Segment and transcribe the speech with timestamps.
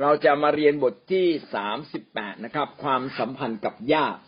[0.00, 4.20] เราจะมาเรียนบทที่สามสิบแปดนะครับ ความสัมพันธ์กับญาติ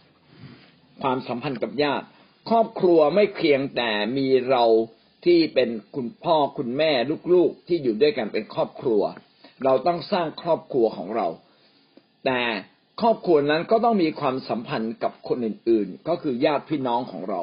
[1.03, 2.07] ความสัมพันธ์กับญาติ
[2.51, 4.65] ครอบครัวไม่เพียงแต่มีเรา
[5.27, 6.93] ที่เป็นคุณพ่อคุณแม่
[7.33, 9.03] ลูกๆที่อยู่ด้วยกันเป็นครอบครัว
[9.65, 11.29] เราต้องสร้างครอบครัวของเรา
[12.27, 12.41] แต่
[13.01, 17.41] ครอบครัวนั้นก็ต้องมีความสัมพันธ์กับคนอื่นๆ ก็คือญาติพี่น้องของเรา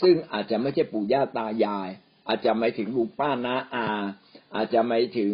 [0.00, 1.88] ซึ่งอาจจะไม่ใช่ปู่ย่าตายาย
[2.28, 3.86] อาจจะไม่ถึงลุงป้าน้าอา
[4.54, 5.32] อาจจะไม่ถึง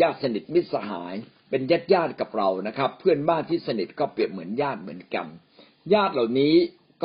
[0.00, 1.14] ญาติสนิทมิตรสหาย
[1.50, 5.26] เป็นญาติญาติกับเรานะครับ เพื่อนบ้านที่สนิทก็เปรียบเหมือนญาติเหมือนกัน
[5.94, 6.54] ญาติเหล่านี้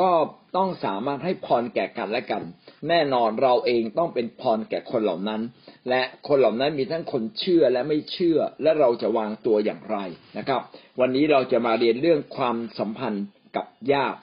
[0.00, 0.10] ก็
[0.56, 2.42] ต้องสามารถให้พรแก่กันและกัน
[2.88, 5.40] แน่นอนเราเองต้องเป็นพรแก่คนเหล่านั้น
[5.88, 9.98] และคนเหล่านั้นมีทั้งคนเชื่อและไม่เชื่อ และเราจะวางตัวอย่างไร
[10.38, 10.60] นะครับ
[11.00, 13.26] วันนี้เราจะมาเรียนเรื่องความสัมพันธ์
[13.56, 14.18] กับญาติ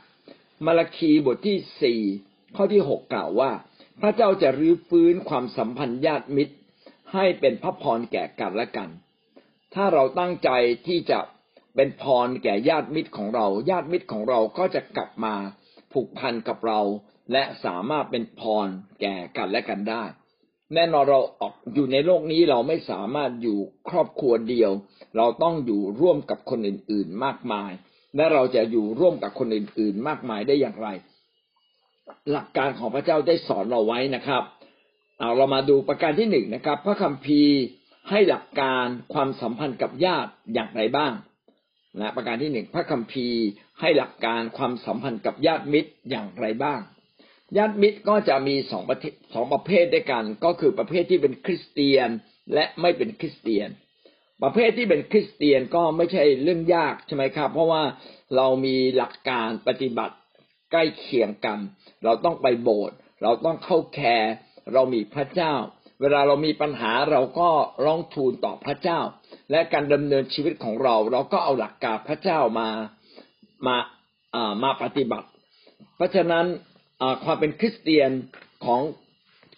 [0.65, 2.01] มาราคีบทที่สี่
[2.55, 3.51] ข้อที่หกกล่าวว่า
[4.01, 6.53] พระเจ้าจะรื้อฟื้นความสัมพันธ์ญาติมิตร
[7.13, 8.89] ให้เป็นพระพรแก่กันและกัน
[9.73, 10.49] ถ้าเราตั้งใจ
[10.87, 11.19] ที่จะ
[11.75, 15.35] เป็นพรแก่ญาติมิตรของเรา ญาติมิตรของเราก็จะกลับมา
[15.91, 16.81] ผูกพันกับเรา
[17.31, 18.67] และสามารถเป็นพร
[19.01, 20.03] แก่กันและกันได้
[20.73, 23.57] แน่นอนเราออกอยู่ในโลกนี้เราไม่สามารถอยู่
[23.89, 24.71] ครอบครัวเดียว
[25.17, 27.71] เราต้องอยู่ร่วมกับคนอื่น ๆมากมาย
[28.15, 30.87] และเราจะอยู่ร่วมกับคนอื่น ๆ มากมายได้อย่างไร
[32.31, 34.43] หลักการของพระเจ้าได้สอนเราไว้นะครับ
[35.19, 37.55] เอาเรามาดูประการที่หนึ่งนะครับ พระคัมภีร์
[38.09, 41.13] ให้หลักการความสัมพันธ์กับญาติอย่างไรบ้าง
[41.99, 43.39] นะประการที่หนึ่งพระคัมภีร์
[43.79, 46.79] ให้หลักการความสัมพันธ์กับญาติมิตรอย่างไรบ้าง
[47.57, 52.09] ญาติมิตรก็จะมีสองประเภทสองประเภทด้วยกัน ก็คือประเภทที่เป็นคริสเตียน
[52.53, 53.69] และไม่เป็นคริสเตียน
[54.43, 57.83] ประเภทที่เป็นคริสเตียนก็ไม่ใช่เรื่องยากใช่ไหมครับ เพราะว่า
[58.35, 60.15] เรามีหลักการปฏิบัติ
[60.71, 61.59] ใกล้เคียงกัน
[62.03, 64.33] เราต้องไปโบสถ์เราต้องเข้าแคร์
[64.73, 65.53] เรามีพระเจ้า
[66.01, 67.49] เวลาเรามีปัญหาเราก็
[67.83, 68.99] ร้องทูลต่อพระเจ้า
[69.51, 72.69] และการดำเนินชีวิตของเรา เราก็เอาหลักการพระเจ้ามา
[73.67, 73.75] มา
[74.63, 75.27] มาปฏิบัติ
[75.95, 76.45] เพราะฉะนั้น
[77.23, 78.11] ความเป็นคริสเตียน
[78.65, 78.81] ของ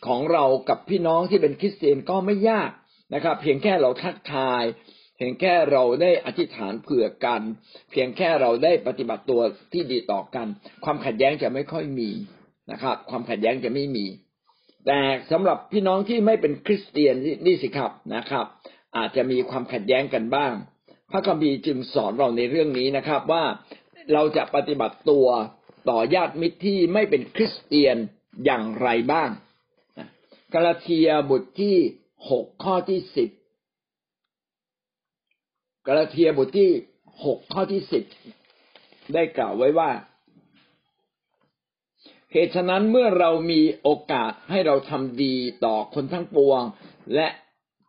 [0.08, 2.70] ของเรากับพี่น้องที่เป็นคริสเตียนก็ไม่ยาก
[3.14, 4.64] นะครับ เพียงแค่เราทักทาย
[5.18, 7.42] เพียงแค่เราได้อธิษฐานเผื่อกัน
[7.92, 9.42] เพียงแค่เราได้ปฏิบัติตัว
[9.74, 10.48] ที่ดีต่อกัน
[10.86, 12.10] ความขัดแย้งจะไม่ค่อยมี
[12.72, 14.06] นะครับ ความขัดแย้งจะไม่มี
[14.86, 15.00] แต่
[15.32, 17.16] สำหรับพี่น้องที่ไม่เป็นคริสเตียน
[17.46, 18.46] นี่สิครับนะครับ
[18.98, 20.54] อาจจะมีความขัดแย้งกันบ้าง
[21.12, 23.44] พระคัมภีร์จึงสอนเราในเรื่องนี้นะครับ ว่า
[24.14, 25.28] เราจะปฏิบัติตัว
[25.90, 27.96] ต่อญาติมิตรที่ไม่เป็นคริสเตียน
[28.46, 29.30] อย่างไรบ้าง
[30.54, 31.76] กาลาเทียบทที่
[32.30, 33.30] หกข้อที่สิบ
[35.88, 36.70] กาลาเทียบทที่
[37.26, 38.04] หกข้อที่สิบ
[39.14, 39.90] ได้กล่าวไว้ว่า
[42.38, 45.36] เหตุฉะนั้นเมื่อเรามีโอกาสให้เราทำดี
[45.66, 46.62] ต่อคนทั้งปวง
[47.16, 47.28] และ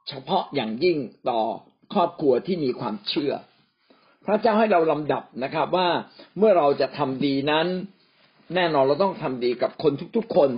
[0.08, 0.98] เฉพาะอย่างยิ่ง
[1.30, 1.40] ต่อ
[1.94, 3.32] ครอบครัวที่มีความเชื่อ
[4.26, 5.88] พระเจ้าให้เราลำดับนะครับว่า
[6.38, 7.66] เมื่อเราจะทำดีนั้น
[8.54, 10.50] แน่นอนเราต้องทำดีกับคนทุกๆคน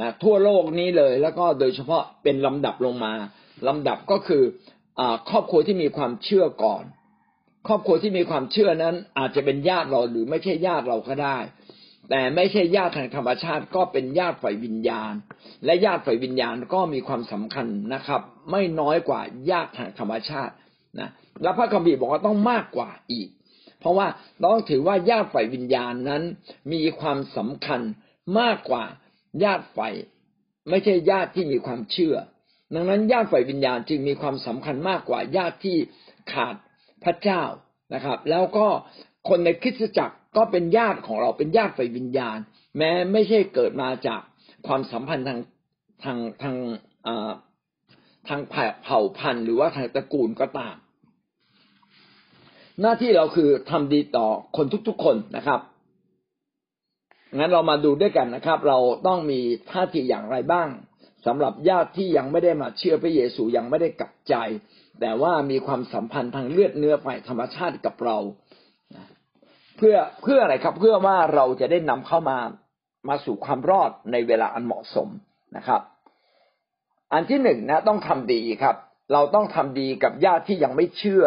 [0.00, 3.12] นะทั่วโลกนี้เลย แล้วก็โดยเฉพาะเป็นลำดับลงมา
[3.68, 4.42] ลำดับก็คือ
[5.00, 6.84] อครอบครัวที่มีความเชื่อก่อน
[7.68, 11.38] ครอบครัวที่มีความเชื่อนั้น อาจจะเป็นญาติเราหรือไม่ใช่ญาติเราก็ได้
[12.10, 15.12] แต่ไม่ใช่ญาติทางธรรมชาติก็เป็นญาติฝ่ายวิญญาณ
[15.64, 18.20] และญาติฝ่ายวิญญาณก็มีความสำคัญนะครับ
[18.50, 19.20] ไม่น้อยกว่า
[19.50, 20.54] ญาติทางธรรมชาติ
[21.00, 21.10] นะ
[21.42, 23.28] และพระคัมภีร์บอกว่าต้องมากกว่าอีก
[23.80, 24.06] เพราะว่า
[24.44, 26.22] ต้องถือว่าญาติฝ่ายวิญญาณนั้น
[26.72, 27.80] มีความสำคัญ
[28.38, 28.84] มากกว่า
[29.44, 29.94] ญาติฝ่าย
[30.70, 32.16] ไม่ใช่ญาติที่มีความเชื่อ
[32.74, 35.76] ดังนั้นญาติฝ่ายวิญญาณจึงมีความสำคัญมากกว่าญาติที่
[36.32, 36.54] ขาด
[37.04, 37.42] พระเจ้า
[37.94, 38.66] นะครับ แล้วก็
[39.28, 42.38] คนในคริสตจักร ก็เป็นญาติของเราเป็นญาติฝ่ายวิญญาณ
[42.78, 44.20] แม้ไม่ใช่เกิดมาจาก
[44.66, 45.38] ความสัมพันธ์ทาง
[46.04, 46.56] ทางทาง
[48.28, 48.40] ทาง
[48.82, 50.76] เผ่าพันธุ์ หรือว่าทางตระกูลก็ตาม
[52.80, 55.60] หน้าที่เราคือทำดีต่อคนทุกๆคนนะครับ
[57.38, 59.40] งั้นเรามาดูด้วยกันนะครับ เราต้องมี
[59.70, 60.68] ท่าทีอย่างไรบ้าง
[61.26, 64.34] สำหรับญาติที่ยังไม่ได้มาเชื่อพระเยซูยังไม่ได้กลับใจ
[65.00, 68.18] แต่ว่ามีความสัมพันธ์ทางเลือดเนื้อฝ่ายธรรมชาติกับเรา
[69.82, 72.38] พื่อเพื่ออะไรครับเพื่อว่าเราจะได้นำเข้ามา
[73.08, 75.08] มาสู่ความรอดในเวลาอันเหมาะสม
[75.56, 75.80] นะครับ
[77.12, 78.76] อันที่หนึ่งนะต้องทำดีครับ
[79.12, 81.24] เราต้องทำดีกับญาติที่ยังไม่เชื่อ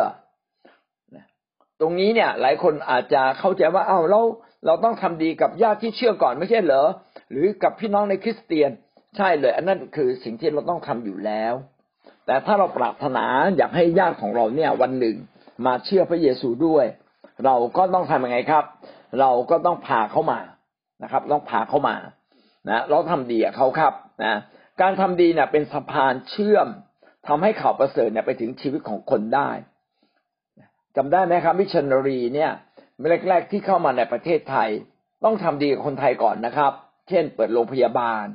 [1.81, 4.21] ตรงนี้เนี่ย หลายคนอาจจะเข้าใจว่าเอ้าเรา
[4.65, 6.87] เราต้องทำดีกับญาติที่เชื่อก่อนไม่ใช่เหรอ
[7.31, 8.69] หรือกับพี่น้องในคริสเตียน
[9.17, 11.53] ใช่เลย อันนั้นคือสิ่งที่เราต้องทำอยู่แล้ว
[12.25, 13.25] แต่ถ้าเราปรารถนา
[13.57, 15.15] อยากให้ญาติของเราเนี่ย วันหนึ่ง
[15.65, 16.85] มาเชื่อพระเยซูด้วย
[17.45, 18.63] เราก็ต้องทำยังไงครับ
[19.19, 20.39] เราก็ต้องพาเขามา
[21.03, 21.95] นะครับ ต้องพาเขามา
[22.69, 23.93] นะเราทำดีกับเขาครับ
[24.23, 24.39] นะ
[24.81, 26.67] การทำดีเนี่ยเป็นสะพานเชื่อม
[27.27, 29.49] ทำให้ข่าวประเสริฐเนี่ยไปถึงชีวิตของคนได้
[30.95, 32.51] จำได้ไหมครับมิชชันนารีเนี่ย
[33.29, 34.69] แรกๆที่เข้ามาในประเทศไทย
[35.23, 36.71] ต้องทำดีกับคนไทยก่อนนะครับ
[37.09, 38.25] เช่น เปิดโรงพยาบาล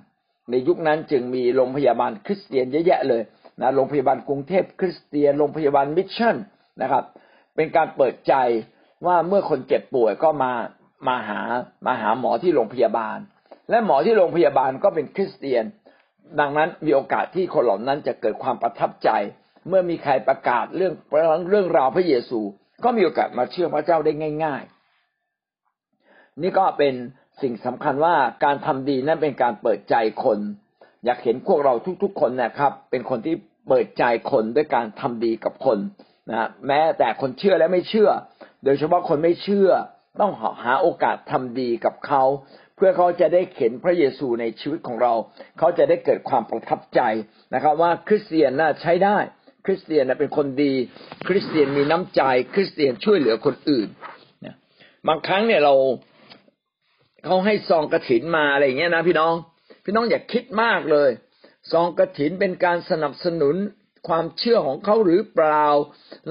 [0.50, 3.22] ในยุคนั้นจึงมีโรงพยาบาลคริสเตียนเยอะแยะเลย
[3.60, 6.36] นะโรงพยาบาลกรุงเทพคริสเตียนโรงพยาบาลมิชชั่น
[6.82, 7.04] นะครับ
[7.56, 8.34] เป็นการเปิดใจ
[9.06, 10.52] ว่าเมื่อคนเจ็บป่วยก็มา
[11.08, 11.40] มาหา
[11.86, 13.18] มาหาหมอที่โรงพยาบาล
[13.70, 15.64] และหมอที่โรงพยาบาลก็เป็นคริสเตียน
[16.40, 19.10] ดังนั้นมีโอกาสที่คนเหล่านั้นจะเกิดความประทับใจ
[19.68, 20.92] เมื่อมีใครประกาศเรื่อง
[21.50, 22.40] เรื่องราวพระเยซู
[22.84, 24.12] ก็มีโอกาสมาเชื่อพระเจ้าได้
[24.44, 24.62] ง่าย
[25.50, 26.94] ๆ นี่ก็เป็น
[27.42, 28.14] สิ่งสำคัญว่า
[28.44, 29.94] การทำดีนั้นเป็นการเปิดใจ
[30.24, 30.38] คน
[31.04, 33.34] อยากเห็นพวกเราทุก ๆ คนนะครับ เป็นคนที่
[33.68, 35.78] เปิดใจคนด้วยการทำดีกับคน
[36.30, 38.10] นะแม้แต่คนเชื่อและไม่เชื่อ
[38.64, 39.70] โดยเฉพาะคนไม่เชื่อ
[40.20, 42.22] ต้องหาโอกาสทำดีกับเขา
[42.76, 45.12] เพื่อเขาจะได้เห็นพระเยซูในชีวิตของเรา
[45.58, 47.00] เขาจะได้เกิดความประทับใจ
[47.54, 49.18] นะครับ ว่าคริสเตียนน่าใช้ได้
[49.66, 50.74] คริสเตียนเป็นคนดี
[51.28, 52.22] คริสเตียนมีน้ำใจ
[52.54, 53.88] คริสเตียนช่วยเหลือคนอื่น
[55.08, 55.74] บางครั้งเนี่ยเรา
[57.24, 59.34] เขาให้ซองกระถินมาอะไรอย่างเงี้ยนะพี่น้อง
[59.84, 61.10] พี่น้องอย่าคิดมากเลย
[61.72, 63.54] ซองกระถินเป็นการสนับสนุน
[64.08, 65.64] ความเชื่อของเขาหรือเปล่า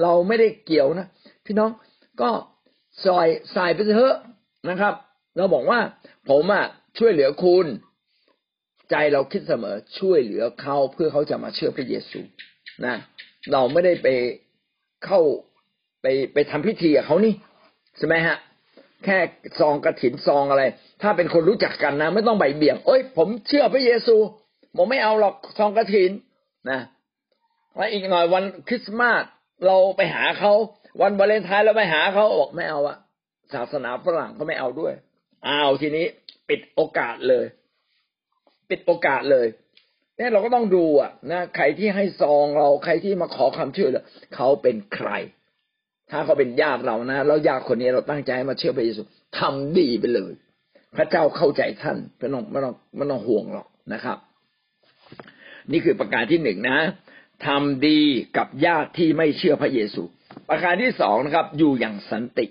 [0.02, 1.06] เราไม่ได้เกี่ยวนะ
[1.46, 1.70] พี่น้อง
[2.22, 2.30] ก็
[3.04, 4.16] ซอยใส่ไปเถอะ
[4.68, 4.94] นะครับ
[5.36, 5.80] เราบอกว่า
[6.30, 6.64] ผมอะ
[6.98, 7.66] ช่วยเหลือคุณ
[8.90, 12.20] ใจเราคิดเสมอช่วยเหลือเขาเพื่อเขาจะมาเชื่อพระเยซู
[12.84, 12.96] นะ
[13.52, 14.08] เราไม่ได้ไป
[15.04, 15.20] เข้า
[16.02, 17.34] ไปไปทำพิธีกับเขานี่
[17.96, 18.36] ใช่ไหมฮะ
[19.04, 19.18] แค่
[19.58, 20.62] ซองกระถินซองอะไร
[21.02, 24.16] ถ้าเป็นคนรู้จักกันนะ ไม่ต้องใบเบี่ยงเอ้ย ผมเชื่อพระเยซู
[24.76, 26.10] ผมไม่เอาหรอกซองกระถิน
[26.70, 26.80] นะ
[27.76, 29.22] แล้วอีกหน่อยวันคริสต์มาส
[29.66, 30.52] เราไปหาเขา
[31.00, 32.96] วันวาเลนไทน์เราไปหาเขาบอกไม่เอาอะ
[33.54, 34.92] ศาสนาฝรั่งเขาไม่เอาด้วย
[35.46, 36.06] อ้าวทีนี้
[36.48, 37.46] ปิดโอกาสเลย
[38.70, 39.46] ปิดโอกาสเลย
[40.16, 44.04] เนี่ยเราก็ต้องดูอะนะใครที่ให้ซองเราใครที่มาขอคำช่วยเหลือ
[44.34, 45.10] เขาเป็นใคร
[46.10, 49.02] ถ้าเขาเป็นญาติเรานะแล้วญาติคนนี้เราตั้งใจมาเชื่อพระเยซู
[49.38, 50.32] ทำดีไปเลย
[50.96, 54.18] พระเจ้าเข้าใจท่านไม่ต้องไม่ต้องไม่ต้องห่วงหรอกนะครับ
[55.72, 56.78] นี่คือประการที่หนึ่งนะ
[57.46, 58.00] ทำดี
[58.36, 60.02] กับญาติที่ไม่เชื่อพระเยซู
[60.48, 62.46] ประการที่สองนะครับ อยู่อย่างสันติ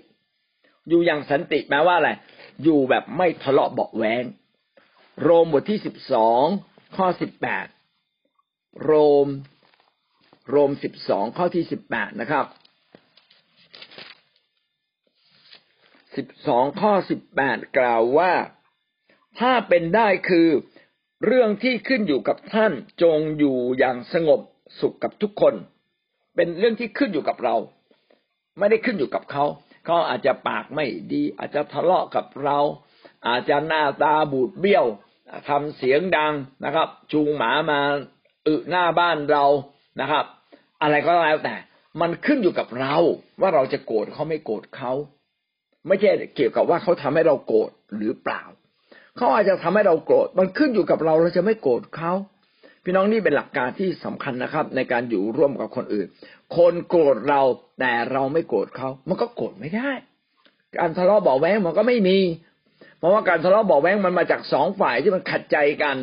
[0.88, 2.10] อยู่อย่างสันติแปลว่าอะไร
[2.62, 4.24] อยู่แบบไม่ทะเลาะเบาแวง
[5.22, 6.44] โรมบทที่สิบสอง
[6.96, 7.66] ข้อสิบแปด
[8.82, 8.92] โร
[9.24, 9.26] ม
[10.50, 12.46] โรมสิบสองข้อที่สิบแปดนะครับ
[16.16, 18.32] สิบสองข้อสิบแปดกล่าวว่า
[19.40, 20.48] ถ้าเป็นได้คือ
[21.26, 22.72] เรื่องที่ขึ้นอยู่กับท่าน
[23.02, 24.40] จงอยู่อย่างสงบ
[24.80, 25.54] สุขกับทุกคน
[26.34, 27.56] เป็นเรื่องที่ขึ้นอยู่กับเรา
[28.58, 29.44] ไม่ได้ขึ้นอยู่กับเขา
[29.84, 32.58] เขาอาจจะปากไม่ดี อาจจะทะเลาะกับเรา
[33.28, 34.86] อาจจะหน้าตาบูดเบี้ยว
[35.48, 36.32] ทำเสียงดัง
[36.64, 37.80] นะครับ จูงหมามา
[38.46, 39.44] อึหน้าบ้านเรา
[40.00, 40.24] นะครับ
[40.82, 41.56] อะไรก็แล้วแต่
[42.00, 42.96] มันขึ้นอยู่กับเรา
[43.40, 44.92] ว่าเราจะโกรธเขาไม่โกรธเขา
[45.86, 48.42] ไม่ใช่เกี่ยวกับว่าเขาทำให้เราโกรธหรือเปล่า
[49.16, 52.12] เขาอาจจะทำให้เราโกรธ มันขึ้นอยู่กับเราเราจะไม่โกรธเขา
[52.84, 56.06] พี่น้องนี่เป็นหลักการที่สำคัญนะครับ ในการอยู่ร่วมกับคนอื่น
[56.56, 57.40] คนโกรธเรา
[57.80, 59.90] แต่เราไม่โกรธเขา มันก็โกรธไม่ได้
[60.78, 62.18] การทะเลาะเบาแวงมันก็ไม่มี
[62.98, 65.96] เพราะว่าการทะเลาะเบาแวงมันมาจากสองฝ่ายที่มันขัดใจกัน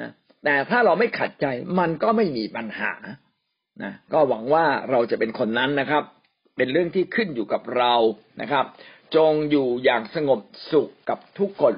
[0.00, 0.10] นะ
[0.44, 1.46] แต่ถ้าเราไม่ขัดใจ
[1.78, 2.92] มันก็ไม่มีปัญหา
[3.82, 6.02] นะก็หวังว่าเราจะเป็นคนนั้นนะครับ
[6.56, 7.94] เป็นเรื่องที่ขึ้นอยู่กับเรา
[8.40, 8.64] นะครับ
[9.16, 10.40] จงอยู่อย่างสงบ
[10.72, 11.74] สุขกับทุกคน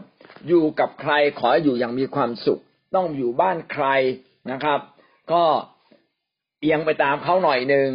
[0.48, 2.60] อยู่กับใครขออยู่อย่างมีความสุข
[2.94, 3.86] ต้องอยู่บ้านใคร
[4.52, 4.80] นะครับ
[5.32, 5.44] ก็
[6.60, 7.88] เอียงไปตามเขาหน่อยหนึ่ง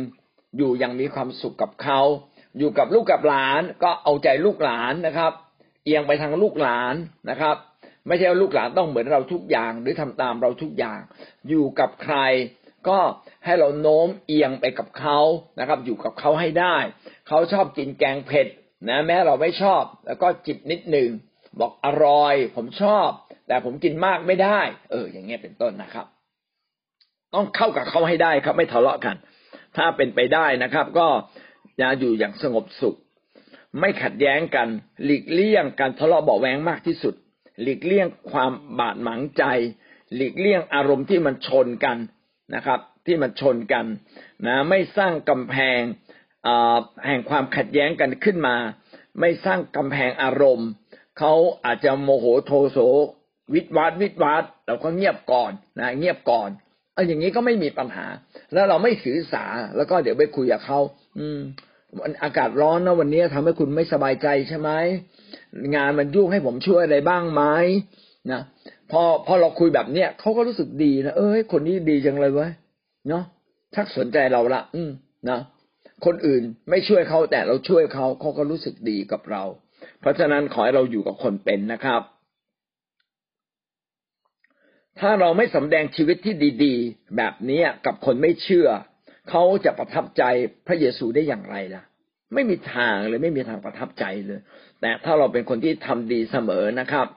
[0.57, 1.99] อยู่อย่างมีความสุขกับเขา
[2.57, 5.31] อยู่กับลูกกับหลานก็เอาใจลูกหลานนะครับ
[5.85, 6.95] เอียงไปทางลูกหลาน
[7.29, 7.55] นะครับ
[8.07, 10.99] ไม่ใช่ว่าลูกหลานต้องเหมือนเราทุกอย่างหรือทำตามเราทุกอย่าง
[11.49, 12.17] อยู่กับใคร
[12.89, 12.99] ก็
[13.45, 15.19] ให้เราโน้มเอียงไปกับเขา
[15.59, 16.75] นะครับ อยู่กับเขาให้ได้
[17.27, 18.47] เขาชอบกินแกงเผ็ด
[18.89, 21.09] นะแม้เราไม่ชอบ แล้วก็จิบนิดหนึ่ง
[21.59, 23.09] บอกอร่อย ผมชอบ
[23.47, 24.59] แต่ผมกินมากไม่ได้
[24.91, 26.05] เออ อย่างเงี้ยเป็นต้นนะครับ
[27.35, 29.15] ต้องเข้ากับเขาให้ได้ครับ ไม่ทะเลาะกัน
[29.77, 31.07] ถ้าเป็นไปได้นะครับ ก็
[31.79, 32.97] จะอยู่อย่างสงบสุข
[33.79, 34.67] ไม่ขัดแย้งกัน
[35.03, 37.13] หลีกเลี่ยงการทะเลาะเบาแวงมากที่สุด
[37.61, 39.43] หลีกเลี่ยงความบาดหมางใจ
[40.15, 41.97] หลีกเลี่ยงอารมณ์ที่มันชนกัน
[42.55, 43.85] นะครับ ที่มันชนกัน
[44.47, 45.79] นะ ไม่สร้างกำแพง
[47.07, 48.55] แห่งความขัดแย้งกันขึ้นมา
[49.19, 50.69] ไม่สร้างกำแพงอารมณ์
[51.17, 51.33] เขา
[51.65, 52.77] อาจจะโมโหโทโส
[53.53, 56.49] วิดวัดวิดวัดเราก็เงียบก่อนนะ เงียบก่อน
[56.93, 58.05] เอออย่างนี้ก็ไม่มีปัญหา
[58.53, 60.79] แล้วเราไม่สื่อสาแล้วก็เดี๋ยวไปคุยกับเขา
[61.19, 61.41] อืม
[62.23, 64.69] อากาศร้อนนะวันนี้ทำให้คุณไม่สบายใจใช่ไหม
[65.75, 67.43] งานมันยุ่งให้ผมช่วยอะไรบ้างไหม
[68.31, 68.41] นะ
[68.91, 72.51] พอพอเราคุยแบบเนี้ยเขาก็รู้สึกดีนะเออคนนี้ดีจังเลยเว้ย
[73.09, 73.23] เนาะ
[73.75, 74.91] ชักสนใจเราละ อืม
[75.29, 75.39] นะ
[76.05, 79.43] คนอื่นไม่ช่วยเขาแต่เราช่วยเขาเขาก็รู้สึกดีกับเรา
[79.99, 82.01] เพราะฉะนั้นขอให้เราอยู่กับคนเป็นนะครับ
[85.01, 88.67] ถ้าเราไม่สำแดงชีวิตที่ดีๆ แบบนี้กับคนไม่เชื่อ
[89.29, 90.23] เขาจะประทับใจ
[90.67, 91.83] พระเยซูได้อย่างไรล่ะ
[92.33, 94.39] ไม่มีทางเลยไม่มีทางประทับใจเลย
[94.81, 97.07] แต่ถ้าเราเป็นคนที่ทำดีเสมอนะครับ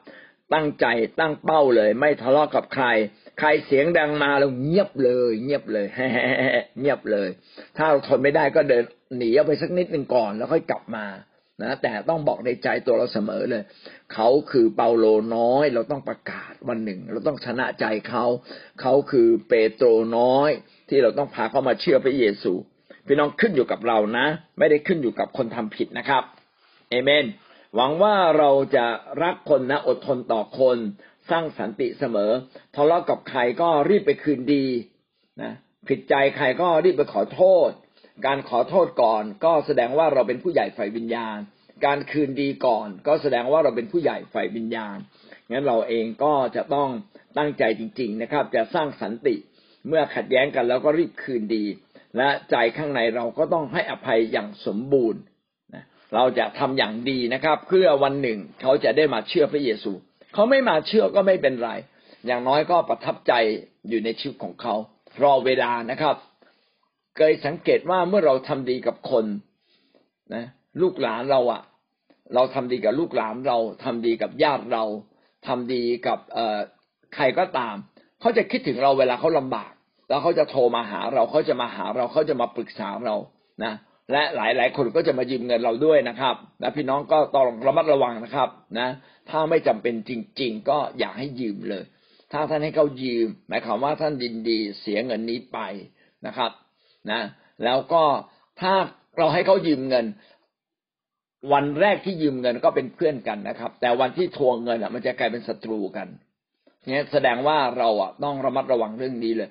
[0.54, 0.86] ตั้งใจ
[1.20, 2.86] ตั้งเป้าเลย ไม่ทะเลาะกับใคร
[3.38, 5.86] ใครเสียงดังมาเราเงียบเลย เงียบเลย
[6.80, 7.28] เงียบเลย
[7.76, 8.84] ถ้าเราทนไม่ได้ก็เดิน
[9.16, 11.06] หนีออกไปสักนิดหนึ่งก่อน แล้วค่อยกลับมา
[11.62, 13.62] นะแต่ต้องบอกในใจตัวเราเสมอเลย
[14.12, 15.06] เขาคือเปาโล
[15.36, 18.24] น้อย เราต้องประกาศวันหนึ่ง เราต้องชนะใจเขา
[18.80, 19.86] เขาคือเปโตร
[20.18, 20.50] น้อย
[20.88, 22.52] ที่เราต้องพาเขามาเชื่อพระเยซู
[23.06, 24.26] พี่น้องขึ้นอยู่กับเรานะ
[24.58, 26.22] ไม่ได้ขึ้นอยู่กับคนทำผิดนะครับ
[26.90, 27.24] เอเมน
[27.74, 28.86] หวังว่าเราจะ
[29.22, 30.78] รักคนนะอดทนต่อคน
[31.30, 32.30] สร้างสันติเสมอ
[32.74, 34.64] ทะเลาะกับใครก็รีบไปคืนดี
[35.42, 35.52] นะ
[35.88, 37.70] ผิดใจใครก็รีบไปขอโทษ
[38.26, 41.38] การขอโทษก่อนก็แสดงว่าเราเป็นผู้ใหญ่ฝ่ายวิญญาณ
[41.86, 44.96] การคืนดีก่อนก็แสดงว่าเราเป็นผู้ใหญ่ฝ่ายวิญญาณ
[45.50, 46.88] งั้นเราเองก็จะต้อง
[47.38, 49.36] ตั้งใจจริง ๆ นะครับ จะสร้างสันติ
[49.88, 51.64] เมื่อขัดแย้งกันแล้วก็รีบคืนดี
[52.16, 55.20] และใจข้างในเราก็ต้องให้อภัยอย่างสมบูรณ์
[56.14, 59.92] เราจะทำอย่างดีนะครับ เพื่อวันหนึ่งเขาจะได้มาเชื่อพระเยซู
[60.34, 61.70] เขาไม่มาเชื่อก็ไม่เป็นไร
[62.26, 63.32] อย่างน้อยก็ประทับใจ
[63.88, 64.74] อยู่ในชีวิตของเขา
[65.22, 66.14] รอเวลานะครับ
[67.16, 69.24] เคยสังเกตว่าเมื่อเราทำดีกับคน
[70.34, 70.44] นะ
[70.80, 71.62] ลูกหลานเราอะ
[72.34, 74.84] เราทำดีกับลูกหลานเราทำดีกับญาติเรา
[75.46, 76.58] ทำดีกับเอ่อ
[77.14, 77.76] ใครก็ตาม
[78.20, 79.72] เขาจะคิดถึงเราเวลาเขาลำบาก
[80.08, 83.16] แล้วเขาจะโทรมาหาเราเขาจะมาหาเราเขาจะมาปรึกษาเรา
[83.64, 83.72] นะ
[84.12, 88.88] และหลายหลายคนก็จะมายืมเงินเราด้วยนะครับนะพี่น้องก็ต้องระมัดระวังนะครับนะ
[89.30, 91.84] ถ้าไม่จำเป็นจริง ๆ ก็อย่าให้ยืมเลย
[92.32, 95.58] ถ้าท่านให้เขายืม หมายความว่าท่านดินดีเสียเงินนี้ไป
[96.26, 96.50] นะครับ
[97.12, 97.20] นะ
[97.64, 98.02] แล้วก็
[98.60, 98.72] ถ้า
[99.18, 100.06] เราให้เขายืมเงิน
[101.52, 106.08] วันแรกที่ยืมเงินก็เป็นเพื่อนกันนะครับ แต่วันที่ทวงเงินอะ มันจะกลายเป็นศัตรูกัน
[106.90, 109.48] เนี่ยแสดงว่าเราอะต้องระมัดระวังเรื่องนี้เลย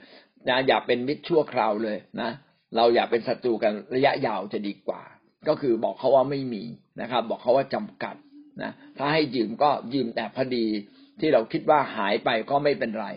[0.49, 2.29] นะอย่าเป็นมิตรชั่วคราวเลยนะ
[2.75, 5.01] เราอย่าเป็นศัตรูกันระยะยาวจะดีกว่า
[5.47, 6.63] ก็คือบอกเขาว่าไม่มี
[7.01, 8.15] นะครับ บอกเขาว่าจำกัด
[8.63, 10.65] นะถ้าให้ยืมก็ยืมแต่พอดี
[11.19, 13.07] ที่เราคิดว่าหายไปก็ไม่เป็นไร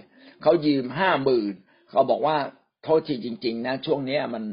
[0.43, 1.55] เขายืมห้าหมื่น
[1.91, 2.37] เขาบอกว่า
[2.87, 4.45] โทษทีจริง ๆ นะ ช่วงนี้มัน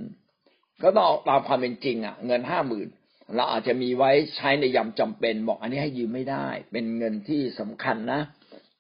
[0.84, 2.88] ก็ต้องตามความเป็นจริง อะ เงินห้าหมื่น
[3.36, 8.22] เราอาจจะมีไว้ใช้ในยามจำเป็น บอกอันนี้ให้ยืมไม่ได้ เป็นเงินที่สำคัญนะ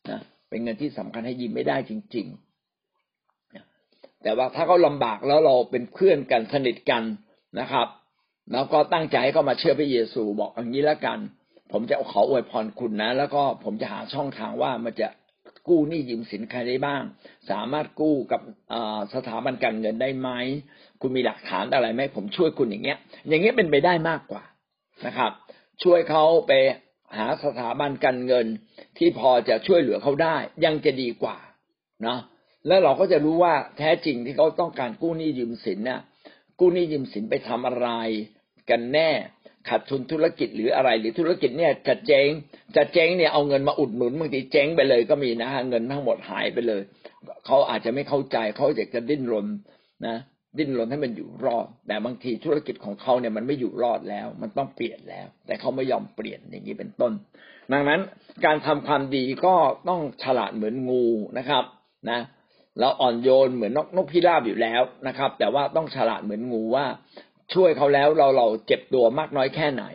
[0.09, 0.19] นะ
[0.49, 2.27] เป็นเงินที่สำคัญให้ยืมไม่ได้จริง
[3.03, 7.03] ๆ แต่ว่าถ้าเขาลาบากแล้วเราเป็นเพื่อนกันสนิทกัน
[7.59, 7.87] นะครับ
[8.51, 11.19] แล้วก็ตั้งใจให้เขามาเชื่อพระเยซู บอกอย่างนี้แล้วกัน
[11.71, 15.07] ผมจะขออวยพรคุณนะ แล้วก็ผมจะหาช่องทางว่ามันจะ
[15.67, 17.03] กู้หนี้ยืมสินใครได้บ้าง
[17.49, 18.41] สามารถกู้กับ
[19.13, 20.29] สถาบันการเงินได้ไหม
[21.01, 24.43] คุณมีหลักฐานอะไรไหมผมช่วยคุณอย่างเงี้ย อย่างเงี้ยเป็นไปได้มากกว่า
[25.05, 25.31] นะครับ
[25.83, 26.51] ช่วยเขาไป
[27.17, 28.45] หาสถาบันการเงิน
[28.97, 31.37] ที่พอจะช่วยเหลือเขาได้ ยังจะดีกว่า
[32.03, 32.19] เนาะ
[32.67, 36.01] แล้วเราก็จะรู้ว่าแท้จริงที่เขาต้องการกู้หนี้ยืมสินเนี่ย
[36.59, 37.89] กู้หนี้ยืมสินไปทำอะไร
[38.69, 39.09] กันแน่
[39.69, 42.29] ขาดทุนธุรกิจหรืออะไร หรือธุรกิจเนี่ยจะเจ๊ง
[42.75, 46.81] จะเจ๊งเนี่ยเอาเงินมาอุดหนุนบางทีเจ๊งไปเลยก็มีนะฮะเงินทั้งหมดหายไปเลย
[47.45, 49.47] เขาอาจจะไม่เข้าใจเขาอยากจะดิ้นรน
[50.07, 50.17] นะ
[50.57, 57.11] ดิ้นรนให้มันอยู่รอด แต่บางทีธุรกิจของเขาเนี่ยมันไม่อยู่รอดแล้ว มันต้องเปลี่ยนแล้ว แต่เขาไม่ยอมเปลี่ยนอย่างนี้เป็นต้น
[57.73, 57.99] ดังนั้น
[58.45, 59.55] การทำความดีก็
[59.89, 61.05] ต้องฉลาดเหมือนงู
[61.37, 61.63] นะครับ
[62.09, 62.19] นะ
[62.79, 66.85] เราอ่อนโยนเหมือนนกนกพิราบอยู่แล้วนะครับ แต่ว่าต้องฉลาดเหมือนงูว่า
[67.53, 69.85] ช่วยเขาแล้วเราเราเจ็บตัวมากน้อยแค่ไหน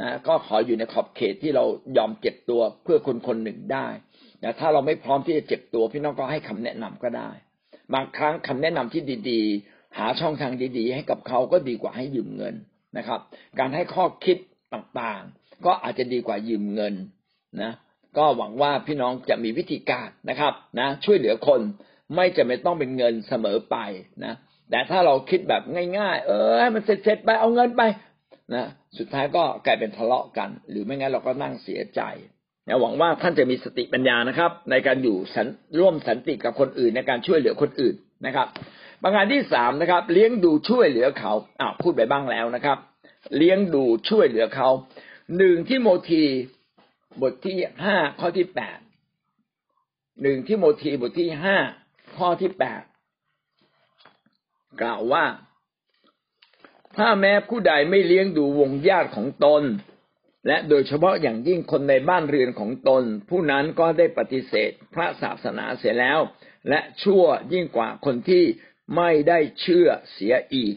[0.00, 1.64] นะก็ขออยู่ในขอบเขตที่เรา
[1.96, 3.86] ยอมเจ็บตัวเพื่อคนคนหนึ่งได้
[4.40, 7.30] แต่ถ้าเราไม่พร้อมที่จะเจ็บตัว พี่น้องก็ให้คำแนะนำก็ได้
[7.94, 12.54] บางครั้งคำแนะนำที่ดีๆ หาช่องทางดีๆ ให้กับเขาก็ดีกว่าให้ยืมเงิน
[12.96, 13.20] นะครับ
[13.58, 14.36] การให้ข้อคิด
[14.74, 16.94] ต่างๆ ก็อาจจะดีกว่ายืมเงิน
[17.62, 17.72] นะ
[18.18, 21.60] ก็หวังว่าพี่น้องจะมีวิธีการนะครับนะช่วยเหลือคน
[22.14, 23.76] ไม่จะไม่ต้องเป็นเงินเสมอไป
[24.24, 24.34] นะ
[24.70, 25.62] แต่ถ้าเราคิดแบบ
[25.98, 26.30] ง่ายๆ เอ
[26.60, 27.82] อมันเสร็จๆไปเอาเงินไป
[28.54, 28.66] นะ
[28.98, 32.00] สุดท้ายก็กลายเป็นทะเลาะกัน หรือไม่งั้นเราก็นั่งเสียใจ
[32.68, 35.16] นะหวังว่าท่านจะมีสติปัญญานะครับ ในการอยู่
[35.78, 37.94] ร่วมสันติกับคนอื่นในการช่วยเหลือคนอื่น
[38.26, 38.46] นะครับ
[39.02, 42.78] ประการที่สามนะครับ เลี้ยงดูช่วยเหลือเขาอ้าวพูดไปบ้างแล้วนะครับ
[43.36, 44.68] เลี้ยงดูช่วยเหลือเขา
[45.38, 46.24] หนึ่งที่โมที
[47.22, 48.78] บทที่ห้าข้อที่แปด
[50.22, 51.56] หนึ่งที่โมทีบทที่ห้า
[52.16, 52.82] ข้อที่แปด
[54.80, 55.24] กล่าวว่า
[56.96, 59.62] ถ้าแม้ผู้ใดไม่เลี้ยงดูวงญาติของตน
[60.46, 66.18] และโดยเฉพาะอย่างยิ่งคนในบ้านเรือนของตน ผู้นั้นก็ได้ปฏิเสธพระศาสนาเสียแล้ว
[66.68, 68.44] และชั่วยิ่งกว่าคนที่
[68.96, 70.74] ไม่ได้เชื่อเสียอีก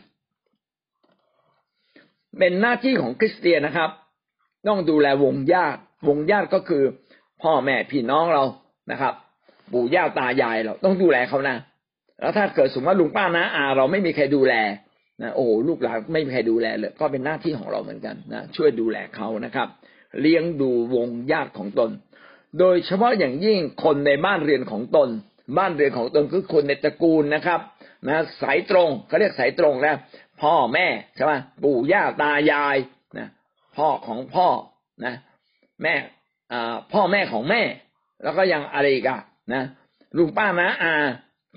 [2.37, 3.91] เป็นหน้าที่ของคริสเตียนนะครับ
[4.67, 6.83] ต้องดูแลวงญาติ วงญาติก็คือ
[7.43, 8.43] พ่อแม่พี่น้องเรา
[8.91, 9.13] นะครับ
[9.71, 11.57] ปู่ย่าตายายเราต้องดูแลเขานะ
[12.19, 14.53] แล้วถ้าเกิดสมมติว่าลุงป้านะอาเราไม่มีใครดูแล
[15.21, 19.67] นะโอ้ลูกหลานไม่มีใครดูแลเลย ก็เป็นหน้าที่ของเราเหมือนกันนะช่วยดูแลเขานะครับ
[20.21, 21.91] เลี้ยงดูวงญาติของตน
[22.59, 25.09] โดยเฉพาะอย่างยิ่งคนในบ้านเรือนของตน
[25.57, 27.59] บ้านเรือนของตนคือคนในตระกูลนะครับ
[28.07, 29.95] นะสายตรงเขาเรียกสายตรงแล้ว
[30.41, 31.33] พ่อแม่ใช่ไหม
[31.63, 32.77] ปู่ย่าตายาย
[33.17, 33.27] นะ
[33.77, 34.47] พ่อของพ่อ
[35.05, 35.13] นะ
[35.83, 35.93] แม่
[36.51, 37.61] อ่าพ่อแม่ของแม่
[38.23, 39.21] แล้วก็ยังอะไรอีกัน
[39.53, 39.63] นะ
[40.17, 40.93] ลุงป้านะอา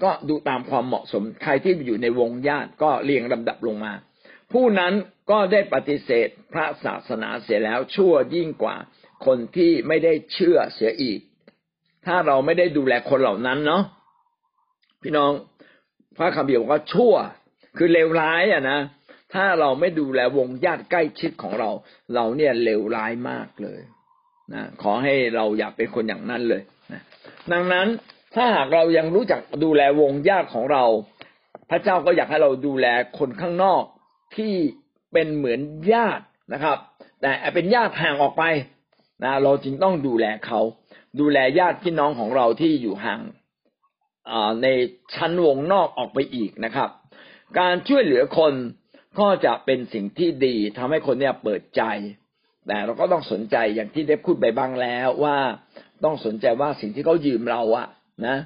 [0.05, 3.93] ก็ดูตามความเหมาะสม ใครที่อยู่ในวงญาติก็เรียงลำดับลงมา
[4.53, 4.93] ผู้นั้น
[5.31, 8.77] ก็ได้ปฏิเสธพระศาสนาเสียแล้วชั่วยิ่งกว่า
[9.27, 11.21] คนที่ไม่ได้เชื่อเสียอีก
[12.07, 13.83] ถ้าเราไม่ได้ดูแลคนเหล่านั้นเนาะ
[15.03, 15.33] พี่น้อง
[16.17, 17.15] พระคัมภีร์บอกว่าชั่ว
[17.77, 18.81] คือเลวร้ายอะนะ
[19.35, 21.71] ถ้าเราไม่ดูแลวงญาติใกล้ชิดของเรา
[22.15, 23.81] เราเนี่ยเลวร้ายมากเลย
[24.55, 27.03] นะขอให้เราอย่าเป็นคนอย่างนั้นเลยนะ
[27.53, 27.87] ดังนั้น
[28.35, 30.85] ถ้าหากเรายังรู้จักดูแลวงญาติของเรา
[31.71, 32.87] พระเจ้าก็อยากให้เราดูแล
[33.19, 33.83] คนข้างนอก
[34.37, 34.55] ที่
[35.13, 35.61] เป็นเหมือน
[35.93, 36.79] ญาตินะครับ
[37.21, 38.45] แต่เป็นญาติห่างออกไป
[39.25, 40.61] นะเราจึงต้องดูแลเขา
[41.21, 43.21] ดูแลญาติพี่น้องของเราที่อยู่ห่าง
[44.63, 44.67] ใน
[45.15, 46.91] ชั้นวงนอกออกไปอีกนะครับ
[47.59, 48.53] การช่วยเหลือคน
[49.21, 51.83] ก็จะเป็นสิ่งที่ดีทำให้คนเนี่ยเปิดใจ
[52.67, 55.37] แต่เราก็ต้องสนใจอย่างที่ได้พูดไปบ้างแล้วว่า
[56.05, 57.87] ต้องสนใจว่าสิ่งที่เขายืมเราอะ
[58.27, 58.37] นะ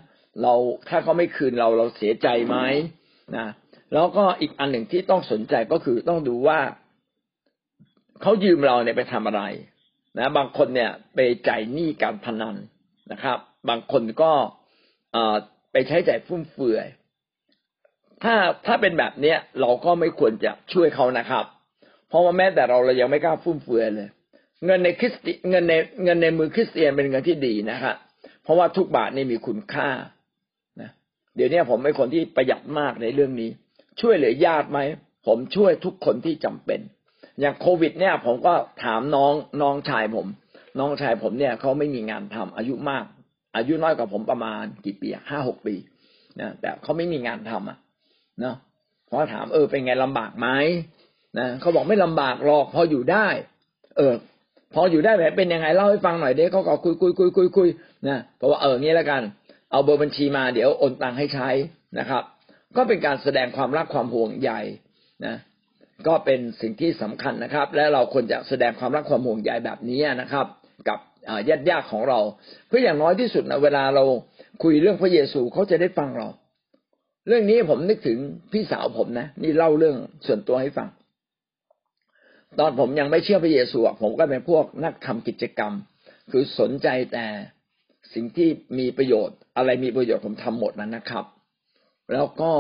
[0.43, 0.54] เรา
[0.88, 2.57] ถ้าเขาไม่คืนเราเราเสียใจไหม
[3.37, 3.47] นะ
[3.93, 6.61] แล้วก็อีกอันหนึ่งที่ต้องสนใจก็คือต้องดูว่า
[8.23, 9.43] เขายืมเราเนี่ยไปทำอะไร
[10.19, 12.57] นะ บางคนเนี่ยไปจ่ายหนี้การพนัน
[13.12, 13.38] นะครับ
[13.69, 14.33] บางคนก็
[15.73, 16.87] ไปใช้จ่ายฟุ่มเฟือย
[18.25, 18.34] ถ้า
[18.67, 21.45] ถ้าเป็นแบบเนี้ยเราก็ไม่ควรจะช่วยเขานะครับ
[22.08, 24.08] เพราะว่าแม้แต่เราเรายังไม่กล้าฟุ่มเฟือยเลย
[24.65, 27.97] เงินในคริสติเงินในเงินในมือคริสเตียนเป็นเงินที่ดีนะครับ
[28.45, 29.89] เพราะว่าทุกบาทนี่มีคุณค่า
[30.80, 30.91] นะ
[31.37, 33.50] เดี๋ยวนี้ผมเป็นคนที่ประหยัดมากในเรื่องนี้
[34.00, 34.78] ช่วยเหลือญาติไหม
[35.26, 36.80] ผมช่วยทุกคนที่จำเป็น
[37.41, 38.54] อย่างโควิด เนี่ย ผมก็
[38.85, 40.26] ถามน้องน้องชายผม
[40.78, 43.04] น้องชายผมเนี่ยเขาไม่มีงานทำอายุมาก
[43.57, 45.75] อายุน้อยกว่าผมประมาณกี่ปีห้าหกปี
[46.41, 47.78] นะแต่เขาไม่มีงานทำอะ
[48.41, 48.57] เนาะ
[49.09, 50.49] พอถามเออเป็นไงลำบากไหม
[51.39, 53.26] นะเขาบอกไม่ลำบากหรอกพออยู่ได้
[53.97, 54.15] เออ
[54.75, 57.69] พออยู่ได้แบบเป็นยังไงเล่าให้ฟังหน่อยเด็กเขาก็คุยคุยคุยคุยคุย
[58.08, 59.23] นะเพราะว่าเอองี้แล้วกัน
[59.71, 61.49] เอาเบอร์บัญชีมาเดี๋ยวโอนตังค์ให้ใช้
[61.99, 62.23] นะครับ
[62.76, 64.50] ก็เป็นการแสดงความรักความห่วงใย
[65.26, 65.37] นะ
[66.06, 70.47] ก็เป็นสิ่งที่สำคัญนะครับ และเราควรจะแสดงความรักความห่วงใยแบบนี้นะครับ
[70.89, 70.99] กับ
[71.49, 72.21] ญาติญาติของเรา
[72.69, 74.04] เพื่ออย่างน้อยที่สุดนะเวลาเรา
[74.63, 76.28] คุยเรื่องพระเยซูเขาจะได้ฟังเรา
[77.28, 78.19] เรื่องนี้ผมนึกถึง
[78.52, 80.89] พี่สาวผมนะ นี่เล่าเรื่องส่วนตัวให้ฟัง
[82.58, 85.73] ตอนผมยังไม่เชื่อพระเยซูผมก็เป็นพวกนักทำกิจกรรม
[86.30, 87.26] คือสนใจแต่
[88.14, 91.25] สิ่งที่มีประโยชน์ อะไรมีประโยชน์ผมทำหมดนั้นนะครับ
[92.12, 92.52] แล้วก็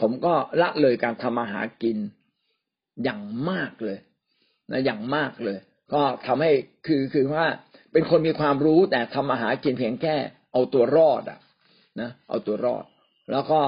[0.00, 1.98] ผมก็ละเลยการทำอาหากิน
[3.04, 3.98] อย่างมากเลย
[4.72, 5.58] นะอย่างมากเลย
[5.92, 6.50] ก็ทำให้
[6.86, 7.46] คือคือว่า
[7.92, 10.14] เป็นคนมีความรู้แต่ทำอาหากินเพียงแค่
[10.52, 11.38] เอาตัวรอดอะ
[12.00, 12.84] นะเอาตัวรอด
[13.32, 13.60] แล้วก็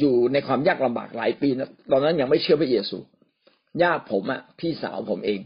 [0.00, 2.98] อยู่ในความยากลำบากหลายปีนะตอนนั้นยังไม่เชื่อพระเยซู
[3.82, 5.40] ญาติผมอะพี่สาวผมเอง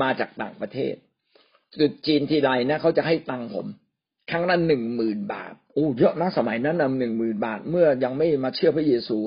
[0.00, 0.94] มาจากต่างประเทศ
[1.80, 3.66] จุดจีนทีไรนะเขาจะให้ตังค์ผม
[4.30, 9.18] ครั้งละหนึ่งหมื่นบาทโอ้เยอะนะสมัยนั้นนำหนึ่งหมื่นบาท เมื่อยังไม่มาเชื่อพระเยซู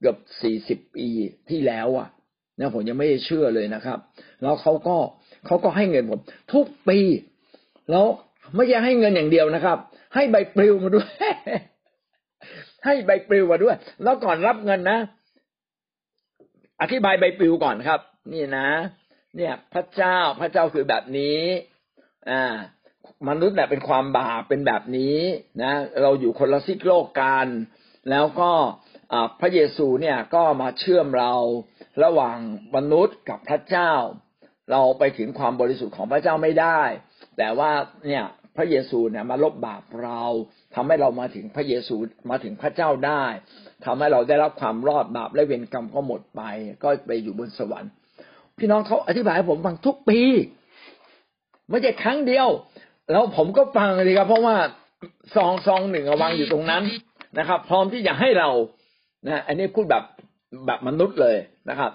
[0.00, 1.06] เกือบสี่สิบปี
[1.50, 2.08] ที่แล้วอะ
[2.58, 3.98] นะผมยังไม่เชื่อเลยนะครับ
[4.42, 4.96] แล้วเขาก็
[5.46, 6.20] เขาก็ให้เงินผม
[6.52, 6.98] ทุกปี
[7.90, 8.06] แล้ว
[8.56, 9.78] ไม่ใช่ให้เงินอย่างเดียวนะครับ
[10.14, 11.08] ให้ใบปลิวมาด้วย
[12.84, 14.98] ให้ใบปลิวมาด้วย แล้วก่อนรับเงินนะ
[16.82, 18.00] อธิบายใบปลิวก่อนครับ
[18.32, 18.68] นี่นะ
[19.36, 21.40] เนี่ยพระเจ้าพระเจ้าคือแบบนี้
[22.30, 22.56] อ่า
[23.28, 25.18] มนุษย์เนี่ยเป็นความบาปเป็นแบบนี้
[25.62, 27.46] นะ เราอยู่คนละซิกโลกกัน
[28.10, 28.50] แล้วก็
[29.40, 31.34] พระเยซูเนี่ยก็มาเชื่อมเรา
[32.04, 32.38] ระหว่าง
[32.76, 33.92] มนุษย์กับพระเจ้า
[34.70, 36.80] เราไปถึงความบริสุทธิ์ของพระเจ้าไม่ได้
[37.38, 37.70] แต่ว่า
[38.06, 38.24] เนี่ย
[38.56, 40.22] พระเยซูเนี่ยมาลบบาปเรา
[40.74, 41.96] ทำให้เรามาถึงพระเยซู
[42.30, 43.24] มาถึงพระเจ้าได้
[43.84, 46.42] ทำให้เราได้รับความรอดบาปและเวรกรรมก็หมดไป
[46.82, 47.92] ก็ไปอยู่บนสวรรค์
[48.58, 50.20] พี่น้องเขาอธิบายให้ผมฟังทุกปี
[51.70, 52.48] ไม่ใช่ครั้งเดียว
[53.10, 54.56] แล้วผมก็ฟังเลยครับ เพราะว่า
[55.34, 56.82] ซองซองหนึ่งวางอยู่ตรงนั้น
[57.38, 58.50] นะครับ พร้อมที่จะให้เรา
[59.26, 60.04] นะอันนี้พูดแบบ
[60.66, 61.36] แบบมนุษย์เลย
[61.70, 61.92] นะครับ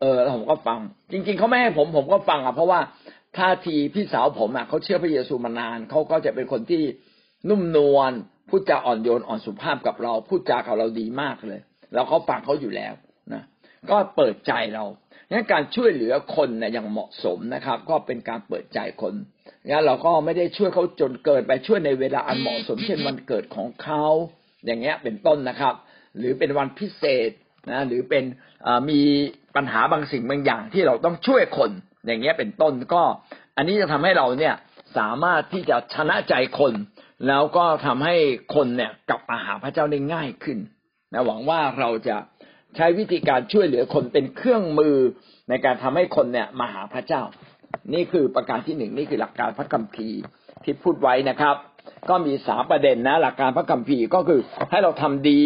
[0.00, 0.78] เออแล้วผมก็ฟัง
[1.12, 2.80] จริง ๆเขาไม่ให้ผมผมก็ฟังอะเพราะว่า
[3.38, 6.82] ท่าทีพี่สาวผมอะเขาเชื่อพระเยซูมานานเขาก็จะเป็นคนที่
[7.48, 8.12] นุ่มนวล
[8.48, 11.60] พูดจาอ่อนโยนอ่อนสุภาพกับเราพูดจากับเราดีมากเลย
[11.94, 12.94] เราก็ฟังเขาอยู่แล้ว
[13.32, 13.42] นะ
[13.90, 14.84] ก็เปิดใจเรา
[15.30, 19.14] งั้นการช่วยเหลือคนเนี่ยอย่างเหมาะสมนะครับ ก็เป็นการเปิดใจคน
[19.68, 24.04] งั้นเราก็ไม่ได้ช่วยเขาจนเกินไปช่วยในเวลาอันเหมาะสม เช่นวันเกิดของเขา
[24.66, 25.74] อย่างเงี้ยเป็นต้นนะครับ
[26.18, 27.30] หรือเป็นวันพิเศษ
[27.70, 28.24] นะหรือเป็น
[28.90, 29.00] มี
[29.56, 31.70] ปัญหาบางสิ่งบางอย่างที่เราต้องช่วยคน
[32.06, 33.02] อย่างเงี้ยเป็นต้นก็
[33.56, 34.54] อันนี้จะทำให้เราเนี่ย
[34.98, 36.72] สามารถที่จะชนะใจคน
[37.28, 38.16] แล้วก็ทำให้
[38.54, 40.58] คนเนี่ยกลับมาหาพระเจ้าได้ง่ายขึ้น
[41.12, 42.16] นะหวังว่าเราจะ
[42.76, 44.96] ใช้วิธีการช่วยเหลือคนเป็นเครื่องมือ
[45.48, 47.22] ในการทำให้คนเนี่ยมาหาพระเจ้า
[47.94, 50.18] นี่คือประการที่หนึ่งนี่คือหลักการพระคัมภีร์
[50.64, 51.56] ที่พูดไว้นะครับ
[52.08, 55.42] ก็มีสามประเด็นนะ หลักการพระคัมภีร์ก็คือให้เราทำดี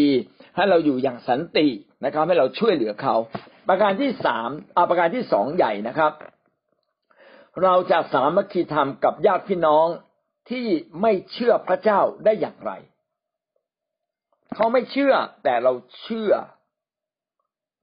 [0.57, 1.67] ให้เราอยู่อย่างสันติ
[2.05, 3.15] นะครับ ให้เราช่วยเหลือเขา
[3.69, 6.13] ประการที่สามอาประการที่สองใหญ่นะครับ
[7.63, 9.87] เราจะสามัคคีธรรมกับญาติพี่น้อง
[10.51, 10.67] ที่
[11.03, 12.73] ไม่เชื่อพระเจ้าได้อย่างไร
[14.55, 15.15] เขาไม่เชื่อ
[15.45, 16.33] แต่เราเชื่อ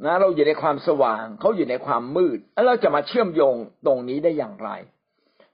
[0.05, 3.55] นะเราอยู่ในความสว่าง เขาอยู่ในความมืด แล้วเราจะมาเชื่อมโยง
[3.85, 4.69] ตรงนี้ได้อย่างไร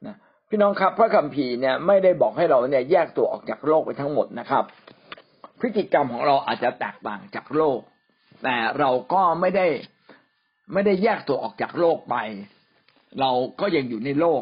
[0.06, 0.15] นะ
[0.49, 4.63] พี่น้องครับ พระคัมภีร์เนี่ยไม่ได้บอกให้เราเนี่ยแยกตัวออกจากโลกไปทั้งหมดนะครับ
[5.60, 7.80] พฤติกรรมของเราอาจจะแตกต่างจากโลก
[8.43, 9.67] แต่เราก็ไม่ได้
[10.73, 12.15] ไม่ได้แยกตัวออกจากโลกไป
[13.21, 14.41] เราก็ยังอยู่ในโลก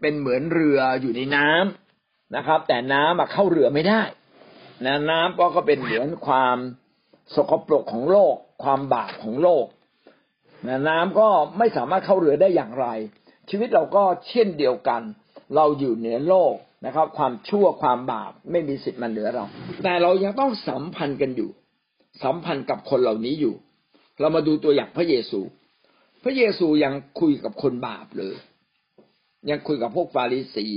[0.00, 4.02] เป็นเหมือนเรืออยู่ในน้ำนะครับ แต่น้ำมาเข้าเรือไม่ได้
[4.86, 6.56] นะน้ำก็ก็เป็นเหมือนความ
[7.34, 9.66] สกปรกของโลก ความบาปของโลก
[10.68, 12.86] นะน้ำก็ไม่สามารถเข้าเรือได้อย่างไร
[13.50, 15.02] ชีวิตเราก็เช่นเดียวกัน
[15.56, 16.54] เราอยู่เหนือโลก
[16.86, 19.44] นะครับ ความชั่วความบาปไม่มีสิทธิ์มาเหนือเรา
[19.82, 21.50] แต่เรายังต้องสัมพันธ์กันอยู่
[22.22, 23.54] สัมพันธ์กับคนเหล่านี้อยู่
[24.20, 25.40] เรามาดูตัวอย่างพระเยซู
[26.22, 28.36] พระเยซูยังคุยกับคนบาปเลย
[29.50, 30.68] ยังคุยกับพวกฟาริสี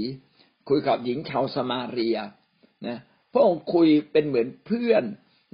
[0.69, 2.17] คุยกับหญิงชาวสมาเรีย
[2.88, 2.99] นะ
[3.34, 5.03] พระองค์คุยเป็นเหมือนเพื่อน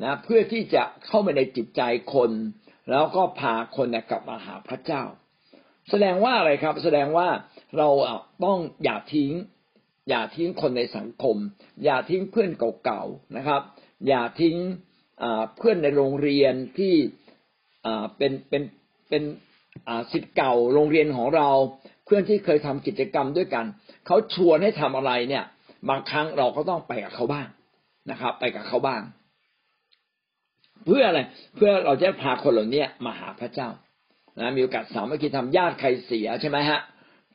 [0.03, 1.81] นะเพื่อที่จะเข้าไปในจิตใจ
[2.13, 2.31] คน
[2.89, 5.03] แล้วก็พาคนกลับมาหาพระเจ้า
[5.89, 7.27] แสดงว่าอะไรครับ แสดงว่า
[7.77, 7.89] เรา
[8.45, 9.31] ต้องอย่าทิ้ง
[10.09, 11.35] อย่าทิ้งคนในสังคม
[11.83, 12.51] อย่าทิ้งเพื่อน
[12.83, 13.61] เก่าๆนะครับ
[14.07, 14.57] อย่าทิ้ง
[15.57, 16.93] เพื่อนในโรงเรียนที่
[18.17, 18.63] เป็นเป็น
[19.09, 19.23] เป็น
[20.11, 21.49] สิทธิ์เก่าโรงเรียนของเรา
[22.05, 23.65] เพื่อนที่เคยทำกิจกรรมด้วยกัน
[24.07, 25.43] เขาชวนให้ทำอะไรเนี่ย
[25.89, 27.47] บางครั้งเราก็ต้องไปกับเขาบ้าง
[28.11, 29.01] นะครับ ไปกับเขาบ้าง
[30.85, 31.19] เพื่ออะไร
[31.55, 33.69] เพื่อเราจะพาคนเหล่านี้มาหาพระเจ้า
[34.39, 36.79] นะมีโอกาสสามัคคีทำญาติใครเสียใช่ไหมฮะ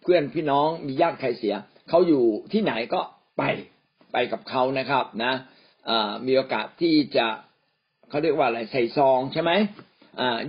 [0.03, 1.55] เพื่อนพี่น้องมีญาติใครเสีย
[1.88, 3.01] เขาอยู่ที่ไหนก็
[3.38, 3.42] ไป
[4.12, 5.33] ไปกับเขานะครับ นะ
[6.27, 7.27] มีโอกาสที่จะ
[8.09, 9.53] เขาเรียกว่าอะไรใส่ซองใช่ไหม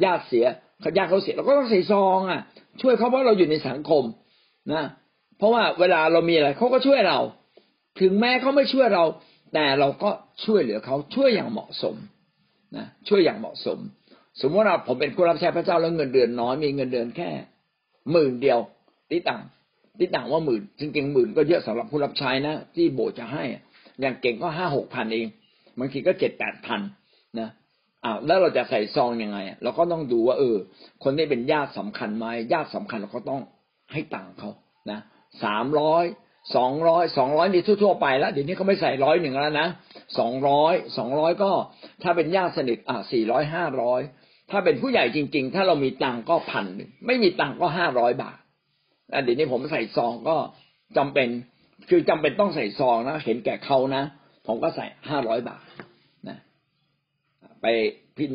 [0.03, 0.45] ญาติเสีย
[0.81, 2.41] เขาญาติเขาเสียเราก็ต้องใส่ซองอะ
[2.81, 4.03] ช่วยเขาเพราะเราอยู่ในสังคม
[4.73, 4.83] นะ
[5.37, 7.19] เพราะว่าเวลาเรามีอะไรเขาก็ช่วยเรา
[7.99, 9.03] ถึงแม้เขาไม่ช่วยเรา
[9.53, 10.09] แต่เราก็
[10.45, 11.95] ช่วยเหลือเขาช่วยอย่างเหมาะสม
[12.77, 13.79] นะช่วยอย่างเหมาะสม
[14.41, 17.29] สมมติว่าผมเป็นผู้รับใช้พระเจ้าแล้วเงินเดือนน้อยมีเงินเดือนแค่
[18.11, 18.59] หมื่นเดียว
[19.11, 19.41] ติต่าง
[19.99, 23.43] ติต่างว่าหมื่นจริงๆหมื่นก็เยอะสำหรับผู้รับใช้นะที่โบสถ์จะให้
[24.01, 25.27] อย่างเก่งก็ห้าหกพันเอง
[25.79, 26.81] บางทีก็เจ็ดแปดพัน
[27.39, 27.49] นะ
[28.07, 30.57] อ้าแล้วเราจะใส่ซองยังไงเราก็ต้องดูว่า เออ
[31.03, 33.41] คนนี้เป็นญาติสำคัญไหมญาติสำคัญเราก็ต้อง
[33.91, 34.49] ให้ตังค์เขา
[34.91, 34.99] นะ
[35.43, 36.05] สามร้อย
[36.55, 39.67] สองร้อยสองร้อยนี่ทั่วๆไปแล้วเดี๋ยวนี้เขาไม่ใส่ร้อยหนึ่งแล้วนะ
[40.19, 41.51] สองร้อยสองร้อยก็
[42.03, 44.01] ถ้าเป็นญาติสนิทอะสี่ร้อยห้าร้อย
[44.51, 48.37] ถ้าเป็นผู้ใหญ่จริง ๆ ถ้าเรามีตังก็พันหนึ่งไม่มีตังก็ห้าร้อยบาท
[49.13, 50.35] อันเดี๋ยวนี้ผมใส่ซองก็
[50.97, 51.27] จำเป็น
[51.89, 54.03] คือจำเป็นต้องใส่ซองนะเห็นแก่เขานะ
[54.47, 55.61] ผมก็ใส่ห้าร้อยบาท
[57.61, 57.65] ไป
[58.17, 58.27] พี่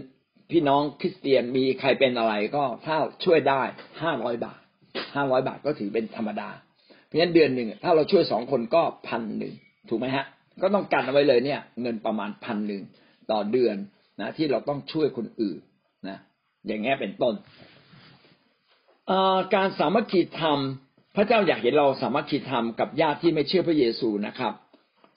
[0.51, 3.63] พี่น้องคริสเตียนมีใครเป็นอะไรก็ถ้าช่วยได้
[4.03, 4.61] ห้าร้อยบาท
[5.15, 6.49] ห้าร้อยบาทก็ถือเป็นธรรมดา
[7.07, 9.55] เพราะฉะนั้นเดือนหนึ่งถ้าเราช่วยสองคนก็พันหนึ่ง
[9.89, 10.25] ถูกไหมฮะ
[10.63, 12.83] ก็ต้องกันเอาไว้เลยเนี่ย เงินประมาณพันหนึ่ง
[13.31, 13.77] ต่อเดือน
[14.21, 15.59] นะ ที่เราต้องช่วยคนอื่น
[16.09, 16.19] นะ
[16.67, 17.35] อย่างเงี้ยเป็นต้น
[19.55, 20.59] การสามัคคีธรรม
[21.17, 24.55] พระเจ้าอยากเห็นเราสามัคคีธรรมกับญาติที่ไม่เชื่อพระเยซูนะครับ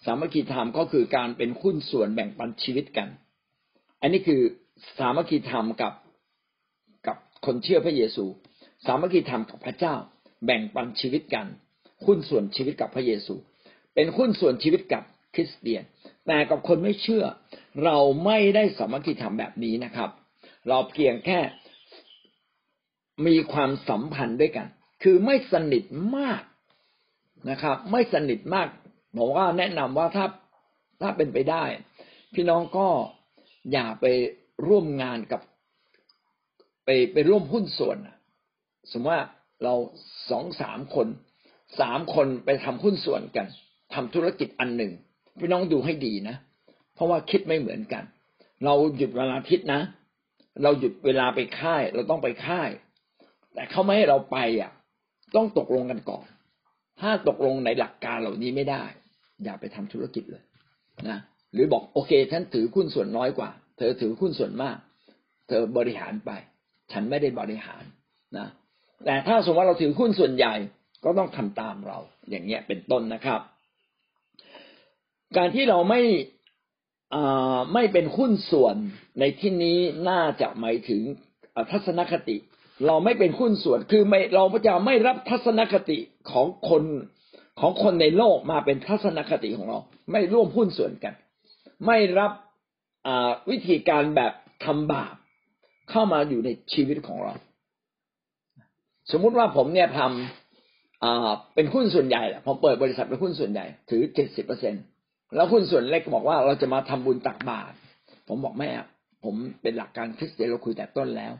[0.06, 3.08] สามัคคีธรรมก็คือการเป็นหุ้นส่วนแบ่งปันชีวิตกัน
[4.06, 4.42] อันนี้คือ
[4.98, 5.94] สามัคคีธรรมกับ
[7.08, 8.26] กับคนเชื่อพระเยซู
[8.86, 9.96] สามัคคีธรรมกับพระเจ้า
[10.46, 11.48] แบ่งปันชีวิตกัน
[12.06, 13.36] หุ้นส่วนชีวิตกับพระเยซู
[13.94, 15.04] เป็นหุ้นส่วนชีวิตกับ
[15.36, 15.84] คริสเตียน
[16.28, 17.26] แต่กับคนไม่เชื่อ
[17.84, 20.10] เราไม่ได้สามัคคีธรรมแบบนี้นะครับ
[20.70, 21.40] เราเพียงแค่
[23.28, 24.68] มีความสัมพันธ์ด้วยกัน
[25.04, 25.84] คือไม่สนิท
[26.18, 26.42] มาก
[27.50, 28.68] นะครับ ไม่สนิทมาก
[29.18, 30.26] ผมว่าแนะนำว่าถ้า
[31.02, 31.64] ถ้าเป็นไปได้
[32.34, 32.88] พี่น้องก็
[33.72, 34.06] อย่าไป
[34.68, 35.42] ร่วมงานกับ
[36.86, 37.98] ไปไปร่วมหุ้นส่วน
[38.92, 39.22] สมมติว่า
[39.64, 39.74] เรา
[40.30, 41.08] สองสามคน
[41.80, 43.48] สามคนไปทำหุ้นส่วนกัน
[43.94, 44.92] ทำธุรกิจอันหนึ่ง
[45.40, 46.36] พี่น้องดูให้ดีนะ
[46.94, 48.04] เพราะว่าคิดไม่เหมือนกัน
[48.66, 49.82] เราหยุดวันอาทิตย์นะ
[50.64, 52.70] เราหยุดเวลาไปค่าย เราต้องไปค่าย
[53.54, 54.72] แต่เขาไม่ให้เราไปอะ
[55.36, 56.26] ต้องตกลงกันก่อน
[57.00, 58.84] ถ้าตกลงในหลักการเหล่านี้ไม่ได้
[59.44, 60.44] อย่าไปทำธุรกิจเลย
[61.10, 61.18] นะ
[61.56, 64.78] หรือบอกโอเคฉันถือหุ้นส่วนน้อยกว่า เธอถือหุ้นส่วนมาก
[65.48, 66.32] เธอบริหารไป
[66.92, 67.84] ฉันไม่ได้บริหาร
[68.38, 68.48] นะ
[69.06, 70.54] แต่ถ้าสมมติว่าเราถือหุ้นส่วนใหญ่
[71.04, 73.42] ก็ต้องทำตามเรา อย่างเงี้ยเป็นต้นนะครับ
[75.38, 76.02] การที่เราไม่
[77.74, 78.76] ไม่เป็นหุ้นส่วน
[79.20, 79.78] ในที่นี้
[80.10, 81.02] น่าจะหมายถึง
[81.72, 82.38] ทัศนคติ
[82.88, 85.98] เราไม่เป็นหุ้นส่วนคือไม่เราจะไม่รับทัศนคติ
[86.32, 86.84] ของคน
[87.60, 89.80] ของคนในโลกมาเป็นทัศนคติของเรา
[90.12, 91.14] ไม่ร่วมหุ้นส่วนกัน
[91.86, 92.32] ไม่รับ
[93.50, 94.34] วิธีการแบบ
[94.66, 95.16] ทำบาป
[95.90, 97.34] เข้ามาอยู่ในชีวิตของเรา
[99.12, 104.76] สมมุติว่าผมเนี่ยทำเป็นหุ้นส่วนใหญ่แหละผมเปิดบริษัทเป็นหุ้นส่วนใหญ่ ถือเจ็ดสิบเปอร์เซ็น
[105.36, 107.76] แล้วหุ้นส่วนเล็กบอกว่าเราจะมาทำบุญตักบาตร
[108.28, 108.68] ผมบอกไม่
[109.24, 111.34] ผมเป็นหลักการคริสเตียนเราคุยแต่ต้นแล้ว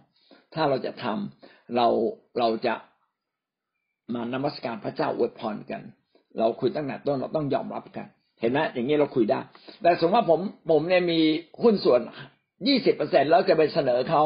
[0.54, 1.88] ถ้าเราจะทำเรา
[2.40, 2.76] เราจะ
[4.14, 5.82] มานมัสการพระเจ้าอวยพรกัน
[6.40, 8.08] เราคุยตั้งแต่ต้นเราต้องยอมรับกัน
[8.46, 9.40] ห็นไหมอย่างนี้เราคุยได้
[9.82, 10.40] แต่สมมติว่าผม
[10.72, 11.20] ผมเนี่ยมี
[11.64, 12.02] หุ้นส่วน
[12.68, 14.24] ยี่สิบเปอร์เซ็นแล้วจะไปเสนอเขา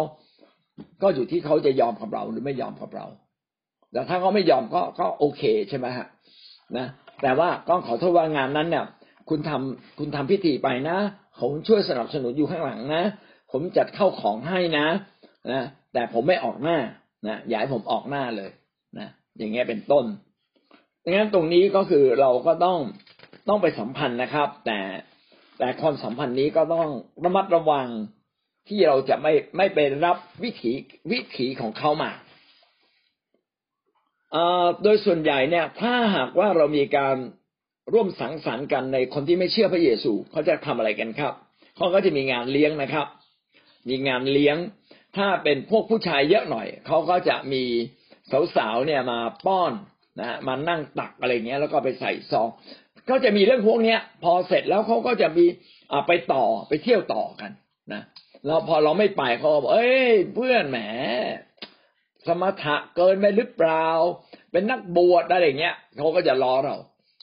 [1.01, 3.05] ก็อยู่ที่เขาจะยอมกับเราหรือไม่ยอมกับเรา
[3.91, 6.07] แต่ถ้าเขาไม่ยอมก็ก็โอเคใช่ไหมฮะ
[6.77, 6.87] นะ
[7.21, 8.85] แต่ว่าก็ขอโทษว่างานนั้นเนี่ย
[9.29, 10.97] คุณทำคุณทำพิธีไปนะ
[11.41, 13.03] ผมช่วยสนับสนุนอยู่ข้างหลังนะ
[13.51, 14.87] ผมจัดเข้าของให้นะ
[15.51, 15.61] นะ
[15.93, 16.77] แต่ผมไม่ออกหน้า
[17.27, 18.49] นะอย่าให้ผมออกหน้าเลย
[18.99, 20.05] นะอย่างเงี้ยเป็นต้น
[21.03, 22.79] ดังนั้นตรงนี้ก็คือเราก็ต้อง
[23.49, 24.79] ต้องไปสัมพันธ์นะครับ แต่
[25.59, 26.89] แต่ความสัมพันธ์นี้ก็ต้อง
[27.23, 27.87] ระมัดระวัง
[28.67, 30.71] ที่เราจะไม่ไม่ไปรับวิถี
[31.11, 32.11] วิถีของเขามา
[34.83, 37.15] โดยส่วนใหญ่เนี่ย ถ้าหากว่าเรามีการ
[37.93, 41.33] ร่วมสังสรรค์กันในคนที่ไม่เชื่อพระเยซูเขาจะทำอะไรกันครับ
[41.77, 43.07] เขาก็จะมีงานเลี้ยงนะครับ
[43.89, 44.57] มีงานเลี้ยง
[45.17, 47.63] ถ้าเป็นพวกผู้ชายเยอะหน่อยเขาก็จะมี
[48.55, 49.73] สาวๆเนี่ยมาป้อน
[50.19, 52.49] นะมานั่งตักอะไรเงี้ย แล้วก็ไปใส่ซอง
[53.09, 55.45] ก็จะมีเรื่องพวกเนี้ย พอเสร็จแล้วเขาก็จะมี
[55.91, 57.51] อ่าไปต่อไปเที่ยวต่อกัน
[57.93, 58.01] นะ
[58.45, 60.79] แล้วพอเราไม่ไปเขาบอกเอ้ย เพื่อนแหม
[62.27, 63.87] สมถะเกินไปหรือเปล่า
[64.51, 66.75] เป็นนักบวชอะไรเงี้ยเขาก็จะล้อเรา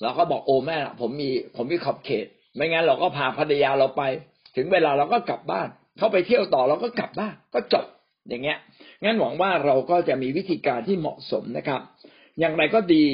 [0.03, 4.03] เราก็บอกโอ้แม่ผมมีผมมีขอบเขต ไม่งั้นเราก็พาภรรยาเราไป
[4.57, 5.69] ถึงเวลาเราก็กลับบ้าน
[5.99, 7.87] เขาไปเที่ยวต่อเราก็กลับบ้านก็จบ
[8.29, 8.59] อย่างเงี้ย
[9.05, 11.81] งั้นหวังว่าเราก็จะมีวิธีการที่เหมาะสมนะครับ
[12.41, 13.05] อย่างไรก็ดี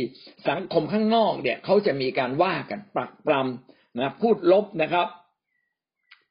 [0.48, 5.06] สังคมข้างนอกเนี่ยเขาจะมีการว่ากันปรักปรำนะพูดลบนะครับ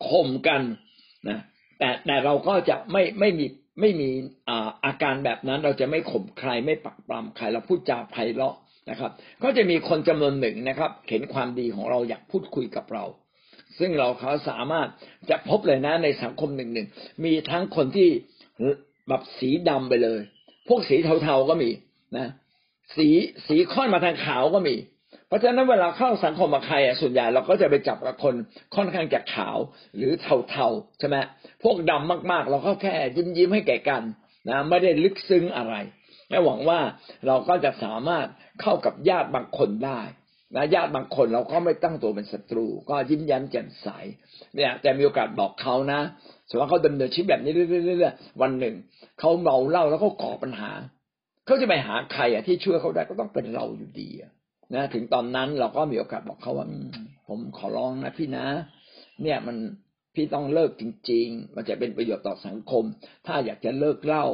[0.07, 0.61] ข่มกัน
[1.29, 1.39] นะ
[1.79, 3.45] แต่แต่เราก็จะไม่ไม่มี
[3.79, 4.09] ไม่มี
[4.85, 8.55] อาการแบบนั้นเราจะไม่ข่มใครไม่ปักปรำใครเราพูดจาไพเราะ
[8.89, 9.11] นะครับ
[9.43, 13.05] ก็จะมีคนจำนวนหนึ่งนะครับ เห็นความดีของเราอยากพูดคุยกับเรา
[13.79, 14.87] ซึ่งเราเขาสามารถ
[15.29, 16.87] จะพบเลยนะในสังคมหนึ่งหนึ่ง
[17.23, 18.09] มีทั้งคนที่
[19.09, 20.19] แบบสีดำไปเลย
[20.67, 21.69] พวกสีเทาๆก็มี
[22.17, 22.27] นะ
[22.95, 23.07] สี
[23.47, 24.75] สีค่อนมาทางขาวก็มี
[25.27, 28.35] เพราะฉะนั้นเวลาเข้าสังคมกับใครอะส่วนใหญ่เราก็จะไปจับกับคน
[28.75, 29.57] ค่อนข้างจะขาว
[29.97, 30.11] หรือ
[30.49, 31.15] เทาๆใช่ไหม
[31.63, 34.03] พวกดำมากๆ เราก็แค่ยิ้มยิ้มให้แก่กัน
[34.49, 35.75] นะไม่ได้ลึกซึ้งอะไร
[36.29, 36.79] และหวังว่า
[37.27, 38.27] เราก็จะสามารถ
[38.61, 40.01] เข้ากับญาติบางคนได้
[40.55, 43.87] นะญาติบางคนเราก็ไม่ตั้งตัวเป็นศัตรู ก็ยิ้มแย้มแจ่มใส
[44.55, 45.99] เนี่ยแต่มีโอกาสบอกเขานะ
[46.49, 48.75] สมมติว่าเขาดำเนินชีวิตแบบนี้เรื่อยๆวันหนึ่ง
[49.19, 50.71] เขาเมาเหล้าแล้วก็ก่อปัญหา
[51.51, 54.09] เขาจะไปหาใครอะที่ช่วยเขาได้ก็ต้องเป็นเราอยู่ดี
[54.75, 56.67] นะถึงตอนนั้นเราก็มีโอกาสบอกเขาว่า
[57.27, 58.45] ผมขอร้องนะพี่นะ
[59.21, 59.57] เนี่ยมัน
[60.15, 62.83] พี่ต้องเลิกจริง ๆ มันจะเป็นประโยชน์ต่อสังคม
[63.27, 64.25] ถ้าอยากจะเลิกเหล้า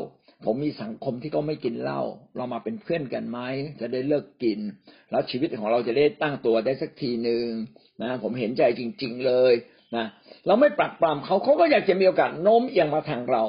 [0.45, 2.01] ผมมีสังคมที่เขาไม่กินเหล้า
[2.37, 3.39] เรามาเป็นเพื่อนกันไหม
[3.81, 4.59] จะได้เลิกกิน
[5.11, 7.47] แล้วชีวิตของเราจะได้ตั้งตัวได้สักทีหนึ่ง
[8.01, 9.53] นะผมเห็นใจจริง ๆเลย
[9.95, 10.05] นะ
[10.47, 13.43] เราไม่ปรักปรามเขาเขาก็อยากจะมีโอกาสโน้มเอียงมาทางเรา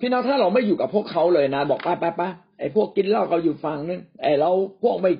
[0.00, 2.28] พี่น้องถ้าเราไม่อยู่กับพวกเขาเลยนะ บอกป้าป้าป้า
[2.66, 4.50] อ้พวกกินเหล้าเขาอยู่ฝั่งนึงไอ้เรา
[4.82, 5.12] พวกไม่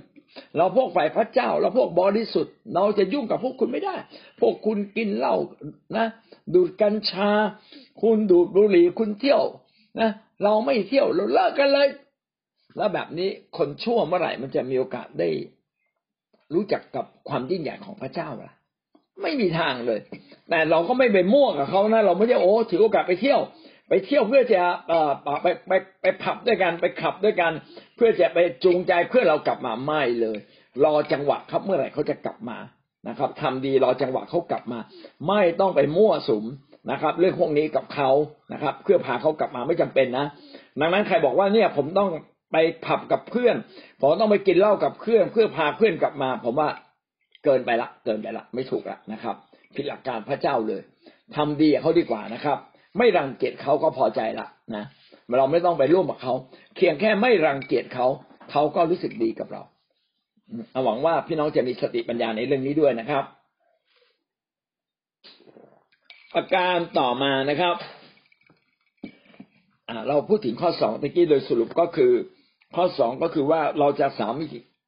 [0.57, 3.95] เราพวกฝ่ายพระเจ้า เราพวกบริสุทธิ์ เราจะยุ่งกับพวกคุณไม่ได้
[4.41, 5.35] พวกคุณกินเหล้า
[5.97, 6.07] นะ
[6.55, 7.31] ดูดกัญชา
[8.03, 9.43] คุณดูดบุหรี่คุณเที่ยว
[10.01, 10.11] นะ
[10.45, 11.89] เราไม่เที่ยวเราเลิกกันเลย
[12.77, 15.29] แล้วแบบนี้คนชั่วเมื่อไหร่มันจะมีโอกาสได้
[16.55, 18.53] รู้จักกับความยิ่งใหญ่ของพระเจ้าล่ะ
[19.23, 20.01] ไม่มีทางเลย
[20.51, 23.41] แต่เราก็ไม่ไปมั่วกับเขานะเราไม่ใช่โอ้ถือโอกาสไปเที่ยว
[24.05, 25.11] เที่ยวเพื่อจะเอ่อ
[25.43, 27.53] ไปไปไปผับด้วยกันไปขับด้วยกัน
[27.97, 30.39] เพื่อจะไปจูงใจเพื่อเรากลับมาไม่เลย
[30.85, 32.59] รอจังหวะครับเมื่อไหร่เขาจะกลับมา
[33.09, 34.79] นะครับทำดีรอจังหวะเขากลับมา
[35.29, 36.45] ไม่ต้องไปมั่วสุม
[36.91, 38.11] นะครับ เรื่องพวกนี้กับเขา
[38.53, 40.27] นะครับ เพื่อพาเขากลับมาไม่จำเป็นนะ
[40.81, 42.09] ดังนั้นใครบอกว่าเนี่ยผมต้อง
[42.53, 43.57] ไปผับกับเพื่อน
[44.01, 46.69] ผมต้องไปกินเหล้ากับเพื่อน เพื่อพาเพื่อนกลับมา ผมว่า
[47.45, 49.37] เกินไปละ เกินไปละ ไม่ถูกละนะครับ
[49.75, 50.83] ผิดหลักการพระเจ้าเลย
[51.37, 52.59] ทำดีเขาดีกว่านะครับ
[52.99, 54.85] ไม่รังเกียจเขาก็พอใจละนะ
[55.39, 56.35] เราไม่ต้องไปร่วมกับเขา
[56.77, 58.07] เพียงแค่ไม่รังเกียจเขา
[58.51, 59.63] เขาก็รู้สึกดีกับเรา
[60.85, 63.25] หวังว่าพี่น้องจะมีสติปัญญาในเรื่องนี้ด้วยนะครับ
[66.35, 67.77] ประการต่อมานะครับ
[70.09, 72.13] เราพูดถึงข้อสองตะกี้โดยสรุปก็คือ
[72.77, 74.47] ข้อสองก็คือว่าเราจะสามี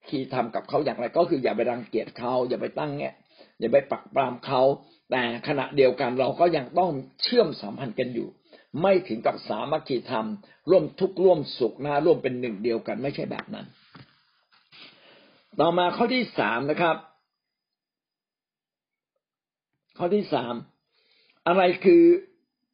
[0.08, 3.10] คีทำกับเขาอย่างไร ก็คืออย่าไปรังเกียจเขาอย่าไปตั้งแง่
[3.60, 4.62] อย่าไปปักปรามเขา
[5.10, 6.92] แต่ขณะเดียวกันเราก็ยังต้อง
[7.22, 8.28] เชื่อมสัมพันธ์กันอยู่
[8.82, 10.26] ไม่ถึงกับสามัคคีธรรม
[10.70, 13.66] ร่วมทุกข์ร่วมสุขนะร่วมเป็นหนึ่งเดียวกันไม่ใช่แบบนั้น
[15.60, 16.96] ต่อมาข้อที่สามนะครับ
[19.98, 20.54] ข้อที่สาม
[21.46, 22.02] อะไรคือ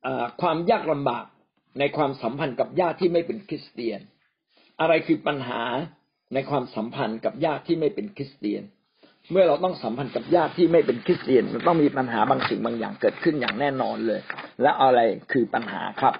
[0.06, 0.08] อ
[0.40, 1.24] ความยากลำบาก
[1.78, 4.00] ในความสัมพันธ์กับญาติที่ไม่เป็นคริสเตียน
[4.80, 5.62] อะไรคือปัญหา
[6.34, 8.62] ในความสัมพันธ์กับญาติที่ไม่เป็นคริสเตียน
[9.30, 14.20] เมื่อเราต้องสัมพันธ์กับญาติที่ไม่เป็นคริสเตียนมันต้องมีปัญหาบางสิ่งบางอย่างเกิดขึ้นอย่างแน่นอนเลย
[14.62, 15.00] และอะไร
[15.32, 16.14] คือปัญหาครับ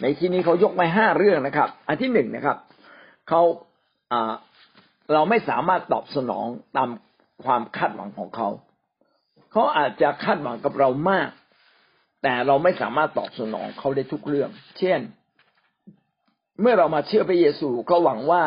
[0.00, 2.56] ในที่นี้เขายกมาห้าเรื่องนะครับ อันที่หนึ่งนะครับ
[3.28, 3.42] เขา
[5.12, 6.46] เราไม่สามารถตอบสนอง
[6.76, 6.88] ตาม
[7.44, 8.48] ความคาดหวังของเขา
[9.52, 11.30] เขาอาจจะคาดหวังกับเรามาก
[12.22, 15.00] แต่เราไม่สามารถตอบสนองเขาได้ทุกเรื่อง เช่น
[16.60, 18.42] เมื่อเรามาเชื่อพระเยซูก็หวังว่า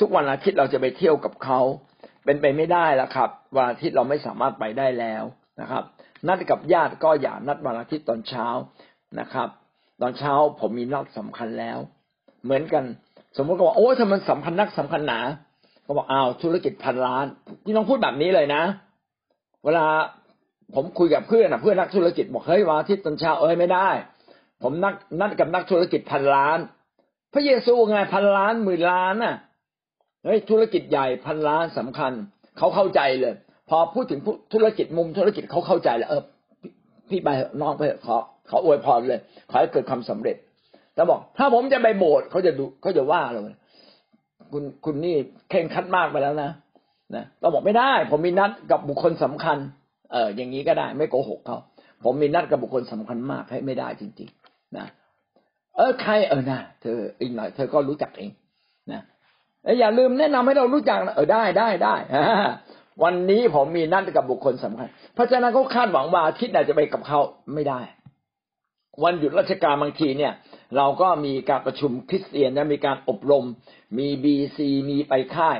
[0.00, 1.60] ทุกวันอาทิตย์เราจะไปเที่ยวกับเขา
[2.24, 5.22] เป็นไปไม่ได้แล้วครับวันอาทิตย์เราไม่สามารถไปได้แล้ว
[5.60, 5.84] นะครับ
[6.26, 8.46] นัดกับญาติก็อย่านัดวันอาทิตย์ตอนเช้า
[9.20, 9.48] นะครับ
[10.02, 11.78] ตอนเช้าผมมีนัดสำคัญแล้ว
[12.44, 12.84] เหมือนกัน
[13.36, 15.20] สมมติก็บอกโอ้ถ้ามันสำคัญนักสำคัญหนา
[15.86, 17.26] ก็บอกอ้าวธุรกิจพันล้าน
[17.64, 18.62] พี่น้องพูดแบบนี้เลยนะ
[19.64, 19.86] เวลา
[20.74, 23.88] ผมคุยกับเพื่อนนะเพื่อนนักธุรกิจบอกเฮ้ยวันอาทิตย์ตอนเช้าเอ้ยไม่ได้
[24.62, 26.58] ผมนัดนัดกับนักธุรกิจพันล้าน
[27.32, 29.36] พระเยซูไงพันล้านหมื่นล้านน่ะ
[30.24, 32.12] เฮ้ยธุรกิจใหญ่พันล้านสำคัญ
[32.58, 33.34] เขาเข้าใจเลย
[33.70, 34.20] พอพูดถึง
[34.54, 36.22] ธุรกิจมุมธุรกิจเขาเข้าใจแล้วเออ
[37.10, 37.28] พี่ไป
[37.60, 38.16] น้องไปขอ
[38.48, 40.36] เขาอวยพรเลย ขอให้เกิดความสำเร็จ
[40.96, 43.56] แล้วบอก ถ้าผมจะไปโบสถ์เขาจะดูเขาจะว่าเลย
[44.52, 45.16] คุณคุณนี่
[45.50, 46.50] เข่งคัดมากไปแล้วนะ
[47.14, 49.58] นะเราบอกไม่ได้ ผมมีนัดกับบุคคลสำคัญ
[50.12, 51.58] เอออย่างนี้ก็ได้ไม่โกหกเขา
[52.04, 54.86] ผมมีนัดกับบุคคลสำคัญมากให้ไม่ได้จริง ๆ นะ
[55.76, 58.30] เออใครเออนะเธออีกหน่อยเธอก็รู้จักเอง
[58.92, 59.00] นะ
[59.78, 61.96] อย่าลืมแนะนำให้เรารู้จักนะเออได้ได้ได้
[63.02, 67.20] วันนี้ผมมีนัดกับบุคคลสำคัญ เพราะฉะนั้นเขาคาดหวังว่าอาทิตย์ไหนจะไปกับเขา
[67.54, 67.80] ไม่ได้
[69.04, 70.32] วันหยุดราชการบางทีเนี่ย
[70.76, 73.44] เราก็มีการประชุมคริสเตียนนะมีการอบรม
[73.98, 75.58] มีบีซีมีไปค่าย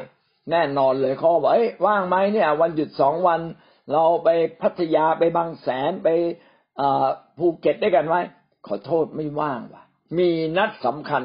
[0.51, 3.41] แน่นอนเลยเขาบอกเอ้ยว่างไหมเนี่ย วันหยุดสองวัน
[3.93, 4.29] เราไป
[4.61, 6.09] พัทยาไปบางแสนไป
[7.39, 8.17] ภูเก็ตได้กันไหม
[8.67, 9.83] ขอโทษไม่ว่างว่ะ
[10.19, 11.23] มีนัดสำคัญ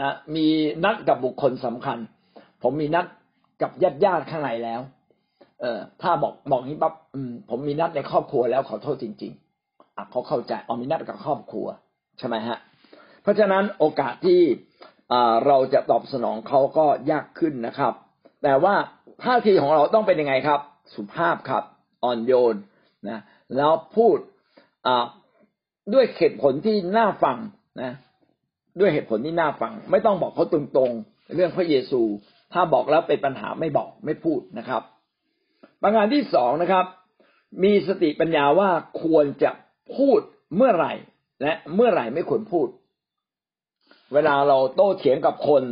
[0.00, 0.46] นะมี
[0.84, 1.98] นัดกับบุคคลสำคัญ
[2.62, 3.06] ผมมีนัด
[3.62, 4.80] กับญาติญาติข้างในแล้ว
[5.60, 6.94] เออถ้าบอกบอกนี้ปั๊บ
[7.50, 9.32] ผมมีนัดในครอบครัวแล้วขอโทษจริง
[9.64, 11.66] ๆอะเขาเข้าใจออมีนัดกับครอบครัว
[12.18, 12.58] ใช่ไหมฮะ
[13.22, 14.40] เพราะฉะนั้นโอกาสที่
[15.46, 17.92] เราจะตอบสนองเขาก็ยากขึ้นนะครับ
[18.42, 18.74] แต่ว่า
[19.22, 20.60] ท่าทีของเราต้องเป็นยังไงครับ
[20.94, 21.64] สุภาพครับ
[22.04, 22.56] อ่อนโยน
[23.08, 23.18] นะ
[23.56, 24.18] แล้วพูด
[25.92, 27.38] ด้วยเหตุผลที่น่าฟัง
[27.82, 27.92] นะ
[28.78, 32.00] ด้วยเหตุผลที่น่าฟัง ไม่ต้องบอกเขาตรงๆ เรื่องพระเยซู
[32.52, 34.82] ถ้าบอกแล้วเป็นปัญหาไม่บอกไม่พูดนะครับ
[35.82, 36.84] ประการที่สองนะครับ
[37.64, 38.70] มีสติปัญญาว่า
[39.02, 39.50] ควรจะ
[39.96, 40.20] พูด
[40.56, 40.92] เมื่อไหร่
[41.42, 42.68] และเมื่อไหร่ไม่ควรพูด
[44.14, 45.62] เวลาเราโต้เถียงกับคน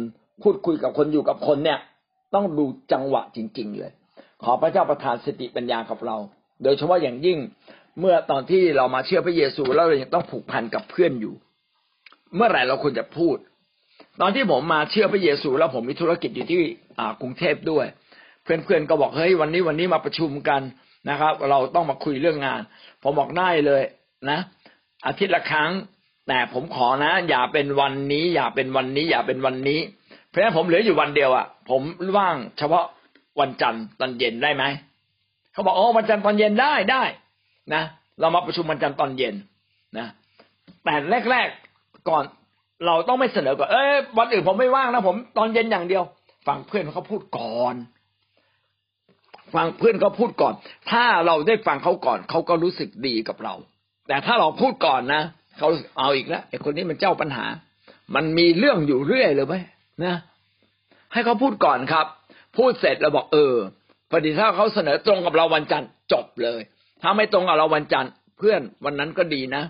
[0.42, 1.78] พูดคุยกับคนอยู่กับคนเนี่ย
[2.34, 3.92] ต้องดูจังหวะจริง ๆ เลย
[4.42, 6.16] ขอพระเจ้าประทานสติปัญญากับเรา
[6.62, 7.38] โดยเฉพาะอย่างยิ่ง
[8.00, 11.34] เมื่อตอนที่เรามาเชื่อพระเยซูแล้วเรายังต้องผูกพันกับเพื่อนอยู่
[12.36, 13.36] เมื่อไหร่เราควรจะพูด
[14.20, 16.62] ตอนที่ผมมาเชื่อพระเยซูแล้วผมมีธุรกิจอยู่ที่
[17.20, 17.86] กรุงเทพด้วย
[18.42, 20.62] เพื่อนๆก็บอกเฮ้ยวันนี้วันนี้มาประชุมกัน
[21.10, 22.60] นะครับ เราต้องมาคุยเรื่องงาน
[23.02, 23.82] ผมบอกได้เลย
[24.30, 24.38] นะ
[25.06, 25.70] อาทิตย์ละครั้ง
[26.28, 29.80] แต่ผมขอนะ อย่าเป็นวันนี้ อย่าเป็นวันนี้ อย่าเป็นวันนี้
[30.28, 31.80] เพราะฉะนั้นผมเหลืออยู่วันเดียวอะ ผม
[32.18, 32.84] ว่างเฉพาะ
[33.40, 34.64] วันจันทร์ตอนเย็นได้ไหม
[35.52, 37.02] เขาบอกโอ้วันจันทร์ตอนเย็นได้ได้
[37.74, 37.82] นะ
[38.20, 39.34] เรามาประชุมวันจันทร์ตอนเย็น
[39.98, 40.06] นะ
[40.84, 40.94] แต่
[41.30, 41.67] แรกๆ
[42.08, 42.24] ก่อน
[42.86, 46.02] เราต้องไม่เสนอก่อนเอ้ยวันอื่นผมไม่ว่างนะผมตอนเย็นอย่างเดียว
[46.48, 47.74] ฟังเพื่อนเขาพูดก่อน
[49.54, 50.54] ฟังเพื่อนเขาพูดก่อน
[50.90, 53.54] ถ้าเราได้ฟังเขาก่อนเขาก็รู้สึกดีกับเรา
[54.08, 55.22] แต่ถ้าเราพูดก่อนนะ
[55.58, 55.68] เขา
[55.98, 57.46] เอาอีกแล้วไอ้คนนี้มันเจ้าปัญหา
[58.14, 59.54] มันมีเรื่องอยู่เรื่อยเลยไหม
[60.04, 60.16] นะ
[61.12, 62.06] ให้เขาพูดก่อนครับ
[62.56, 63.54] พูดเสร็จเราบอกเออ
[64.10, 66.60] พอดีถ้าเขาเสนอตรงกับเราวันจันทร์จบเลย
[67.02, 69.62] ถ้าไม่ตรงกับเราวันจันทร์เพื่อนวันนั้นก็ดีนะ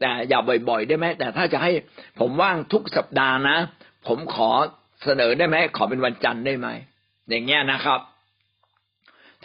[0.00, 1.72] แต่อย่าบ่อยๆ ได้ไหมแต่ถ้าจะให้
[2.18, 3.56] ผมว่างทุกสัปดาห์นะ
[4.06, 4.50] ผมขอ
[5.04, 6.68] เสนอได้ไหมขอเป็นวันจันทร์ได้ไหม
[7.28, 8.00] อย่างเงี้ยนะครับ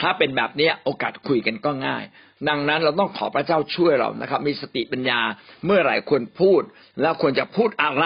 [0.01, 2.03] ถ้าเป็นแบบนี้โอกาสคุยกันก็ง่าย
[2.49, 5.19] ดังนั้นเราต้องขอพระเจ้าช่วยเรานะครับ มีสติปัญญา
[5.65, 6.61] เมื่อไหร่ควรพูด
[7.01, 8.05] แล้วควรจะพูดอะไร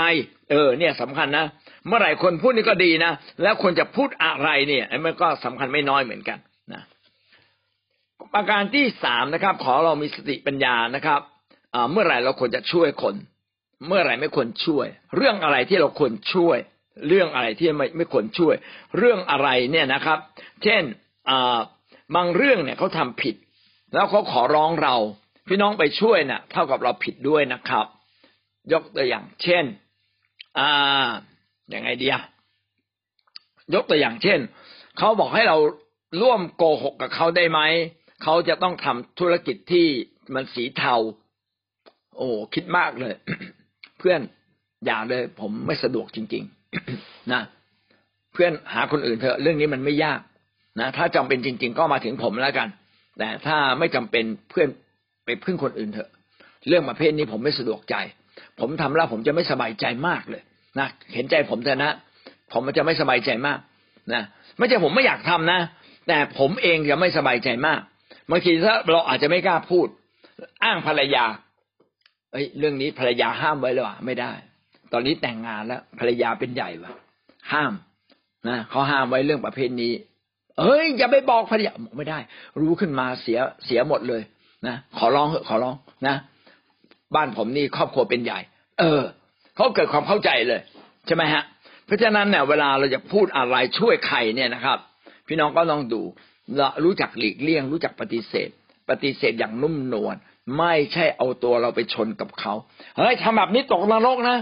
[0.52, 1.46] เออ เนี่ยสำคัญนะ
[1.88, 6.38] เมื่อไหร่ควรพูดนี่ก็ดีนะแล้วควรจะพูดอะไรเนี่ยมันก็สำคัญไม่น้อยเหมือนกัน
[6.74, 6.82] นะ
[8.34, 11.22] ประการที่สามนะครับ ขอเรามีสติปัญญานะครับ
[11.92, 13.16] เมื่อไหร่เราควรจะช่วยคน
[13.88, 16.58] เมื่อไหร่ไม่ควรช่วย เรื่องอะไรที่เราควรช่วย
[17.08, 18.56] เรื่องอะไรที่ไม่ไม่ควรช่วย
[18.98, 20.20] เรื่องอะไรเนี่ยนะครับ
[20.64, 20.84] เช่น
[22.16, 23.36] บางเรื่องเนี่ยเขาทำผิด
[23.94, 24.96] แล้วเขาขอร้องเรา
[25.48, 27.86] พี่น้องไปช่วยนะ่ะ เท่ากับเราผิดด้วยนะครับ
[28.74, 29.66] ยกตัวอย่าง เช่น
[30.60, 31.10] อ่า
[31.70, 32.24] อย่างไงดีอะ
[33.74, 34.40] ยกตัวอย่างเช่น
[34.98, 35.58] เขาบอกให้เรา
[36.22, 37.60] ร่วมโกหกกับเขาได้ไหม
[38.24, 39.88] เขาจะต้องทำธุรกิจที่
[40.34, 40.96] มันสีเทา
[42.18, 43.14] โอ้คิดมากเลย
[44.00, 44.20] เพื่อน
[44.86, 46.44] อย่าเลย ผมไม่สะดวกจริง
[46.88, 47.42] ๆ นะ
[48.34, 50.20] เพื่อนหาคนอื่นเถอะเรื่องนี้มันไม่ยาก
[50.80, 52.68] นะถ้าจำเป็นจริง ๆ ก็มาถึงผมแล้วกัน
[53.20, 54.68] แต่ถ้าไม่จำเป็นเพื่อน
[55.26, 56.10] ไปพึ่งคนอื่นเถอะ
[56.68, 57.96] เรื่องประเภทนี้ผมไม่สะดวกใจ
[58.60, 60.44] ผมทำแล้วผมจะไม่สบายใจมากเลย
[60.80, 61.92] นะเห็นใจผมเถอะนะ
[62.54, 63.60] ผมจะไม่สบายใจมาก
[64.14, 64.24] นะ
[64.58, 65.60] ไม่ใช่ผมไม่อยากทำนะ
[66.08, 67.82] แต่ผมเองจะไม่สบายใจมาก
[68.32, 69.88] บางทีถ้าเราอาจจะไม่กล้าพูด
[70.64, 71.26] อ้างภรรยา
[72.32, 74.32] เอ้ยเรื่องนี้ภรรยาห้ามไว้หรือเปล่าไม่ได้
[74.94, 76.94] ตอนนี้แต่งงานแล้ว ภรรยาเป็นใหญ่วะ
[77.52, 77.74] ห้าม
[78.48, 79.94] นะเขาห้ามไว้เรื่องประเภทนี้
[80.60, 82.20] เอ้ย อย่าไปบอกภรรยาไม่ได้
[82.62, 84.22] รู้ขึ้นมาเสียเสียหมดเลย
[84.68, 85.76] นะขอร้องเหอะขอร้อง
[86.08, 86.16] นะ
[87.16, 88.40] บ้านผมนี่ครอบครัวเป็นใหญ่
[88.80, 89.02] เออ
[89.56, 90.62] เขาเกิดความเข้าใจเลย
[91.06, 91.44] ใช่ไหมฮะ
[91.86, 94.78] เพราะฉะนั้นเนี่ยเวลาเราจะพูดอะไรช่วยใครเนี่ยนะครับ
[95.28, 96.02] พี่น้องก็ต้องดู
[96.84, 98.50] รู้จักหลีกเลี่ยง รู้จักปฏิเสธ
[98.90, 100.16] ปฏิเสธอย่างนุ่มนวล
[100.56, 102.54] ไม่ใช่เอาตัวเราไปชนกับเขา
[102.98, 104.38] เฮ้ยทำแบบนี้ตกนรกนะ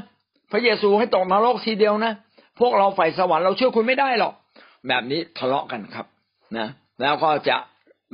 [0.52, 2.14] พระเยซูให้ตกนรกทีเดียวนะ
[2.60, 4.34] พวกเราฝ่ายสวรรค์เราเชื่อคุณไม่ได้หรอก
[4.88, 6.06] แบบนี้ทะเลาะกันครับ
[6.58, 6.68] นะ
[7.02, 7.58] แล้วก็จะ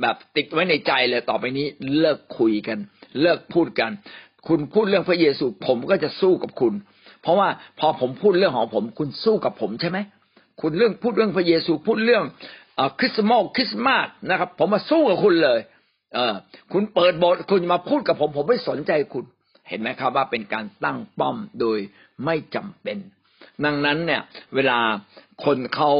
[0.00, 1.66] แบบติดไว้ในใจเลยต่อไปนี้
[1.98, 2.78] เลิกคุยกัน
[3.20, 3.90] เลิกพูดกัน
[4.48, 6.72] คุณพูดเรื่องพระเยซู ผมก็จะสู้กับคุณ
[7.22, 7.48] เพราะว่า
[7.80, 9.98] พอผมพูดเรื่องของผม คุณสู้กับผมใช่ไหม
[10.60, 12.24] คุณเรื่องพูดเรื่องพระเยซูพูดเรื่อง
[12.98, 15.60] คริสต์มาสคริสต์มาสนะครับ ผมมาสู้กับคุณเลย
[16.14, 16.34] เออ
[16.72, 19.24] คุณเปิดบทคุณมาพูดกับผม ผมไม่สนใจคุณ
[19.68, 21.78] เห็นไหมครับว่าเป็นการตั้งป้อมโดย
[22.24, 22.98] ไม่จำเป็น
[23.64, 24.22] ดังนั้นเนี่ย
[24.54, 24.78] เวลา
[25.44, 25.92] คนเขา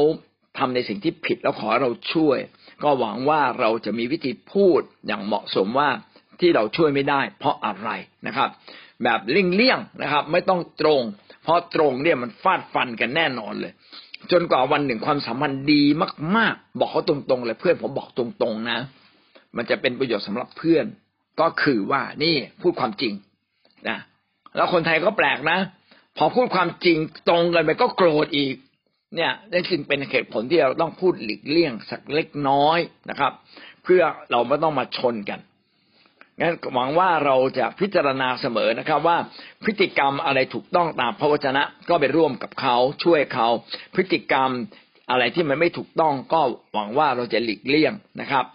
[0.57, 2.39] ทำในสิ่งที่ผิดแล้วขอเราช่วย
[2.83, 5.89] ก็หวังว่าเราจะมีวิธีพูดอย่างเหมาะสมว่า
[6.39, 7.89] ที่เราช่วยไม่ได้ เพราะอะไร
[8.27, 8.49] นะครับ
[9.03, 11.01] แบบเลี่ยงๆนะครับ ไม่ต้องตรง
[11.43, 13.73] เพราะตรงเนี่ยมันฟาดฟันกันแน่นอนเลย
[14.31, 15.83] จนกว่าวันหนึ่งความสัมพันธ์ดี
[16.37, 18.79] มาก ๆ บอกเขาตรงๆเลยเพื่อนผมบอกตรงๆนะ
[19.57, 20.85] มันจะเป็นประโยชน์สำหรับเพื่อน
[21.41, 23.13] ก็คือว่านี่พูดความจริง
[23.89, 23.97] นะ
[24.55, 25.59] แล้วคนไทยก็แปลกนะ
[26.17, 26.97] พอพูดความจริง
[27.29, 28.55] ตรงกันไปก็โกรธอีก
[29.15, 32.79] เนี่ยได้จึงเป็นเหตุผลที่เราต้องพูดหลีกเลี่ยงสักเล็กน้อย
[33.09, 33.31] นะครับ
[33.83, 34.01] เพื่อ
[34.31, 35.39] เราไม่ต้องมาชนกัน
[36.39, 39.17] งั้นหวังว่าเราจะพิจารณาเสมอนะครับ ว่า
[39.63, 43.47] พฤติกรรมอะไรถูกต้องตามพระวจนะก็ไปร่วมกับเขาช่วยเขา
[43.95, 44.49] พฤติกรรม
[45.09, 46.41] อะไรที่มันไม่ถูกต้องก็
[46.73, 48.45] หวังว่าเราจะหลีกเลี่ยงนะครับ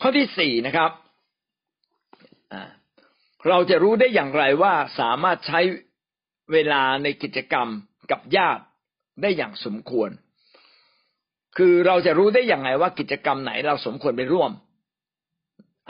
[0.00, 0.90] ข้อที่สี่นะครับ
[3.48, 5.60] เราจะรู้ได้อย่างไรว่าสามารถใช้
[6.52, 7.68] เวลาในกิจกรรม
[8.10, 8.62] กับญาติ
[9.22, 10.10] ได้อย่างสมควร
[11.56, 14.50] คือเราจะรู้ได้อย่างไรว่ากิจกรรมไหนเราสมควรไปร่วม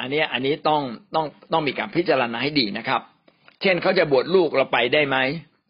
[0.01, 0.83] อันนี้อันนี้ต้อง
[1.15, 3.01] ต้องต้องมีการพิจารณาให้ดีนะครับ
[3.63, 5.17] เช่นเขาจะบวชลูกเราไปได้ไหม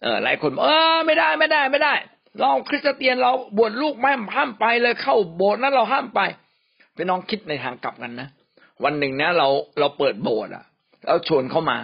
[0.03, 1.95] เออหลายคนเออไม่ได้ไม่ได้ไม่ได้
[2.41, 6.21] เราคริสเตียนเราบวชลูกไม่ห้ามไปเลยเข้าโบสถ์นั้นเราห้ามไป
[6.97, 8.29] ไปน้องคิดในทางกลับกันนะ
[8.85, 9.49] วันหนึ่งนะเรา
[9.81, 10.65] เราเปิดโบสถ์อะ
[11.05, 11.79] แล้วชวนเข้ามา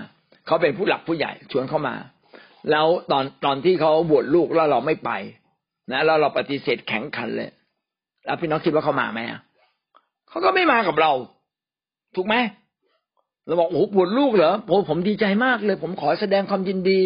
[0.47, 1.95] เขาเป็นผู้หลักผู้ใหญ่ชวนเข้ามา
[2.71, 5.11] แล้วตอนตอนที่เขาบวชลูกแล้วเราไม่ไป
[5.93, 7.51] นะแล้วเราปฏิเสธแข็งขันเลย
[8.25, 9.21] แล้วพี่น้องคิดว่าเขามาไหม
[10.29, 11.13] เขาก็ไม่มากับเรา
[12.17, 12.37] ถูกไหม
[13.47, 17.01] เราบอกโอ้โหบวชลูกเหรอโอ้ผมดีใจมากเลย ผมขอแสดงความยินดี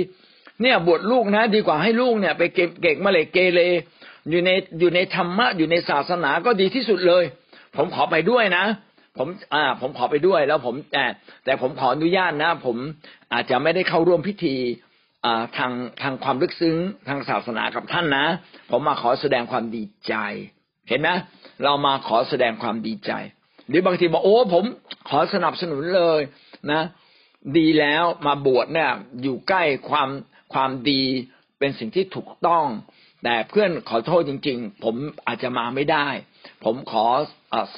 [0.62, 3.60] เนี่ยบวชลูกนะ ดีกว่าให้ลูกเนี่ย ไปเก็บเก่งมาเลยเกเร
[4.30, 7.24] อยู่ในอยู่ในธรรมะอยู่ในศาสนาก็ดีที่สุดเลย
[7.76, 8.64] ผมขอไปด้วยนะ
[9.18, 11.04] ผมอ่า ผมขอไปด้วยแล้วผมแต่
[11.44, 12.76] แต่ผมขออนุญาตนะ ผม
[13.32, 14.56] อาจจะไม่ได้เข้าร่วมพิธี
[15.24, 15.72] อ่าทาง
[16.02, 16.76] ทางความลึกซึ้ง
[17.08, 18.26] ทางศาสนากับท่านนะ
[18.70, 20.14] ผมมาขอแสดงความดีใจ
[20.88, 21.08] เห็นไหม
[21.64, 23.12] เรามาขอแสดงความดีใจ
[23.68, 24.64] หรือบางทีบอกโอ้ผม
[25.08, 26.20] ขอสนับสนุนเลย
[26.72, 26.82] นะ
[27.58, 28.90] ดีแล้วมาบวชเนี่ย
[29.22, 30.08] อยู่ใกล้ความ
[30.54, 31.02] ความดี
[31.58, 32.64] เป็นสิ่งที่ถูกต้อง
[33.24, 34.94] แต่เพื่อนขอโทษจริง ๆ ผม
[35.26, 36.06] อาจจะมาไม่ได้
[36.64, 37.06] ผมขอ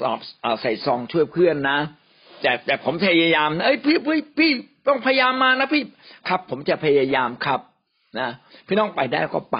[0.00, 0.18] สอบ
[0.60, 1.78] ใส่ซองช่วยเพื่อนนะ
[2.42, 4.50] แต่แต่ผมพยายามเอ้ยพี่พี่พี่
[4.88, 5.82] ต้องพยายามมานะพี่
[6.28, 7.60] ครับ ผมจะพยายามครับ
[8.18, 8.28] นะ
[8.66, 9.58] พี่น้องไปได้ก็ไป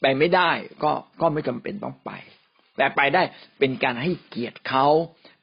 [0.00, 0.50] ไปไม่ได้
[0.82, 2.10] ก็ก็ไม่จำเป็นต้องไป
[2.76, 3.22] แต่ไปได้
[3.58, 4.86] เป็นการให้เกียรติเขา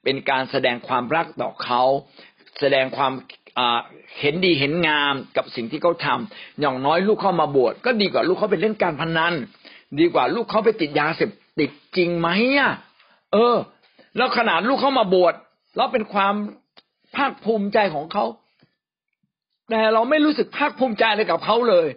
[0.04, 1.84] เป็นการแสดงความรักต่อเขา
[2.60, 3.14] แสดงความ
[4.20, 6.20] เห็นดีเห็นงามกับสิ่งที่เขาทา
[6.60, 9.34] อย่างน้อยลูกเข้ามาบวชก็ดีกว่าลูกเขาไปเล่นการพนัน
[10.00, 12.74] ดีกว่าลูกเขาไปติดยาเสพติดจริงไหมอะ
[13.34, 13.56] เออ
[14.18, 15.36] แล้วขนาดลูกเขามาบวช
[15.76, 16.36] แล้วเป็นความ
[17.16, 18.26] ภาคภูมิใจของเขา
[19.70, 21.88] แต่เราไม่รู้สึกภาคภูมิใจเลยกับเขาเลย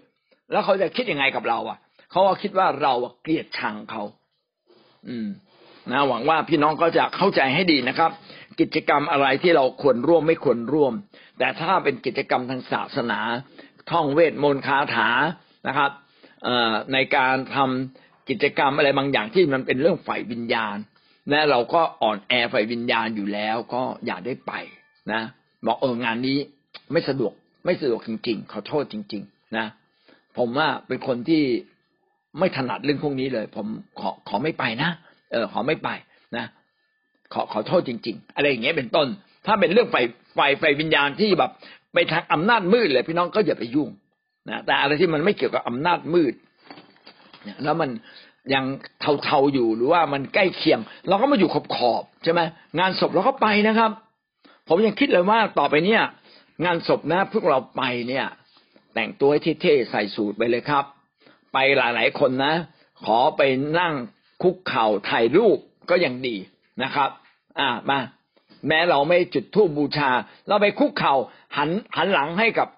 [0.52, 1.78] แล้วเขาจะคิดยังไงกับเรา อะ
[2.10, 4.02] เขาคิดว่าเราเกลียดชังเขา
[5.08, 5.28] อืม
[5.90, 8.10] นะหวังว่าพี่น้องก็จะเข้าใจให้ดีนะครับ
[8.60, 10.92] กิจกรรมอะไรที่เราควรร่วมไม่ควรร่วม
[11.38, 13.20] แต่ถ้าเป็นกิจกรรมทางศาสนา
[13.90, 15.08] ท่องเวทมนต์คาถา
[15.68, 15.90] นะครับ
[16.92, 20.76] ในการทำกิจกรรมอะไรบางอย่างที่มันเป็นเรื่องฝ่ายวิญญาณ
[21.30, 24.52] และเราก็อ่อนแอฝ่ายวิญญาณอยู่แล้ว ก็อย่าได้ไป
[25.12, 25.22] นะ
[25.66, 26.38] บอกเอองานนี้
[26.92, 27.32] ไม่สะดวก
[27.64, 29.66] ไม่สะดวกจริง ๆ ขอโทษจริง ๆ นะ
[30.38, 31.42] ผมว่าเป็นคนที่
[32.38, 33.66] ไม่ถนัดเรื่องพวกนี้เลย ผม
[34.00, 34.90] ขอขอไม่ไปนะ
[35.32, 35.88] เออ ขอไม่ไป
[36.36, 36.44] นะ
[37.32, 39.06] ขอขอโทษจริง ๆ อะไรอย่างเงี้ยเป็นต้น
[39.46, 39.96] ถ้าเป็นเรื่องไฟ
[40.34, 41.50] ไฟไฟวิญญาณที่แบบ
[41.94, 43.88] ไปทางอำนาจมืดเลยพี่น้องก็อย่าไปยุ่ง
[44.50, 46.34] นะแต่อะไรที่มันไม่เกี่ยวกับอำนาจมืด
[47.64, 47.90] แล้วมัน
[48.54, 48.64] ยัง
[49.22, 52.40] เทาๆอยู่หรือว่ามันใกล้เคียง เราก็มาอยู่ขอบขอบใช่ไหม
[52.78, 53.90] งานศพเราก็ไปนะครับ
[54.68, 56.02] ผมยังคิดเลยว่าต่อไปเนี่ย
[56.64, 58.26] งานศพนะพวกเราไปเนี่ย
[58.94, 60.84] แต่งตัวให้เท่ๆใส่สูทไปเลยครับ
[61.52, 62.54] ไปหลายๆคนนะ
[63.04, 63.42] ขอไป
[63.78, 63.94] นั่ง
[64.42, 65.58] คุกเข่าถ่ายรูป
[65.90, 66.36] ก็ยังดี
[66.82, 67.10] นะครับ
[67.60, 68.00] อ่ามา
[68.68, 70.10] แม้เราไม่จุดธูปบูชา
[70.48, 71.14] เราไปคุกเข่า
[71.56, 72.68] หันหันหลังให้กับ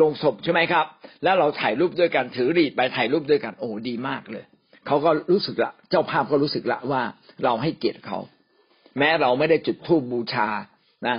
[0.00, 0.86] ลงศพใช่ไหมครับ
[1.22, 4.44] แล้วเราถ่ายรูปด้วยกันถือรีดไปถ่ายรูปด้วยกันโอ้ดีมากเลย
[4.90, 7.02] เขาก็รู้สึกละเจ้าภาพก็รู้สึกละว่า
[7.44, 8.18] เราให้เกียรติเขา
[8.98, 10.48] แม้เราไม่ได้จุดธูปบูชา
[11.08, 11.16] นะ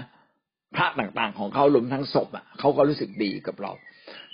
[0.75, 3.71] พระต่างๆของเขารวมทั้งศพอะเขาก็รู้สึกดีกับเรา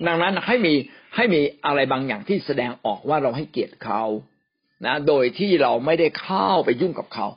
[0.08, 0.74] ดังนั้นให้มี
[1.16, 4.04] ให้มีอะไรบางอย่างที่แสดงออกว่าเราให้เกียรติเขา
[4.86, 7.28] นะ โดยที่เราไม่ได้เข้าไปยุ่งกับเขา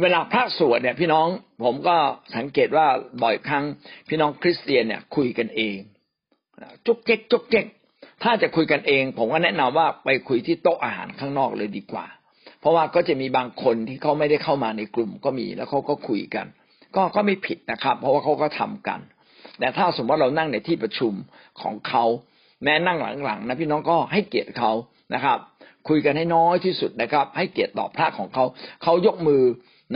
[0.00, 1.26] เวลาพระสวดเนี่ย พี่น้อง
[1.64, 1.96] ผมก็
[2.36, 2.86] สังเกตว่า
[3.22, 3.64] บ่อยครั้ง
[4.08, 5.78] พี่น้องคริสเตียนเนี่ย คุยกันเอง
[6.86, 7.66] จุกเจ๊กจุกเจ๊ก
[8.22, 12.06] ถ้าจะคุยกันเอง ผมก็แนะนำว่าไปคุยที่โต๊ะอาหารข้างนอกเลยดีกว่า
[12.60, 16.46] เพราะว่าก็จะมีบางคนที่เขาไม่ได้เข้ามาในกลุ่มก็มีแล้วเขาก็คุยกัน
[16.96, 19.00] ก็ก็ไม่ผิดนะครับ เพราะว่าเขาก็ทำกัน
[19.58, 21.12] แต่ถ้าสมมติว่าเรานั่งในที่ประชุม
[21.62, 22.04] ของเขา
[22.62, 24.72] แม้นั่งหลังๆนะพี่น้องก็ให้เกียรติเขา
[25.14, 25.38] นะครับ
[25.88, 28.44] คุยกันให้น้อยที่สุดนะครับ ให้เกียรติต่อพระของเขา
[28.82, 29.42] เขายกมือ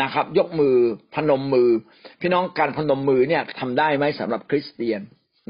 [0.02, 0.74] นะครับ ยกมือ
[1.14, 1.70] พนมมือ
[2.20, 5.00] พี่น้องการพนมมือเนี่ยทำได้ไหมสำหรับคริสเตียน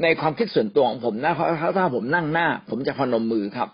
[0.03, 3.69] ในความคิดส่วนตัวของผมนะถ้าถ้าผมนั่งหน้า ผมจะพนมมือครับ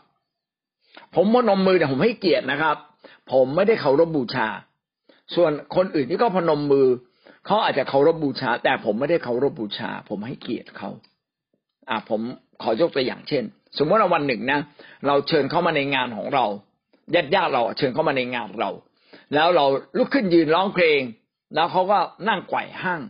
[1.16, 2.76] ผมพนมมือเนี่ยผมให้เกียรตินะครับ
[3.32, 4.48] ผมไม่ได้เคารพบูชา
[5.36, 6.88] ส่วนคนอื่นที่ก็พนมมือ
[7.46, 10.90] เขาอาจจะเคารพบูชา แต่ผมไม่ได้เคารพบูชา ผมให้เกียรติเขา
[11.90, 12.22] อ่าผม
[12.62, 13.44] ขอยกตัวอย่างเช่น
[13.78, 14.60] สมมติว่าวันหนึ่งนะ
[15.08, 16.46] เราเชิญเข้ามาในงานของเรา
[17.16, 18.72] ญาติญาติเราเชิญเข้ามาในงานเรา
[19.34, 19.66] แล้วเรา
[19.98, 21.00] ลุกขึ้นยืนร้องเพลง
[21.56, 22.00] แล้วเขาก็
[22.30, 23.02] นั่งไกว่ห้าง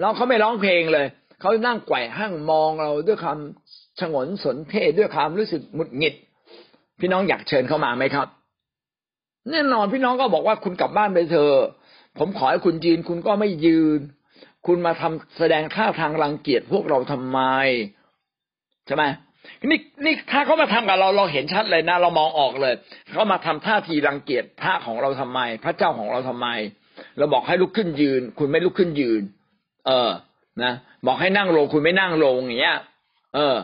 [0.00, 1.06] แล้วเขาไม่ร้องเพลงเลย
[1.40, 3.38] เขานั่งไกว่ห้างมองเราด้วยความ
[4.00, 6.14] ฉงนสนเทด้วยความรู้สึกหมุดหงิด
[7.00, 8.28] พี่น้องอยากเชิญเข้ามาไหมครับ
[9.50, 11.58] แน่นอนพี่น้องก็บอกว่าคุณกลับบ้านไปเถอะ
[12.18, 14.00] ผมขอให้คุณยืนคุณก็ไม่ยืน
[14.66, 17.40] คุณมาทำแสดงท่าทางรังเกียจพวกเราทำไม
[18.86, 19.04] ใช่ไหม
[19.70, 22.74] นี่นี่ถ้าเขามาทำกับเราเราเห็นชัดเลยนะ เรามองออกเลย
[23.10, 26.48] เขามาทำท่าทีรังเกียจพระของเราทำไม พระเจ้าของเราทำไม
[27.18, 29.22] เราบอกให้ลุกขึ้นยืน คุณไม่ลุกขึ้นยืน
[29.86, 30.10] เออ
[30.62, 30.72] นะ
[31.06, 32.78] บอกให้นั่งลงคุณไม่นั่งลงอย่างเงี้ย
[33.34, 33.56] เออ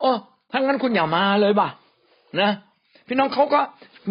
[0.00, 0.12] โอ้
[0.50, 1.68] ถ้างั้นคุณอย่ามาเลยบ่ะ
[2.40, 2.50] นะ
[3.06, 3.60] พี่น้องเขาก็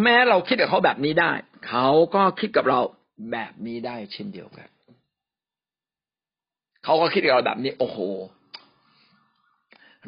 [0.04, 1.32] แม้เราคิดกับเขาแบบนี้ได้
[1.68, 2.80] เขาก็คิดกับเรา
[3.32, 4.68] แบบนี้ได้เช่นเดียวกัน
[6.84, 8.00] เขาก็คิดกับเราแบบนี้ โอ้โห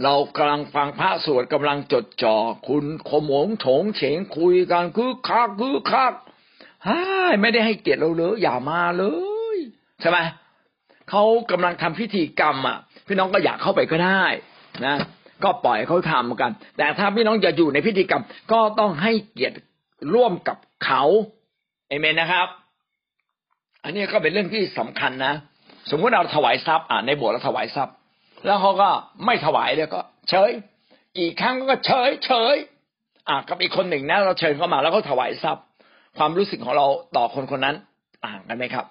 [0.03, 6.13] เรากำลังฟังพระสวดกำลังจดจ่อคุณขโมงโฉงเฉงคุยกันคือคักคือคัก
[6.88, 7.01] ฮ่า
[7.41, 9.05] ไม่ได้ให้เกียรติเราเลยอย่ามาเล
[9.55, 9.57] ย
[10.01, 10.17] ใช่ไหม
[11.12, 14.24] เขากำลังทำพิธีกรรมอะ พี่น้องก็อยากเข้าไปก็ได้
[14.86, 14.95] นะ
[15.43, 19.57] ก็ปล่อยเขาทำกัน แต่ถ้าพี่น้องจะอยู่ในพิธีกรรม ก็ต้องให้เกียรติ
[20.14, 21.03] ร่วมกับเขา
[21.89, 22.47] เอเมนนะครับ
[23.84, 25.34] อันนี้ก็เป็นเรื่องที่สำคัญนะ
[25.89, 27.95] สมมติเราถวายทรัพย์อ่าในโบสถ์เราถวายทรัพย์
[28.45, 28.89] แล้วเขาก็
[29.26, 30.51] ไม่ถวายเลยก็ เฉย
[31.18, 32.55] กี่ครั้งก็เฉยเฉย
[33.28, 35.64] อ่ากับอีกคนหนึ่งนะเราเชิญเข้ามาแล้วก็ถวายทรัพย์
[36.18, 36.88] ความรู้สึกของเรา
[37.18, 37.76] ต่อคนคนนั้น
[38.26, 38.86] ต่างกันไหมครับ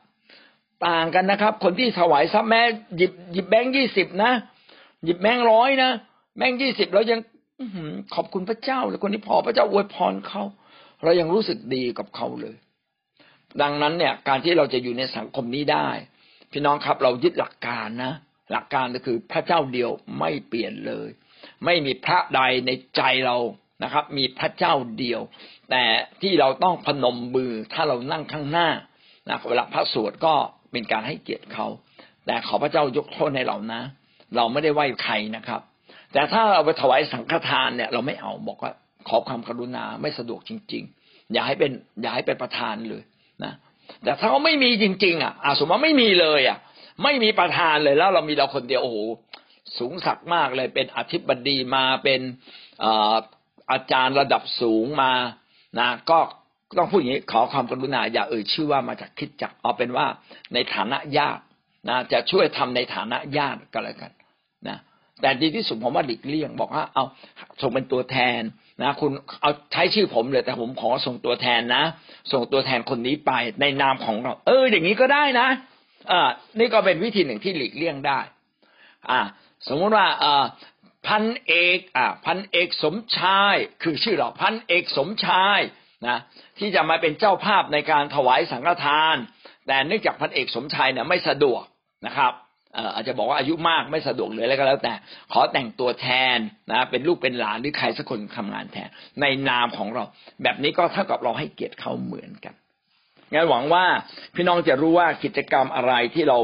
[0.86, 2.60] ต่างกันนะครับ คนที่ถวายทรัพย์แม้
[2.96, 4.32] หยิบหยิบแบงค์ยี่สิบนะ
[5.04, 5.90] หยิบแบงค์ร้อยนะ
[6.36, 7.20] แบงค์ยี่สิบเรายัง
[8.14, 10.42] ขอบคุณพระเจ้าเลยคนที่พอพระเจ้าอวยพรเขา
[11.04, 12.56] เรายังรู้สึกดีกับเขาเลย
[13.62, 15.88] ดังนั้นเนี่ยการที่เราจะอยู่ในสังคมนี้ได้
[16.52, 18.12] พี่น้องครับเรายึดหลักการนะ
[18.52, 21.08] หลักการก็คือพระเจ้าเดียวไม่เปลี่ยนเลย
[21.64, 23.36] ไม่มีพระใดในใจเรา
[23.82, 25.20] นะครับ มีพระเจ้าเดียว
[25.70, 25.84] แต่
[26.22, 28.68] ที่เราต้องพนมมือถ้าเรานั่งข้างหน้า
[29.28, 30.34] นะเวลาพระสวดก็
[30.72, 31.66] เป็นการให้เกียรติเขา
[32.26, 33.82] แต่ขอพระเจ้ายกโทษให้เรานะ
[34.36, 35.60] เราไม่ได้ไหว้ใครนะครับ
[36.12, 38.72] แต่ถ้าเราไปถวายสังฆทานเนี่ย เราไม่เอาบอกว่า
[39.08, 43.02] ขอความกรุณาไม่สะดวกจริง ๆ อย่าให้เป็นอย่าให้เป็นประธานเลย
[43.44, 43.52] นะ
[44.04, 46.58] แต่ถ้าเขาไม่มีจริง ๆ อะอาสมมติไม่มีเลยอะ
[47.02, 48.98] ไม่มีประธานเลยแล้วเรามีเราคนเดียวโอ้โห
[49.78, 52.20] สูงสักมากเลยเป็นอธิบดีมาเป็น
[53.70, 55.12] อาจารย์ระดับสูงมา
[55.78, 56.18] นะก็
[56.78, 60.06] ต้องพูดอย่างนี้ขอความกรุณาอย่าเอ่ยชื่อว่ามาจากคิดจักเอาเป็นว่า
[60.54, 61.42] ในฐานะญาติ
[61.88, 64.12] นะจะช่วยทำในฐานะญาติก็แล้วกัน
[64.68, 64.78] นะ
[65.20, 67.04] แต่ดีที่สุดผมว่าหลีกเลี่ยง บอกว่าเอา
[67.60, 68.40] ส่งเป็นตัวแทน
[68.82, 69.10] นะคุณ
[69.40, 71.84] เอาใช้ชื่อผมเลยแต่ผมขอส่งตัวแทนนะ
[72.32, 75.48] ส่งตัวแทนคนนี้ไปในนามของเรา เออ อย่างนี้ก็ได้นะ
[76.10, 78.20] อ่านี่ก็เป็นวิธีหนึ่งที่หลีกเลี่ยงได้
[79.10, 79.20] อ่า
[79.68, 80.44] สมมติว่าอ่า
[81.06, 85.60] พันเอก อ่า พันเอกสมชาย คือชื่อเราพันเอกสมชาย
[86.06, 86.18] นะ
[86.58, 89.16] ที่จะมาเป็นเจ้าภาพในการถวายสังฆทาน
[89.66, 91.62] แต่เนื่องจากพันเอกสมชายเนี่ยไม่สะดวก
[92.06, 92.32] นะครับ
[92.94, 94.94] อาจจะบอกว่าอายุมากไม่สะดวกเลยแล้วก็แล้วแต่
[95.32, 96.38] ขอแต่งตัวแทน
[96.70, 98.88] นะเป็นลูกเป็นหลานหรือใครสักคนทำงานแทน
[99.20, 100.04] ในนามของเรา
[100.42, 102.54] แบบนี้ก็เท่ากับเราให้เกียรติเขาเหมือนกัน
[103.32, 103.84] งั้นหวังว่า
[104.34, 106.38] พี่น้องจะรู้ว่ากิจกรรมอะไรที่เรา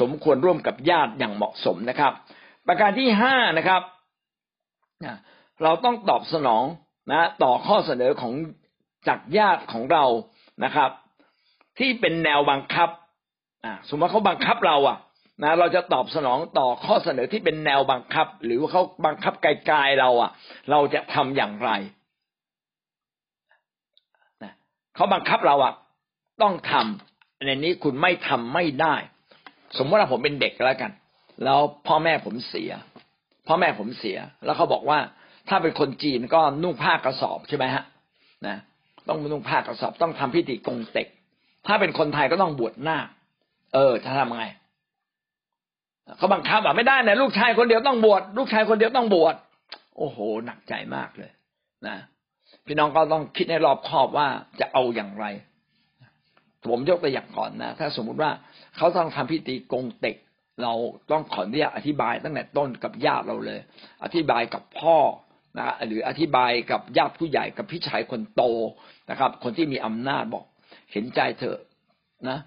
[0.00, 2.12] สมควรร่วมกับญาติอย่างเหมาะสมนะครับ
[2.66, 3.82] ประการที่ห้านะครับ
[5.62, 6.64] เราต้องตอบสนอง
[7.12, 8.32] นะต่อข้อเสนอของ
[9.08, 10.04] จากญาติของเรา
[10.64, 10.90] นะครับ
[11.78, 12.88] ที่เป็นแนวบังคับ
[13.64, 14.98] อ่าสมมติเขาบังคับเราอะ
[15.42, 20.30] นะเราจะตอบสนองต่อข้อเสนอที่เป็นแนวบังคับ หรือว่าเขาบังคับไกลๆเราอะ
[20.70, 21.70] เราจะทำอย่างไร
[24.42, 24.52] นะ
[24.94, 25.74] เขาบังคับเราอะ
[26.42, 28.94] ต้องทำในนี้คุณไม่ทำไม่ได้
[29.78, 30.92] สมมติว่าผมเป็นเด็กแล้วกัน
[31.44, 32.72] แล้วพ่อแม่ผมเสีย
[33.46, 34.98] พ่อแม่ผมเสีย แล้วเขาบอกว่า
[35.48, 37.84] ถ้าเป็นคนจีนก็นุ่งผ้ากระสอบใช่ไหมฮะ
[38.46, 38.56] นะ
[39.08, 41.08] ต้องนุ่งผ้ากระสอบต้องทำพิธีกงเต็ก
[41.66, 42.98] ถ้าเป็นคนไทยก็ต้องบวชหน้า
[43.74, 44.44] เออ จะทำไง
[46.16, 49.34] เขาบังคับอะไม่ได้นะลูกชายคนเดียวต้องบวชลูกชายคนเดียวต้องบวช
[49.98, 51.30] โอ้โห หนักใจมากเลย
[51.86, 51.96] นะ
[52.66, 54.28] พี่น้องก็ต้องคิดให้รอบคอบว่า
[54.60, 55.26] จะเอาอย่างไร
[56.70, 58.30] ผมยกตัวอย่างก่อนนะ ถ้าสมมุติว่า
[58.76, 60.16] เขาต้องทำพิธีกงเต็ก
[60.62, 60.72] เรา
[61.10, 63.60] ต้องขออนุญาตอธิบายตั้งแต่ต้นกับญาติเราเลย
[64.04, 64.96] อธิบายกับพ่อ
[65.58, 68.42] นะหรืออธิบายกับญาติผู้ใหญ่กับพี่ชายคนโต
[69.10, 70.44] นะครับ คนที่มีอำนาจบอก
[70.92, 71.58] เห็นใจเถอะ
[72.28, 72.38] นะ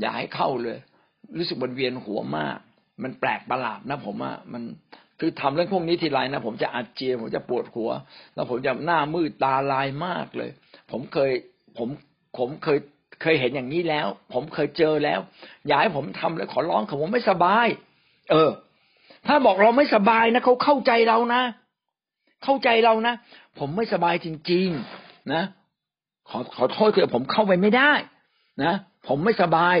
[0.00, 0.78] อย่าให้เข้าเลย
[1.38, 2.58] รู้สึกบนเวียนหัวมาก
[3.02, 4.62] มันแปลกประหลาดนะผมว่ามัน
[5.20, 7.90] คือทำเรื่องพวกนี้ทีไรนะผมจะอาเจียนผมจะปวดหัว
[8.34, 10.50] แล้วผมจะหน้ามืดตาลายมากเลย
[10.90, 11.32] ผมเคย
[11.78, 11.88] ผม
[12.38, 12.78] ผมเคย
[13.22, 15.20] เคยเห็นอย่างนี้แล้ว ผมเคยเจอแล้ว
[15.66, 17.66] อย่าให้ผมทำเลยขอร้องเขาผมไม่สบาย
[18.30, 18.50] เออ
[19.26, 21.42] ถ้าบอกเราไม่สบายนะเขาเข้าใจเรานะ
[22.44, 23.14] เข้าใจเรานะ
[23.58, 24.68] ผมไม่สบายจริง
[25.00, 25.42] ๆนะ
[26.28, 27.92] ขอขอโทษเถอะผมเข้าไปไม่ได้
[28.64, 28.74] นะ
[29.08, 29.76] ผมไม่สบาย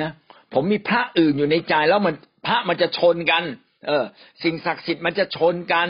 [0.00, 0.08] นะ
[0.54, 2.14] ผมมีพระอื่นอยู่ในใจแล้วมัน
[2.46, 3.42] พระมันจะชนกัน
[3.86, 4.04] เออ
[4.42, 5.88] สิ่งศักดิ์สิทธิ์มันจะชนกัน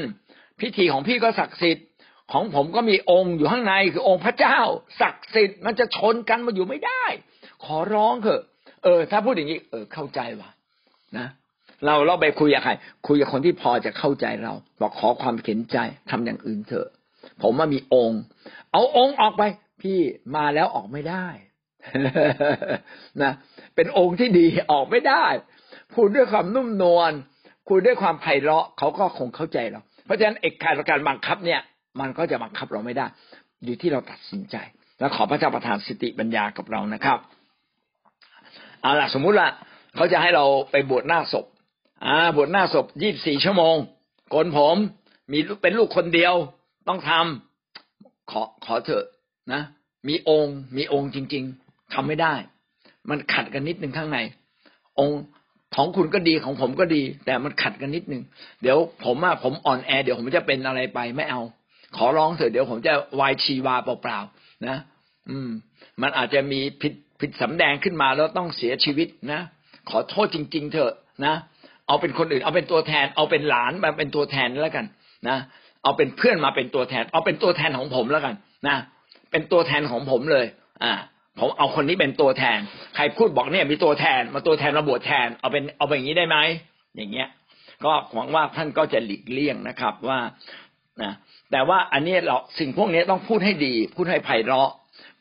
[0.61, 1.87] พิธีของพี่ก็ศักดิ์สิทธิ์
[2.33, 4.59] ของผมก็มีองค์อยู่ข้างในคือองค์พระเจ้า
[5.01, 7.05] ศักดิ์สิทธิ์มันจะชนกันมาอยู่ไม่ได้
[7.65, 8.43] ขอร้องเถอะ
[8.85, 10.51] เออ ถ้าพูดอย่างนี้ เออเข้าใจว่ะ
[11.19, 11.27] นะ
[11.85, 12.73] เราเราไปคุยกับใคร
[13.07, 15.77] คุยกับคนที่พอจะเข้าใจเรา บอกขอความเข็นใจ
[16.11, 16.89] ทำอย่างอื่นเถอะ
[17.43, 18.21] ผมว่ามีองค์
[18.73, 19.43] เอาองค์ออกไป
[19.83, 19.99] พี่
[20.37, 21.27] มาแล้วออกไม่ได้
[23.23, 23.33] นะ
[23.75, 25.25] เป็นองค์ที่ดีออกไม่ได้
[25.95, 27.13] พูดด้วยความนุ่มนวล
[27.69, 31.61] คุยด้วยความไพเราะเขาก็คงเข้าใจเรา เพราะฉะนั้นเอกการการบังคับเนี่ย
[32.01, 33.07] มันก็จะบังคับเราไม่ได้
[33.65, 34.57] อยู่ที่เราตัดสินใจ
[34.99, 37.19] แล้วขอพระเจ้าประทานสติปัญญากับเรานะครับ
[38.83, 39.49] เอาล่ะสมมุติว่า
[39.97, 41.47] เขาจะให้เราไปบวชหน้าศพ
[42.05, 43.77] อ่าบวชหน้าศพยี่บสี่ชั่วโมง
[44.31, 44.77] โกนผม
[45.33, 46.35] มีเป็นลูกคนเดียว
[46.89, 49.05] ต้องทำขอขอเถอะ
[49.53, 49.63] นะ
[50.09, 52.35] มีองค์ มีองค์จริง ๆทำไม่ได้
[53.11, 54.19] มันขัดกันนิดหนึ่งข้างใน
[54.99, 55.21] องค์
[55.77, 58.23] ของคุณก็ดีของผมก็ดี แต่มันขัดกันนิดหนึ่ง
[58.63, 61.41] เดี๋ยวผมอะผมอ่อนแอ เดี๋ยวผมจะเป็นอะไรไปไม่เอา
[61.97, 64.77] ขอร้องเถอะเดี๋ยวผมจะวายชีวาเปล่าๆนะ
[65.31, 65.51] อืม
[66.03, 69.41] มันอาจจะมีผิดผิดสำแดงขึ้นมาแล้วต้องเสียชีวิตนะ
[69.91, 70.93] ขอโทษจริง ๆ เถอะ
[71.27, 71.35] นะ
[71.91, 74.85] เอาเป็นคนอื่น เอาเป็นตัวแทน เอาเป็นหลานมาเป็นตัวแทนแล้วกัน
[75.29, 75.39] นะ
[75.83, 78.35] เอาเป็นเพื่อนมาเป็นตัวแทน เอาเป็นตัวแทนของผมแล้วกัน
[78.69, 78.77] นะ
[79.31, 80.47] เป็นตัวแทนของผมเลย
[80.83, 80.93] อ่า
[81.39, 82.59] ผมเอาคนนี้เป็นตัวแทน
[82.97, 86.37] ใครพูดบอกเนี่ยมีตัวแทนมาตัวแทนมาบวชแทน เอาเป็นเอาไปอย่างนี้ได้ไหม
[86.97, 87.29] อย่างเงี้ย
[87.85, 90.19] ก็หวังว่าท่านก็จะหลีกเลี่ยงนะครับว่า
[91.03, 91.13] นะ
[91.51, 94.71] แต่ว่าอันนี้เราสิ่งพวกนี้ต้องพูดให้ดี พูดให้ไพเราะ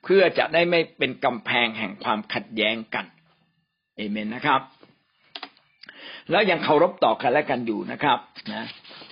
[0.03, 3.05] เพื่อจะได้ไม่เป็นกำแพงแห่งความขัดแย้งกัน
[3.97, 4.61] เอเมนนะครับ
[6.32, 8.19] แล้วยังเคารพต่อกันและกันอยู่นะครับ
[8.53, 8.65] นะ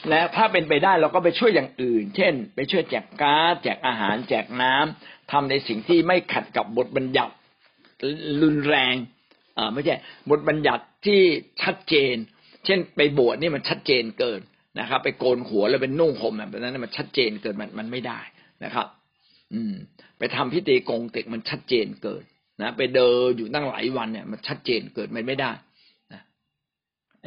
[0.10, 7.34] และถ้าเป็นไปได้เราก็ไปช่วยอย่างอื่น เช่น ไปช่วยแจกการ์ดแจกอาหาร แจกน้ำทำในสิ่งที่ไม่ขัดกับบทบัญญัติ
[8.42, 8.96] รุนแรง
[9.58, 9.96] อ่าไม่ใช่
[10.30, 11.22] บทบัญญัติที่
[11.62, 12.16] ชัดเจน
[12.66, 14.40] เช่น ไปบวชนี่มันชัดเจนเกิน
[14.80, 18.20] นะครับ ไปโกนหัวแล้วเป็นนุ่งห่มแบบนั้นมันชัดเจนเกินมันมันไม่ได้
[18.64, 18.88] นะครับ
[19.54, 19.74] อืม
[20.18, 22.24] ไปทำพิธีกงเต็กมันชัดเจนเกิน
[22.62, 25.52] นะไปเดินอยู่ตั้งหลายวันเนี่ย มันชัดเจนเกิดมันไม่ได้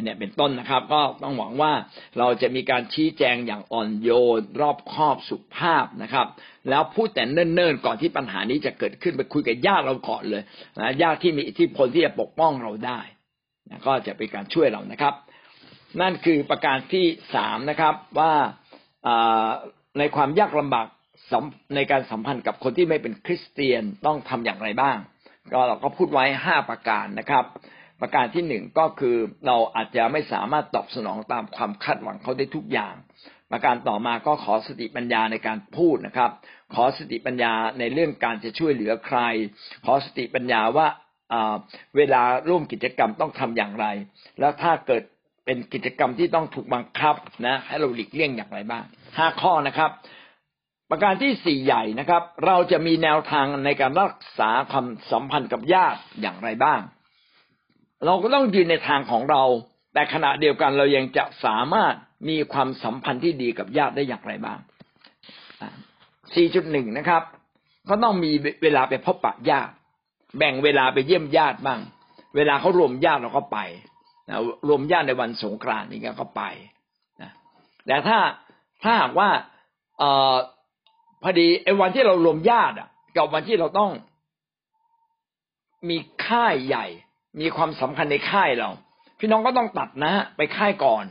[0.00, 1.72] อันนี้เป็นต้นนะครับ ก็ต้องหวังว่า
[2.18, 6.26] เราจะมีการชี้แจงอย่างอ่อนโยน รอบคอบสุภาพนะครับ
[6.70, 10.42] แล้วพูดแต่เนิ่นๆก่อนที่ปัญหานี้จะเกิดขึ้นไปคุยกับญาติเราก่อนเลย
[10.78, 13.00] นะญาติที่มีอิทธิพลที่จะปกป้องเราได้
[13.68, 15.14] นะก็จะเป็นการช่วยเรานะครับ
[16.00, 18.32] นั่นคือประการที่สามนะครับว่า
[19.98, 20.86] ในความยากลำบาก
[21.74, 24.98] ในการสัมพันธ์กับคนที่ไม่เป็นคริสเตียนต้องทำอย่างไรบ้าง
[25.52, 27.44] ก็เราก็พูดไว้ห้าประการนะครับ
[28.00, 32.94] ประการที่หนึ่งก็คือเราอาจจะไม่สามารถตอบสนองตามความคาดหวังเขาได้ทุกอย่าง
[33.50, 36.30] ประการต่อมาก็ขอสติปัญญาในการพูดนะครับ
[36.74, 39.18] ขอสติปัญญาในเรื่องการจะช่วยเหลือใคร
[39.84, 40.86] ขอสติปัญญาว่า
[41.96, 43.86] เวลาร่วมกิจกรรมต้องทำอย่างไร
[44.40, 45.02] แล้วถ้าเกิด
[45.44, 47.14] เป็นกิจกรรมที่ต้องถูกบังคับ
[47.46, 48.84] นะให้เราหลีกเลี่ยงอย่างไรบ้าง
[49.18, 49.90] ห้าข้อนะครับ
[50.90, 56.80] ประการที่สี่ใหญ่นะครับ เราจะมีแนวทางในการรักษาความสัมพันธ์กับญาติอย่างไรบ้าง
[58.04, 59.42] เราก็ต้องยืนในทางของเรา
[59.94, 61.94] แต่ขณะเดียวกันเรายังจะสามารถ
[62.28, 64.58] มีความสัมพันธ์ที่ดีกับญาติได้อย่างไรบ้าง
[66.16, 67.22] 4.1 นะครับ
[67.88, 68.32] ก็ต้องมี
[68.62, 69.72] เวลาไปพบปะญาติ
[70.38, 71.80] แบ่งเวลาไปเยี่ยมญาติบ้าง
[72.36, 73.58] เวลาเขารวมญาติเราก็ไป
[74.68, 76.42] รวมญาติในวันสงกรานต์นี่ก็ไป
[77.86, 78.18] แต่ถ้า
[78.82, 79.30] ถ้าหากว่า
[79.98, 80.36] เออ
[81.22, 82.76] พอดีไอ้วันที่เรารวมญาติ
[83.16, 83.90] กับวันที่เราต้อง
[85.88, 85.96] มี
[86.26, 86.86] ค่ายใหญ่
[87.40, 88.70] มีความสำคัญในค่ายเรา
[89.18, 91.04] พี่น้องก็ต้องตัดนะไปค่ายก่อน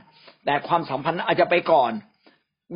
[0.45, 1.91] แต่ความสัมพันธ์อาจจะไปก่อน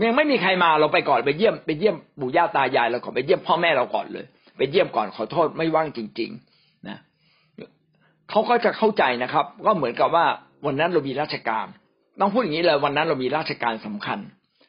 [0.03, 4.25] ยังไม่มีใครมาเราไปก่อนไปเยี่ยมไปเยี่ยมปู่ย่าตายายเราก่อนไปเยี่ยมพ่อแม่เราก่อนเลย
[4.57, 6.97] ไปเยี่ยมก่อนขอโทษไม่ว่างจริง ๆ นะ
[8.29, 10.25] เขาก็จะเข้าใจนะครับ ก็เหมือนกับว่า
[10.65, 11.65] วันนั้นเรามีราชการ
[12.19, 14.19] ต้องพูดอย่างนี้เลยวันนั้นเรามีราชการสำคัญ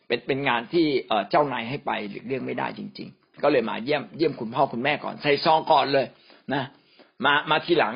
[0.06, 0.86] เป็นเป็นงานที่
[1.30, 6.06] เจ้านายให้ไปหลีกเลี่ยงไม่ได้จริง ๆ ก็เลยมาเยี่ยมเยี่ยมคุณพ่อคุณแม่ก่อนใส่ซองก่อนเลย
[6.54, 6.62] นะ
[7.24, 7.94] มามาทีหลัง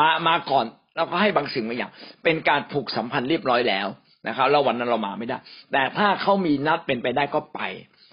[0.00, 1.92] มามาก่อนแล้วก็ให้บางสิ่งบางอย่าง
[2.24, 3.88] เป็นการผูกสัมพันธ์เรียบร้อยแล้ว
[4.28, 5.38] นะครับแล้ววันนั้นเรามาไม่ได้
[5.72, 7.60] แต่ถ้าเขามีนัดเป็นไปได้ก็ไป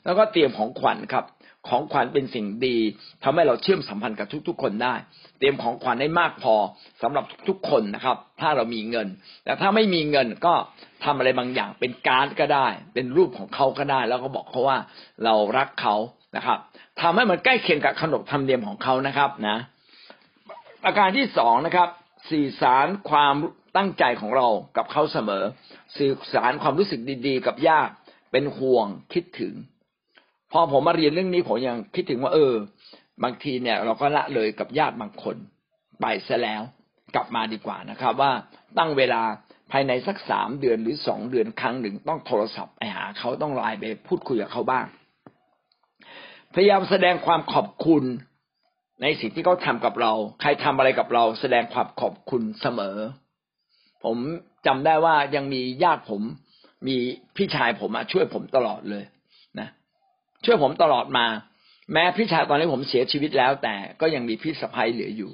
[0.06, 1.26] แล้วก็เตรียมของขวัญครับ
[1.68, 2.78] ของขวัญเป็นสิ่งดี
[3.24, 4.96] ทำให้เราเชื่อมสัมพันธ์กับทุก ๆ คนได้
[5.40, 6.56] เตรียมของขวัญให้มากพอ
[7.02, 9.08] สำหรับทุกๆคนนะครับ ถ้าเรามีเงิน
[9.46, 10.54] แต่ถ้าไม่มีเงินก็
[11.06, 14.78] ทำอะไรบางอย่าง เป็นการ์ดก็ได้ เป็นรูปของเขาก็ได้ แล้วก็บอกเขาว่า
[15.24, 15.96] เรารักเขา
[16.36, 16.58] นะครับ
[17.02, 19.58] ทำให้มันใกล้เคียงกับขนบธรรมเนียมของเขานะครับนะ
[20.88, 21.90] ประการที่สองนะครับ
[22.32, 23.36] สื่อสารความ
[23.76, 25.44] ตั้งใจของเรากับเขาเสมอ
[25.98, 27.94] สื่อสารความรู้สึกดีๆ กับญาติ
[28.32, 29.54] เป็นห่วงคิดถึง
[30.52, 32.54] พอผมมาเรียนเรื่องนี้ผมยังคิดถึงว่า เออ
[33.24, 35.36] บางทีเนี่ย เราก็ละเลยกับญาติบางคน
[36.02, 36.62] ไปซะแล้ว
[37.16, 38.32] กลับมาดีกว่านะครับ ว่า
[38.78, 39.22] ตั้งเวลา
[39.72, 44.86] ภายในสักสามเดือนหรือสองเดือนครั้งหนึ่งต้องโทรศัพท์ไปหาเขาต้องไลน์ไปพูดคุยกับเขาบ้าง
[46.54, 48.04] พยายามแสดงความขอบคุณ
[49.02, 52.98] ในสิ่งที่เขาทากับเรา ใครทำอะไรกับเราแสดงความขอบคุณเสมอ
[54.04, 54.18] ผม
[54.68, 56.22] จำได้ว่ายังมีญาติผม
[56.88, 56.98] มี
[57.38, 59.04] พี่ชายผมช่วยผมตลอดเลย
[59.60, 59.68] นะ
[60.46, 61.26] ช่วยผมตลอดมา
[61.94, 65.32] แม้พี่ชายตอนนี้ผมเสียชีวิตแล้ว แต่ก็ยังมีพี่สะพ้ายเหลืออยู่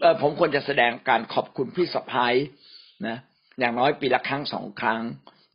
[0.00, 2.34] เออผมควรจะแสดงการขอบคุณพี่สะพ้าย
[3.06, 3.16] นะ
[3.58, 5.02] อย่างน้อยปีละครั้งสองครั้ง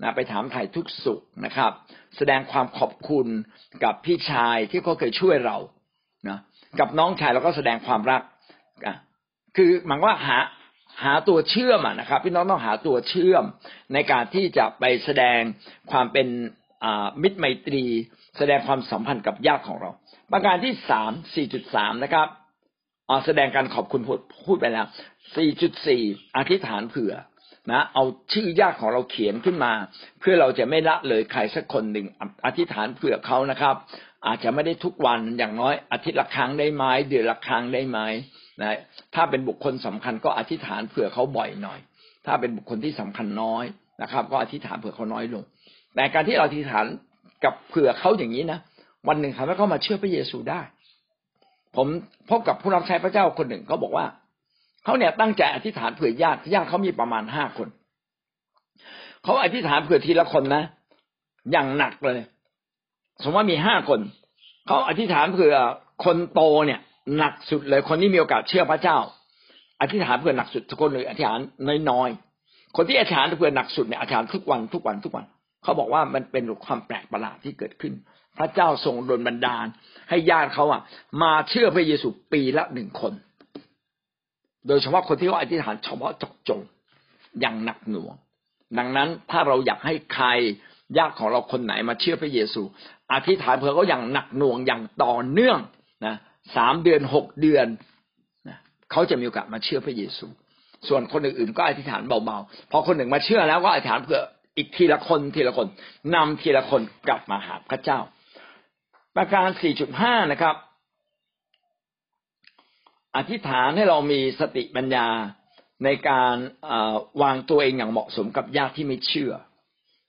[0.02, 1.72] นะไปถามถ่ายทุกสุขนะครับ
[2.18, 3.28] แสดงความขอบคุณ
[3.84, 5.58] กับพี่ชายที่เขาเคยช่วยเรา
[6.80, 8.22] กับน้องชายเราก็แสดงความรัก
[9.56, 10.40] คือหมายว่าหา
[11.04, 13.44] หาตัวเชื่อมนะครับ พี่น้องต้องหาตัวเชื่อม
[13.94, 15.40] ในการที่จะไปแสดง
[15.92, 16.28] ความเป็น
[17.22, 17.86] มิตรไมตรี
[18.38, 19.90] แสดงความสัมพันธ์กับญาติของเรา
[20.32, 22.28] ประการที่สามสี่จุดสามนะครับ
[23.26, 24.86] แสดงการขอบคุณพูดพูดไปแล้ว
[25.36, 26.02] สี่จุดสี่
[26.38, 27.14] อธิษฐานเผื่อ
[27.72, 28.04] นะเอา
[28.34, 29.74] ชื่อญาติของเราเขียนขึ้นมา
[30.20, 32.06] เพื่อเราจะไม่ละเลยใครสักคนหนึ่ง
[32.46, 33.76] อธิษฐานเผื่อเขานะครับ
[34.28, 38.00] อาจจะไม่ได้ทุกวันอย่างน้อยอาทิตย์ละครั้งได้ไหมเดือนละครั้งได้ไหม
[38.62, 38.78] นะ
[39.16, 41.80] ถ้าเป็นบุคคลสำคัญก็อธิษฐานเผื่อเขาบ่อยหน่อย
[42.26, 43.66] ถ้าเป็นบุคคลที่สำคัญน้อย
[44.02, 45.44] นะครับ ก็อธิษฐานเผื่อเขาน้อยลง
[45.96, 46.86] แต่การที่เราอธิษฐาน
[47.44, 48.60] กับเผื่อเขาอย่างนี้นะ
[49.08, 50.62] วันหนึ่งทำให้เขามาเชื่อพระเยซูได้
[51.76, 51.88] ผม
[52.30, 54.06] พบกับผู้รับใช้พระเจ้าคนหนึ่งเขาบอกว่า
[54.84, 57.68] เขาเนี่ยตั้งใจอธิษฐานเผื่อญาติญาติเขามีประมาณห้าคน
[59.24, 60.64] เขาอธิษฐานเผื่อทีละคนนะ
[61.52, 62.20] อย่างหนักเลย
[63.24, 64.00] สมมติว่ามีห้าคน
[64.68, 65.56] เขาอธิษฐานเผื่อ
[66.06, 66.80] คนโตเนี่ย
[67.18, 68.98] หนักสุดเลยคนที่มีโอกาสเชื่อพระเจ้า
[69.82, 71.40] อธิษฐานเผื่อหนักสุดทุกคนเลยอธิษฐาน
[71.90, 75.26] น้อยๆคนที่อธิษฐานเผื่อหนักสุดเนี่ยอธิษฐานทุกวันทุกวันทุกวัน
[75.64, 77.94] เขาบอกว่ามันเป็นความแปลกประหลาดที่เกิดขึ้น
[78.38, 79.66] พระเจ้าทรงดลบันดาล
[80.10, 80.82] ให้ญาติเขาอะ
[81.22, 83.14] มาเชื่อพระเยซูปีละหนึ่งคน
[84.68, 86.62] โดยเฉพาะคนที่เขาอธิษฐานเฉพาะจกจง
[87.40, 88.16] อย่างหนักหน่วง
[88.78, 90.28] ดังนั้นถ้าเราอยากให้ใคร
[90.98, 92.62] ญาติของเราคนไหนมาเชื่อพระเยซู
[93.14, 95.60] อธิษฐานเพื่อเขาอย่างหนักหน่วงอย่างต่อเนื่อง
[96.06, 96.16] นะ
[96.56, 97.68] สามเดือนหกเดือน
[98.48, 98.58] นะ
[98.92, 100.26] เขาจะมีโอกาสมาเชื่อพระเยซู
[100.88, 104.20] ส่วนคนอื่นๆก็อธิษฐานเบาๆพอคนหนึ่งมาเชื่อแล้วก็อธิษฐานเพื่อ
[104.58, 105.68] อีกทีละคนทีละคน
[106.16, 108.00] นำทีละคนกลับมาหาพระเจ้า
[109.16, 109.48] ประการ
[109.90, 110.56] 4.5 นะครับ
[113.18, 115.08] อธิษฐานให้เรามีสติปัญญา
[115.84, 116.36] ในการ
[117.22, 119.34] วางตัวเองอย่างเหมาะสมกับญาติที่ไม่เชื่อ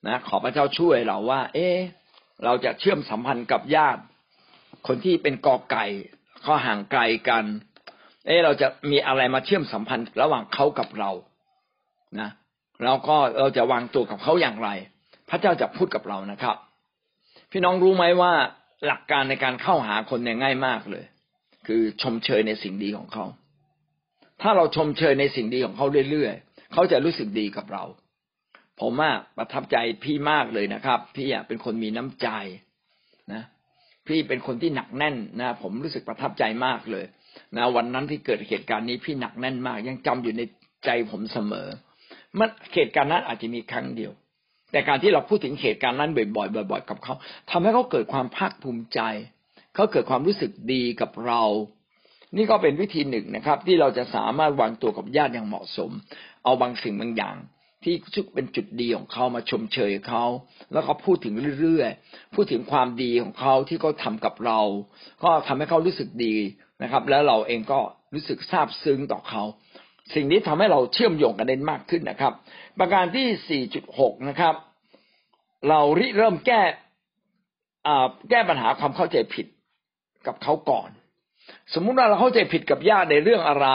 [0.06, 1.68] นะขอพระเจ้าช่วยเราว่า เอ๊
[2.44, 4.02] เราจะเชื่อมสัมพันธ์กับญาติ
[4.86, 5.84] คนที่เป็นกอไก่
[6.42, 7.44] เขาห่างไกลกัน
[8.26, 11.10] เอ๊เราจะมีอะไรมาเชื่อมสัมพันธ์ระหว่างเขากับเรา
[12.20, 12.30] นะ
[12.84, 14.68] แล้วก็เราจะวางตัวกับเขาอย่างไร
[15.30, 16.56] พระเจ้าจะพูดกับเรานะครับ
[17.50, 18.32] พี่น้องรู้ไหมว่า
[18.86, 21.04] หลักการในการเข้าหาคนเนี่ยง่ายมากเลย
[21.66, 23.24] คือชมเชยในสิ่งดีของเขา
[24.42, 27.84] ถ้าเราชมเชยในสิ่งดีของเขาเรื่อยๆเขาจะรู้สึกดีกับเรา
[28.80, 32.28] ผมว่าประทับใจพี่มากเลยนะครับ พี่เป็นคนมีน้ำใจ
[33.32, 33.42] นะ
[34.06, 37.04] พี่เป็นคนที่หนักแน่นนะ ผมรู้สึกประทับใจมากเลย
[37.56, 40.42] นะวันนั้นที่เกิดเหตุการณ์นี้พี่หนักแน่นมาก ยังจำอยู่ใน
[40.84, 41.68] ใจผมเสมอ
[42.38, 44.12] มันเหตุการณ์นั้นอาจจะมีครั้งเดียว
[44.72, 47.14] แต่การที่เราพูดถึงเหตุการณ์นั้นบ่อยๆบ่อย ๆ กับเขา
[47.50, 49.00] ทำให้เขาเกิดความภาคภูมิใจ
[49.74, 51.42] เขาเกิดความรู้สึกดีกับเรา
[52.36, 55.90] นี่ก็เป็นวิธีหนึ่งนะครับ ที่เราจะสามารถวางตัวกับญาติอย่างเหมาะสม
[56.44, 57.36] เอาบางสิ่งบางอย่าง
[57.84, 60.24] ที่ชุกเป็นจุดดีของเขามาชมเชยเขา
[60.72, 64.60] แล้วเขาพูดถึงเรื่อยๆ พูดถึงความดีของเขาที่เขาทากับเรา
[65.22, 66.34] ก็ทำให้เขารู้สึกดี
[66.82, 67.80] นะครับ แล้วเราเองก็
[68.14, 69.42] รู้สึกซาบซึ้งต่อเขา
[70.14, 72.32] สิ่งนี้ทำให้เราเชื่อมโยงกันได้มากขึ้นนะครับ
[72.78, 73.62] ประการที่
[73.96, 74.54] 4.6 นะครับ
[75.68, 76.62] เราริเริ่มแก้
[78.30, 79.46] แก้ปัญหาความเข้าใจผิด
[80.26, 80.90] กับเขาก่อน
[81.74, 83.68] สมมุติว่าเราเข้าใจผิดกับญาติในเรื่องอะไร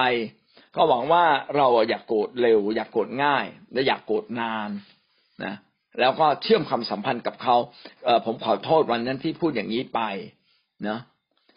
[0.76, 1.24] ก็หวังว่า
[1.56, 4.70] เราอยากโกรธเร็ว อยากโกรธง่าย และอยากโกรธนาน
[5.44, 5.54] นะ
[6.00, 7.56] แล้วก็เชื่อมความสัมพันธ์กับเขา
[8.06, 10.00] เอผมขอโทษวันนั้นที่พูดอย่างนี้ไป
[10.88, 11.00] นะ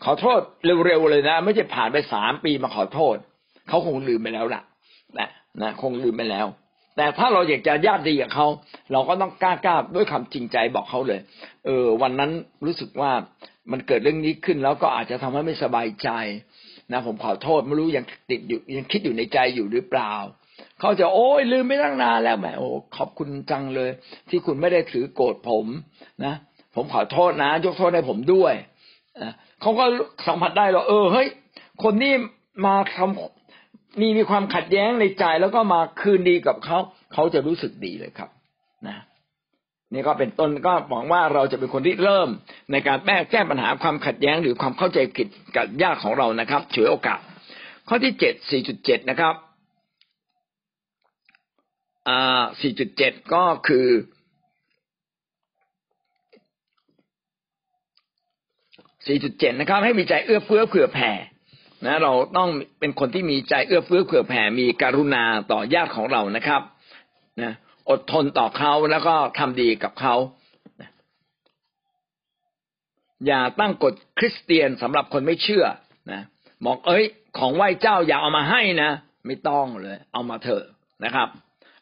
[0.05, 3.17] ขอโทษเร็วๆเลยนะ ไม่ใช่ผ่านไปสามปีมาขอโทษ
[3.69, 4.63] เขาคงลืมไปแล้วล่ะ
[5.19, 5.29] นะ
[5.63, 6.47] นะคงลืมไปแล้ว
[6.97, 8.47] แต่ถ้าเราอยากจะญาติดีกับเขา
[8.93, 11.21] เราก็ต้องกล้ากล้าด้วยคำจริงใจบอกเขาเลย
[11.65, 12.31] เออ วันนั้น
[12.67, 13.11] รู้สึกว่า
[13.73, 16.09] มันเกิดเรื่องนี้ขึ้นแล้วก็อาจจะทำให้ไม่สบายใจ
[16.93, 20.15] นะผมขอโทษไม่รู้ยังติดอยู่ยังคิดอยู่ในใจอยู่หรือเปล่า
[20.81, 23.91] เขาจะโอ้ยลืมไม่ตั้งนานแล้วแหมโอ้ขอบคุณจังเลย
[24.29, 25.67] ที่คุณไม่ได้ถือโกรธผม
[26.25, 26.35] นะ
[26.75, 28.55] ผมขอโทษนะ ยกโทษให้ผมด้วย
[29.61, 29.85] เขาก็
[30.27, 31.29] สัมผัสได้หรอเออเฮ้ย
[31.83, 32.13] คนนี้
[32.67, 36.79] มาทำมีมีความขัดแย้งในใจแล้วก็มาคืนดีกับเขา
[37.13, 38.31] เขาจะรู้สึกดีเลยครับ
[38.89, 38.97] นะ
[39.93, 42.29] นี่ก็เป็นต้นก็หวังว่าเราจะเป็นคนที่เริ่ม
[42.73, 47.21] ในการแก้แก้ปัญหาความขัดแย้งหรือความเข้าใจผิดกับญาติของเรานะครับฉวยโอกาส
[47.89, 49.35] ข้อที่เจ็ดสี่จุดเจ็ดนะครับ
[52.09, 53.87] อ่าสี่จุดเจ็ดก็คือ
[59.07, 61.11] สี่จุดเจ็ดนะครับ ให้มีใจเอื้อเฟื้อเผื่อแผ่
[61.87, 62.49] นะเราต้อง
[62.81, 66.63] เป็นคนที่มีใจเอื้อเฟื้อเผื่อแผ่มีการุณาต่อญาติของเรานะครับ
[67.43, 67.53] นะ
[67.93, 70.15] อดทนต่อเขาแล้วก็ทำดีกับเขา
[73.27, 75.65] อย่าตั้งกฎคริสเตียนสำหรับคนไม่เชื่อ
[76.13, 76.23] นะ
[76.65, 77.05] บอกเอ้ย
[77.39, 78.91] ของไหว้เจ้าอย่าเอามาให้นะ
[79.27, 80.65] ไม่ต้องเลย เอามาเถอะ
[81.05, 81.29] นะครับ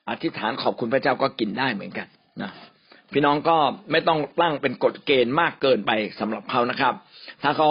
[0.09, 2.09] อธิษฐานขอบคุณพระเจ้าก็กินได้เหมือนกัน
[2.43, 2.51] นะ
[3.13, 3.57] พี่น้องก็
[3.91, 5.91] ไม่ต้องตั้งเป็นกฎเกณฑ์มากเกินไป
[6.21, 6.95] สำหรับเขานะครับ
[7.43, 7.71] ถ้าเขา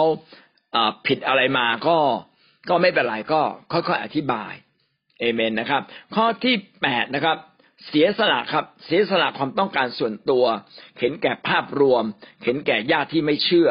[1.06, 1.96] ผิดอะไรมาก็
[2.68, 3.40] ก็ไม่เป็นไรก็
[3.72, 4.52] ค่อยๆอธิบาย
[5.20, 5.82] เอเมนนะครับ
[6.14, 7.36] ข้อที่แปดนะครับ
[7.88, 10.44] เสียสละครับ เสียสละความต้องการส่วนตัว
[11.00, 12.04] เห็นแก่ภาพรวม
[12.44, 13.70] เห็นแก่ญาติที่ไม่เชื่อ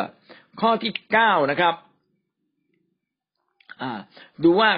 [0.62, 1.76] ข้อที่เก้านะครับ
[4.44, 4.72] ดูว่า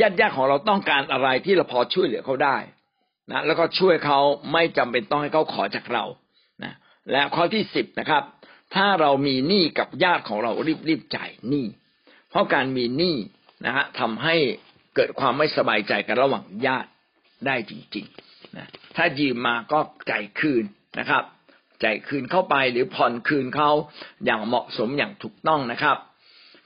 [0.00, 2.56] ญาติญาติของเราต้องการอะไรที่เราพอช่วยเหลือเขาได้
[3.30, 4.20] นะแล้วก็ช่วยเขา
[4.52, 6.04] ไม่จำเป็นต้องให้เขาขอจากเรา
[6.64, 6.74] นะ
[7.10, 8.22] และข้อที่สิบนะครับ
[8.74, 11.66] ถ้าเรามีหนี้กับญาติของเรารีบรีบจ่ายหนี้
[12.30, 13.16] เพราะการมีหนี้
[13.66, 14.36] นะฮะทำให้
[14.94, 16.90] เกิดความไม่สบายใจกันระหว่างญาติ
[17.46, 19.78] ได้จริง ๆ นะถ้ายืมมาก็
[20.10, 20.64] จ่ายคืน
[20.98, 21.22] นะครับ
[21.84, 23.70] จ่ายคืนเข้าไปหรือผ่อนคืนเขา
[24.24, 25.96] อย่างเหมาะสมอย่างถูกต้องนะครับ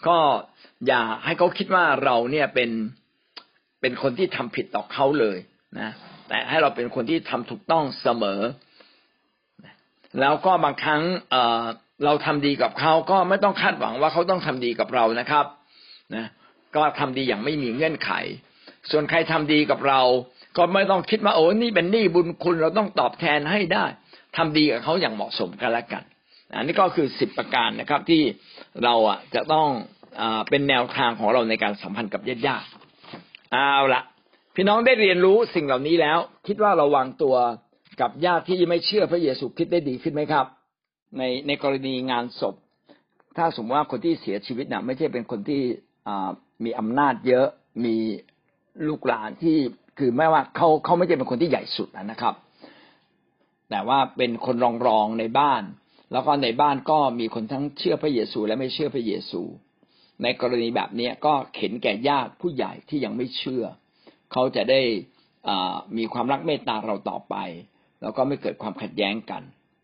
[0.06, 0.18] ก็
[0.86, 2.70] อย่าให้เขาคิดว่าเราเนี่ยเป็น
[3.80, 5.38] เป็นคนที่ทำผิดต่อเขาเลย
[5.80, 5.90] นะ
[6.28, 8.40] แต่ให้เราเป็นคนที่ทำถูกต้องเสมอ
[10.20, 15.46] แล้วก็บางครั้งเเราทำดีกับเขาก็ไม่ต้องคาดหวังว่าเขาต้องทำดีกับเรานะครับ
[16.14, 16.26] นะ
[16.76, 18.10] ก็ทำดีอย่างไม่มีเงื่อนไข
[18.90, 20.00] ส่วนใครทำดีกับเรา
[20.56, 23.84] ก็ไม่ต้องคิดว่าโอ้นี่เป็นหนี้บุญคุณเราต้องตอบแทนให้ได้
[24.36, 26.02] ทำดีกับเขาอย่างเหมาะสมกันล้วกัน
[26.56, 28.22] อันนี้ก็คือสิบประการนะครับที่
[28.84, 29.68] เราอะจะต้อง
[30.20, 32.66] อเป็นแนวทางของเราในการสัมพันธ์กับญาติญาติ
[33.52, 34.02] เอาละ
[34.54, 37.36] พี่น้องได้เรียนรู้สิ่งเหล่านี้แล้ว คิดว่าเราวางตัว
[38.00, 40.46] กับญาติที่ไม่เชื่อพระเยซูคริสต์ได้ดีขึ้นไหมครับ
[41.18, 42.54] ในในกรณีงานศพ
[43.36, 45.62] ถ้าสมมติว่าคนที่เสียชีวิตนะไม่ใช่เป็นคนที่
[46.64, 47.46] มีอำนาจเยอะ
[47.84, 47.96] มี
[48.88, 49.58] ลูกหลานที่
[49.98, 52.34] คือไม่ว่าเขาเขาไม่ใช่เป็นคนที่ใหญ่สุดนะครับ
[53.70, 55.62] แต่ว่าเป็นคนรองรองในบ้าน
[56.12, 59.42] แล้วก็ในบ้านก็มีคนทั้งเชื่อพระเยซูและไม่เชื่อพระเยซู
[60.22, 63.64] ในกรณีแบบนี้ก็เข็นแก่ญาติผู้ใหญ่ที่ยังไม่เชื่อ
[64.32, 64.80] เขาจะได้
[65.96, 67.36] มีความรักเมตตาเราต่อไป
[68.02, 69.42] แล้วก็ไม่เกิดความขัดแย้งกัน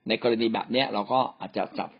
[0.09, 1.91] ในกรณีแบบนี้เราก็อาจจะจัด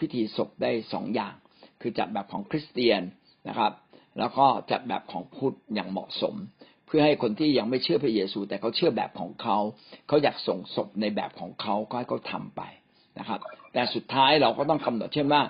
[0.00, 1.34] พิธีศพได้สองอย่าง
[1.80, 3.02] คือจัดแบบของคริสเตียน
[3.48, 3.72] นะครับ
[4.18, 6.34] แล้วก็จัดแบบของพุทธอย่างเหมาะสม
[6.88, 9.58] เพื่อให้คนที่ยังไม่เชื่อพระเยซู แต่เขาเชื่อแบบของเขา
[10.08, 12.62] เขาอยากส่งศพในแบบของเขาก็ให้เขาทาไป
[13.18, 13.40] นะครับ
[13.72, 15.42] แต่สุดท้ายเราก็ต้องกำหนดเช่นว่า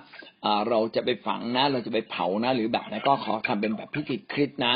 [0.69, 4.73] เราจะไปฝังนะ เราจะไปเผานะ หรือแบบนั้นก็ขอทำเป็นแบบพิธีคริสต์นะ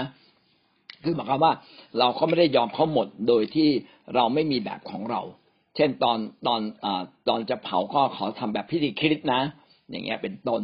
[1.04, 1.54] คือหมายความว่า
[2.00, 3.70] เราก็ไม่ได้ยอมเขาหมดโดยที่
[4.16, 5.22] เราไม่มีแบบของเรา
[5.76, 6.88] เช่นตอนตอนอ
[7.30, 9.42] ตอนจะเผาก็ขอทำแบบพิธีคริสต์นะ
[9.92, 10.62] อย่างเงี้ยเป็นต้น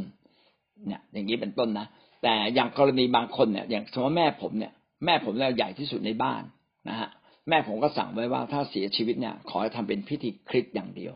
[0.87, 1.87] เนี่ย อย่างนี้เป็นต้นนะ
[2.23, 4.73] แต่อย่างกรณีบางคนเนี่ย อย่างสมมติแม่ผมเนี่ย
[5.05, 6.43] แม่ผมเนี่ยใหญ่ที่สุดในบ้าน
[6.89, 7.09] นะฮะ
[7.49, 11.13] แม่ผมก็สั่งไว้ว่าถ้าเสียชีวิตเนี่ย ขอให้ทำเป็นพิธีคริสต์อย่างเดียว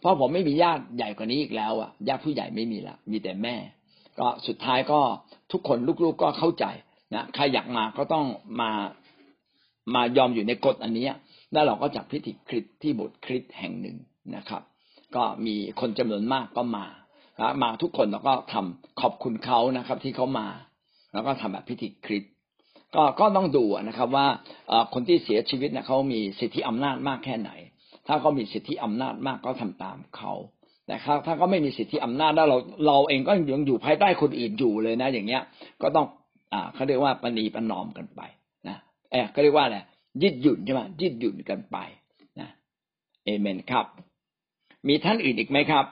[0.00, 3.56] เพราะผมไม่มีญาติใหญ่กว่านี้อีกแล้วอะญาติผู้ใหญ่ไม่มีละมีแต่แม่
[4.18, 5.00] ก็สุดท้ายก็
[5.52, 6.64] ทุกคนลูกๆก็เข้าใจ
[7.14, 8.26] นะใครอยากมาก็ต้อง
[8.60, 8.70] มา
[9.94, 11.06] มายอมอยู่ในกฎอันนี้
[11.52, 13.96] แล้วเราก็จัดพิธีคริสที่บสถ์คริสแห่งหนึ่ง
[14.36, 14.62] นะครับ
[15.16, 16.86] ก็มีคนจำนวนมากก็มา
[17.62, 20.48] มาทุกคนแล้วก็ทำขอบคุณเขานะครับ ที่เขามา
[21.12, 22.24] แล้วก็ทำแบบพิธีคริส
[22.94, 24.26] ก็ก็ต้องดูนะครับว่า
[24.94, 27.50] คนที่เสียชีวิตเนี่ยเขามีสิทธิอำนาจมากแค่ไหน
[28.06, 30.32] ถ้าเขามีสิทธิอำนาจมากก็ทำตามเขา
[30.86, 30.94] แต่
[31.26, 35.42] ถ้าเขาไม่มีสิทธิอำนาจแล้วเราเราเองก็ยังอยู่ภายใต้คนอื่นอยู่เลยนะ อย่างเงี้ย
[35.82, 36.06] ก็ต้อง
[36.52, 38.20] อ่าเขาเรียกว่าปณีประนอมกันไป
[38.68, 38.76] นะ
[39.10, 39.78] เออเขาเรียกว่าอะไร
[40.22, 41.76] ยืดหยุ่นใช่ไหมยืดหยุ่นกันไป
[42.40, 42.48] นะ
[43.24, 43.86] เอเมนครับ
[44.88, 45.84] มีท่านอื่นอีกไหมครับ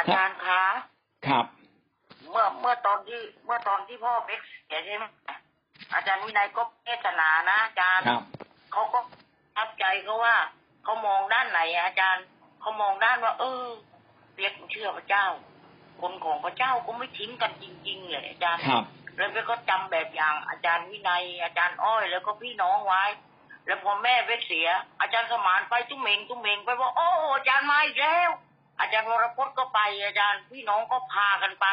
[0.00, 0.64] อาจารย์คะ
[1.26, 1.46] ครับ
[2.30, 5.04] เมื่อเมื่อตอนที่เมื่อตอนที่พ่อเป็กเสียใช่ไหม
[5.94, 8.04] อาจารย์วินัยก็เทศนานะอาจารย์
[8.72, 8.98] เขาก็
[9.56, 10.36] ทับใจเขาว่า
[10.84, 12.24] เขามองด้านไหน อาจารย์
[12.60, 13.64] เขามองด้านว่า เออ
[14.36, 15.26] เรียกเชื่อพระเจ้า
[16.00, 18.62] คนของพระเจ้าก็ไม่ทิ้งกันจริง ๆ เลยอาจารย์
[19.16, 23.02] แล้วก็จำแบบอย่างอาจารย์วินัย อาจารย์อ้อย แล้วก็พี่น้องไว้
[23.66, 24.68] แล้วพอแม่เวกเสีย
[25.00, 28.30] อาจารย์สมานไปตุ้มเมงตุ้มเมงไปว่าโอ้อาจารย์มาอีกแล้ว
[28.80, 31.66] อาจารย์วรพจน์ก็ไป อาจารย์พี่น้องก็พากันไป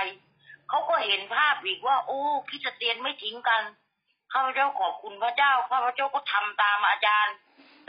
[0.69, 3.61] เขาก็เห็นภาพอีกว่า โอ้คิดเตียนไม่ทิ้งกัน
[4.31, 7.33] ข้าพเจ้าขอบคุณพระเจ้าข้าพเจ้าก็ทำตามอาจารย์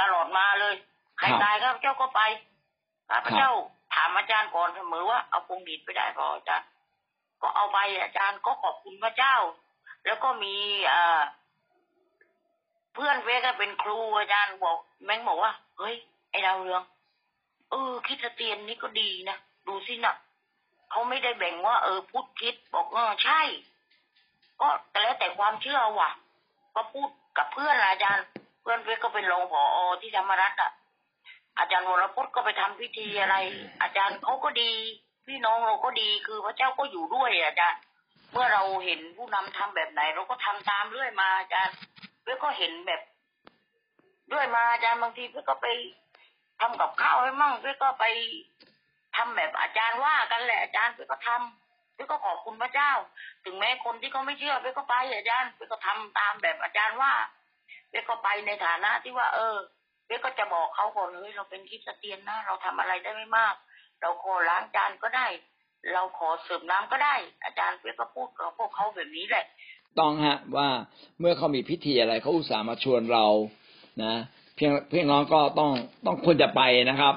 [0.01, 0.75] ตลอดมาเลย
[1.19, 2.21] ใครตายข้าพเจ้าก็ไป
[3.11, 3.51] ข้าพเจ้า
[3.95, 6.69] ถามอาจารย์ก่อนเสมอว่าเอาพงดีดไปได้พออาจารย์
[7.43, 9.37] ก็เอาไปอาจารย์ก็ขอบคุณพระเจ้า
[10.05, 10.55] แล้วก็มี
[10.93, 10.95] อ
[12.95, 15.95] เพื่อนเวก็เป็นครูอาจารย์บอก แม่งบอกว่า เฮ้ย
[16.31, 16.83] ไอดาวเรือง
[17.71, 20.15] เออคิดเตียนนี่ก็ดีนะดูสินะ
[20.91, 23.41] เขาไม่ได้แบ่งว่า เออพุทธคิดบอกเออใช่
[24.61, 26.11] ก็แต่แล้วแต่ความเชื่อว่ะ
[26.75, 27.09] ก็พูด
[27.39, 28.25] กับเพื่อนอาจารย์
[28.63, 30.71] เพื่อนเพื่อนก็เป็นรองผอที่ธรรมรัตน์อะ
[31.59, 33.37] อาจารย์วรพุทธก็ไปทำพิธีอะไร
[33.83, 34.73] อาจารย์เขาก็ดี
[35.27, 37.81] พี่น้องเราก็ดีคือพระเจ้าก็อยู่ด้วยอาจารย์
[38.33, 41.75] เมื่อเราเห็นผู้นำทำแบบไหน เราก็ทำตามเรื่อยมาอาจารย์
[42.23, 43.01] เพื่อก็เห็นแบบ
[44.33, 45.67] ด้วยมาอาจารย์บางทีเพื่อก็ไป
[46.61, 48.05] ทำกับข้าวให้มั่งพี่ก็ไป
[49.17, 52.93] ทำแบบอาจารย์ว่ากันแหละอาจารย์พี่ก็ทำพี่ก็ขอบคุณพระเจ้า
[53.45, 57.13] ถึงแม้คนที่เขาไม่เชื่อพี่ก็ไปอาจารย์พี่ก็ทำตามแบบอาจารย์ว่า
[57.91, 59.57] พี่ก็ไปในฐานะที่ว่า เออ
[60.09, 63.55] พี่ก็จะบอกเขาก่อนเลยเราเป็นคริสเตียนนะ เราทำอะไรได้ไม่มาก
[64.01, 65.27] เราขอล้างจานก็ได้
[65.93, 69.47] เราขอเสริมน้ำก็ได้ อาจารย์พี่ก็พูดกับพวกเขาแบบนี้แหละ
[69.99, 70.69] ต้องฮะว่า
[71.21, 73.27] เมื่อเขามีพิธีอะไรเขาอุตส่าห์มาชวนเรา
[74.05, 74.15] นะ
[74.59, 75.71] เพียงพียงน้องก็ต้อง
[76.07, 77.15] ต้องควรจะไปนะครับ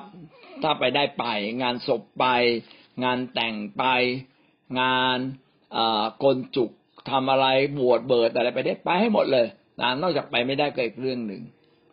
[0.63, 1.25] ถ้าไปได้ไป
[1.61, 2.25] งานศพไป
[3.03, 3.83] งานแต่งไป
[4.79, 5.17] งาน
[6.23, 6.71] กลจุก
[7.09, 9.47] ทำอะไรบวชเบิดอะไรไปได้ไปให้หมดเลย
[9.81, 11.41] นะนอกจากไปไม่ได้ก็อีกเรื่องหนึ่ง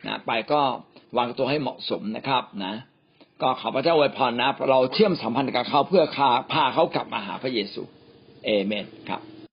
[0.05, 0.61] นะไปก็
[1.17, 2.73] วางตัวให้เหมาะสมนะครับนะ
[3.41, 6.03] ก็ขอพระเจ้าอวยพรนะ เราเชื่อมสัมพันธ์กับเขาเพื่อ
[6.53, 7.81] พาเขากลับมาหาพระเยซู
[8.45, 9.21] เอเมนครับ